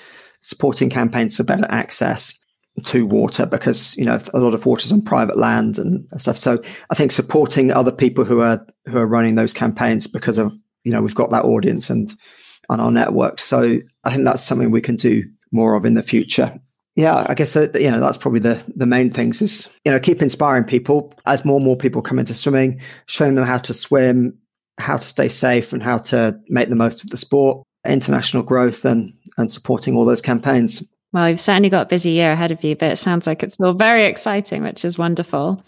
supporting 0.41 0.89
campaigns 0.89 1.37
for 1.37 1.43
better 1.43 1.67
access 1.69 2.39
to 2.83 3.05
water 3.05 3.45
because 3.45 3.95
you 3.97 4.05
know 4.05 4.19
a 4.33 4.39
lot 4.39 4.53
of 4.53 4.65
water 4.65 4.83
is 4.83 4.91
on 4.91 5.01
private 5.01 5.37
land 5.37 5.77
and 5.77 6.07
stuff. 6.17 6.37
So 6.37 6.59
I 6.89 6.95
think 6.95 7.11
supporting 7.11 7.71
other 7.71 7.91
people 7.91 8.25
who 8.25 8.41
are 8.41 8.65
who 8.85 8.97
are 8.97 9.07
running 9.07 9.35
those 9.35 9.53
campaigns 9.53 10.07
because 10.07 10.37
of 10.37 10.53
you 10.83 10.91
know 10.91 11.01
we've 11.01 11.15
got 11.15 11.29
that 11.31 11.45
audience 11.45 11.89
and 11.89 12.13
on 12.69 12.79
our 12.79 12.91
network. 12.91 13.39
So 13.39 13.79
I 14.03 14.11
think 14.11 14.25
that's 14.25 14.43
something 14.43 14.71
we 14.71 14.81
can 14.81 14.95
do 14.95 15.23
more 15.51 15.75
of 15.75 15.85
in 15.85 15.93
the 15.93 16.03
future. 16.03 16.59
Yeah, 16.95 17.25
I 17.27 17.33
guess 17.33 17.53
that, 17.53 17.79
you 17.79 17.89
know 17.89 17.99
that's 17.99 18.17
probably 18.17 18.39
the 18.39 18.63
the 18.75 18.85
main 18.85 19.11
things 19.11 19.41
is 19.41 19.69
you 19.85 19.91
know 19.91 19.99
keep 19.99 20.21
inspiring 20.21 20.63
people 20.63 21.13
as 21.25 21.45
more 21.45 21.57
and 21.57 21.65
more 21.65 21.77
people 21.77 22.01
come 22.01 22.19
into 22.19 22.33
swimming, 22.33 22.81
showing 23.05 23.35
them 23.35 23.45
how 23.45 23.57
to 23.59 23.73
swim, 23.73 24.37
how 24.77 24.97
to 24.97 25.07
stay 25.07 25.29
safe, 25.29 25.73
and 25.73 25.83
how 25.83 25.97
to 25.99 26.39
make 26.49 26.69
the 26.69 26.75
most 26.75 27.03
of 27.03 27.09
the 27.09 27.17
sport, 27.17 27.65
international 27.85 28.43
growth, 28.43 28.85
and 28.85 29.13
and 29.37 29.49
supporting 29.49 29.95
all 29.95 30.05
those 30.05 30.21
campaigns. 30.21 30.87
Well, 31.11 31.29
you've 31.29 31.39
certainly 31.39 31.69
got 31.69 31.85
a 31.87 31.89
busy 31.89 32.11
year 32.11 32.31
ahead 32.31 32.51
of 32.51 32.63
you, 32.63 32.75
but 32.75 32.91
it 32.91 32.97
sounds 32.97 33.27
like 33.27 33.43
it's 33.43 33.59
all 33.59 33.73
very 33.73 34.05
exciting, 34.05 34.63
which 34.63 34.83
is 34.83 34.97
wonderful. 34.97 35.63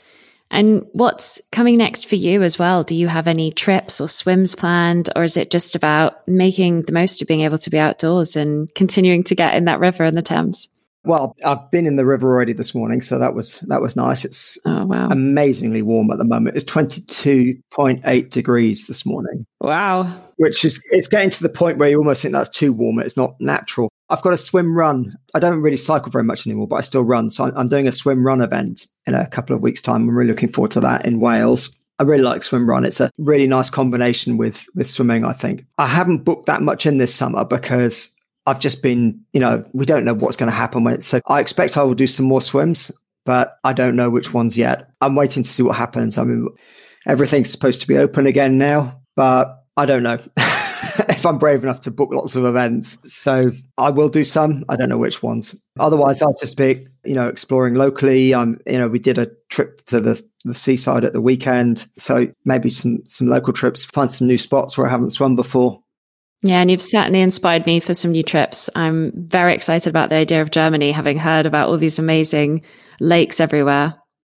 And 0.52 0.86
what's 0.94 1.42
coming 1.52 1.78
next 1.78 2.08
for 2.08 2.16
you 2.16 2.44
as 2.44 2.60
well? 2.60 2.84
Do 2.84 2.96
you 2.96 3.08
have 3.08 3.28
any 3.28 3.52
trips 3.52 4.00
or 4.00 4.08
swims 4.08 4.56
planned, 4.56 5.10
or 5.16 5.24
is 5.24 5.38
it 5.38 5.52
just 5.52 5.76
about 5.76 6.28
making 6.28 6.84
the 6.84 6.92
most 6.92 7.22
of 7.22 7.28
being 7.28 7.42
able 7.42 7.58
to 7.60 7.70
be 7.70 7.80
outdoors 7.80 8.36
and 8.36 8.74
continuing 8.76 9.24
to 9.26 9.36
get 9.36 9.56
in 9.56 9.66
that 9.66 9.80
river 9.80 10.04
in 10.04 10.16
the 10.16 10.22
Thames? 10.22 10.68
Well, 11.06 11.36
I've 11.44 11.70
been 11.72 11.86
in 11.86 11.96
the 11.96 12.06
river 12.06 12.28
already 12.28 12.54
this 12.54 12.74
morning, 12.74 13.02
so 13.02 13.20
that 13.20 13.36
was 13.36 13.60
that 13.62 13.82
was 13.82 13.96
nice. 13.96 14.26
It's 14.26 14.58
oh, 14.66 14.86
wow. 14.86 15.08
amazingly 15.10 15.82
warm 15.82 16.10
at 16.12 16.18
the 16.18 16.26
moment. 16.26 16.56
It's 16.56 16.66
twenty 16.66 17.02
two 17.02 17.56
point 17.72 18.02
eight 18.06 18.32
degrees 18.32 18.88
this 18.88 19.06
morning. 19.06 19.46
Wow, 19.62 20.04
which 20.38 20.66
is 20.66 20.84
it's 20.92 21.08
getting 21.08 21.30
to 21.30 21.44
the 21.44 21.50
point 21.50 21.78
where 21.78 21.90
you 21.90 21.98
almost 21.98 22.22
think 22.22 22.34
that's 22.34 22.50
too 22.50 22.74
warm. 22.74 23.00
It's 23.00 23.18
not 23.18 23.36
natural. 23.40 23.90
I've 24.10 24.22
got 24.22 24.34
a 24.34 24.38
swim 24.38 24.76
run. 24.78 25.16
I 25.34 25.40
don't 25.40 25.62
really 25.62 25.78
cycle 25.78 26.12
very 26.12 26.24
much 26.24 26.46
anymore, 26.46 26.68
but 26.68 26.78
I 26.78 26.82
still 26.82 27.04
run. 27.04 27.30
So 27.30 27.52
I'm 27.56 27.68
doing 27.68 27.88
a 27.88 27.92
swim 27.92 28.26
run 28.26 28.42
event 28.42 28.86
in 29.08 29.14
a 29.14 29.28
couple 29.28 29.56
of 29.56 29.62
weeks' 29.62 29.82
time. 29.82 30.08
I'm 30.08 30.16
really 30.16 30.30
looking 30.30 30.52
forward 30.52 30.72
to 30.72 30.80
that 30.82 31.06
in 31.06 31.20
Wales. 31.20 31.76
I 31.98 32.04
really 32.04 32.24
like 32.24 32.44
swim 32.44 32.70
run. 32.70 32.84
It's 32.84 33.00
a 33.00 33.10
really 33.18 33.48
nice 33.48 33.70
combination 33.70 34.38
with 34.38 34.66
with 34.76 34.90
swimming. 34.90 35.24
I 35.24 35.34
think 35.34 35.66
I 35.78 35.88
haven't 35.88 36.26
booked 36.26 36.48
that 36.48 36.62
much 36.62 36.86
in 36.86 36.98
this 36.98 37.16
summer 37.16 37.46
because 37.46 38.15
I've 38.46 38.60
just 38.60 38.84
been, 38.84 39.22
you 39.34 39.40
know, 39.40 39.64
we 39.74 39.86
don't 39.86 40.06
know 40.06 40.14
what's 40.14 40.38
going 40.38 40.52
to 40.52 40.56
happen 40.56 40.84
when. 40.84 41.02
So 41.02 41.20
I 41.28 41.40
expect 41.40 41.78
I 41.78 41.84
will 41.84 41.96
do 41.96 42.08
some 42.08 42.26
more 42.26 42.42
swims, 42.42 42.92
but 43.26 43.58
I 43.64 43.74
don't 43.74 43.96
know 43.96 44.10
which 44.10 44.34
ones 44.34 44.58
yet. 44.58 44.90
I'm 45.02 45.16
waiting 45.16 45.44
to 45.44 45.50
see 45.50 45.64
what 45.64 45.76
happens. 45.76 46.18
I 46.18 46.24
mean, 46.24 46.48
everything's 47.08 47.50
supposed 47.50 47.82
to 47.82 47.88
be 47.88 47.98
open 47.98 48.28
again 48.28 48.58
now, 48.58 49.02
but 49.16 49.64
I 49.78 49.86
don't 49.86 50.04
know 50.04 50.20
if 50.38 51.26
I'm 51.26 51.38
brave 51.38 51.64
enough 51.64 51.82
to 51.82 51.92
book 51.92 52.12
lots 52.14 52.36
of 52.36 52.46
events. 52.46 53.00
So 53.04 53.52
I 53.78 53.90
will 53.90 54.10
do 54.10 54.24
some. 54.24 54.64
I 54.70 54.76
don't 54.76 54.90
know 54.90 54.98
which 54.98 55.24
ones. 55.24 55.60
Otherwise, 55.80 56.22
I'll 56.22 56.36
just 56.40 56.56
be, 56.56 56.86
you 57.04 57.16
know, 57.16 57.28
exploring 57.28 57.74
locally. 57.74 58.34
I'm, 58.34 58.60
you 58.68 58.78
know, 58.78 58.88
we 58.88 59.00
did 59.00 59.18
a 59.18 59.32
trip 59.50 59.78
to 59.88 60.00
the, 60.00 60.22
the 60.44 60.54
seaside 60.54 61.04
at 61.04 61.14
the 61.14 61.22
weekend. 61.22 61.88
So 61.98 62.28
maybe 62.46 62.70
some, 62.70 63.00
some 63.06 63.28
local 63.28 63.54
trips, 63.54 63.86
find 63.86 64.12
some 64.12 64.28
new 64.28 64.38
spots 64.38 64.78
where 64.78 64.88
I 64.88 64.92
haven't 64.92 65.12
swum 65.12 65.36
before. 65.36 65.82
Yeah, 66.46 66.62
and 66.62 66.70
you've 66.70 66.82
certainly 66.82 67.22
inspired 67.22 67.66
me 67.66 67.80
for 67.80 67.96
some 67.96 68.12
new 68.12 68.22
trips. 68.22 68.70
I'm 68.76 69.12
very 69.16 69.56
excited 69.56 69.90
about 69.90 70.10
the 70.10 70.18
idea 70.18 70.44
of 70.44 70.52
Germany, 70.52 70.92
having 70.92 71.18
heard 71.18 71.48
about 71.48 71.70
all 71.70 71.78
these 71.78 71.98
amazing 71.98 72.62
lakes 73.00 73.40
everywhere. 73.40 73.96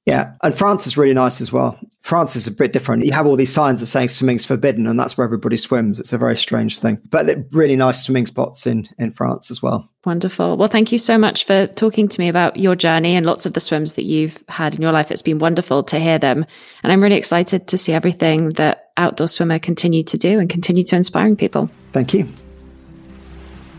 Yeah, 0.06 0.34
and 0.40 0.56
France 0.56 0.86
is 0.86 0.96
really 0.96 1.14
nice 1.14 1.40
as 1.40 1.52
well. 1.52 1.76
France 2.00 2.36
is 2.36 2.46
a 2.46 2.52
bit 2.52 2.72
different. 2.72 3.04
You 3.04 3.12
have 3.12 3.26
all 3.26 3.34
these 3.34 3.52
signs 3.52 3.80
that 3.80 3.86
saying 3.86 4.06
swimming's 4.06 4.44
forbidden, 4.44 4.86
and 4.86 4.98
that's 4.98 5.18
where 5.18 5.24
everybody 5.24 5.56
swims. 5.56 5.98
It's 5.98 6.12
a 6.12 6.18
very 6.18 6.36
strange 6.36 6.78
thing, 6.78 7.00
but 7.10 7.26
really 7.50 7.74
nice 7.74 8.04
swimming 8.04 8.26
spots 8.26 8.68
in 8.68 8.88
in 9.00 9.10
France 9.10 9.50
as 9.50 9.60
well. 9.60 9.90
Wonderful. 10.04 10.56
Well, 10.56 10.68
thank 10.68 10.92
you 10.92 10.98
so 10.98 11.18
much 11.18 11.44
for 11.44 11.66
talking 11.66 12.06
to 12.06 12.20
me 12.20 12.28
about 12.28 12.56
your 12.56 12.76
journey 12.76 13.16
and 13.16 13.26
lots 13.26 13.46
of 13.46 13.54
the 13.54 13.60
swims 13.60 13.94
that 13.94 14.04
you've 14.04 14.38
had 14.48 14.76
in 14.76 14.80
your 14.80 14.92
life. 14.92 15.10
It's 15.10 15.22
been 15.22 15.40
wonderful 15.40 15.82
to 15.82 15.98
hear 15.98 16.20
them, 16.20 16.46
and 16.84 16.92
I'm 16.92 17.02
really 17.02 17.16
excited 17.16 17.66
to 17.66 17.76
see 17.76 17.92
everything 17.92 18.50
that 18.50 18.92
Outdoor 18.96 19.26
Swimmer 19.26 19.58
continue 19.58 20.04
to 20.04 20.16
do 20.16 20.38
and 20.38 20.48
continue 20.48 20.84
to 20.84 20.94
inspiring 20.94 21.34
people. 21.34 21.68
Thank 21.90 22.14
you. 22.14 22.28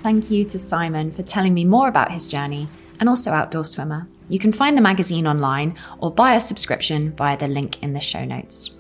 Thank 0.04 0.30
you 0.30 0.44
to 0.44 0.60
Simon 0.60 1.14
for 1.14 1.24
telling 1.24 1.54
me 1.54 1.64
more 1.64 1.88
about 1.88 2.12
his 2.12 2.28
journey 2.28 2.68
and 3.00 3.08
also 3.08 3.32
Outdoor 3.32 3.64
Swimmer. 3.64 4.10
You 4.30 4.40
can 4.40 4.52
find 4.52 4.78
the 4.78 4.82
magazine 4.82 5.28
online 5.28 5.76
or 6.00 6.12
buy 6.12 6.36
a 6.36 6.42
subscription 6.42 7.14
via 7.16 7.38
the 7.38 7.48
link 7.48 7.82
in 7.82 7.94
the 7.94 8.00
show 8.00 8.26
notes. 8.26 8.72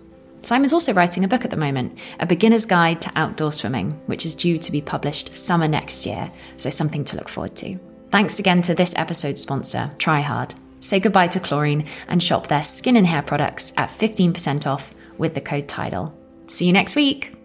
Simon's 0.43 0.73
also 0.73 0.93
writing 0.93 1.23
a 1.23 1.27
book 1.27 1.43
at 1.43 1.51
the 1.51 1.57
moment, 1.57 1.97
A 2.19 2.25
Beginner's 2.25 2.65
Guide 2.65 3.01
to 3.01 3.11
Outdoor 3.15 3.51
Swimming, 3.51 3.91
which 4.05 4.25
is 4.25 4.35
due 4.35 4.57
to 4.57 4.71
be 4.71 4.81
published 4.81 5.35
summer 5.35 5.67
next 5.67 6.05
year, 6.05 6.31
so 6.55 6.69
something 6.69 7.03
to 7.05 7.15
look 7.15 7.27
forward 7.27 7.55
to. 7.57 7.77
Thanks 8.11 8.39
again 8.39 8.61
to 8.63 8.75
this 8.75 8.93
episode's 8.95 9.41
sponsor, 9.41 9.91
TRIHARD. 9.97 10.55
Say 10.79 10.99
goodbye 10.99 11.27
to 11.27 11.39
chlorine 11.39 11.87
and 12.07 12.21
shop 12.21 12.47
their 12.47 12.63
skin 12.63 12.95
and 12.95 13.07
hair 13.07 13.21
products 13.21 13.73
at 13.77 13.89
15% 13.89 14.67
off 14.67 14.93
with 15.17 15.33
the 15.33 15.41
code 15.41 15.67
TIDAL. 15.67 16.13
See 16.47 16.65
you 16.65 16.73
next 16.73 16.95
week! 16.95 17.36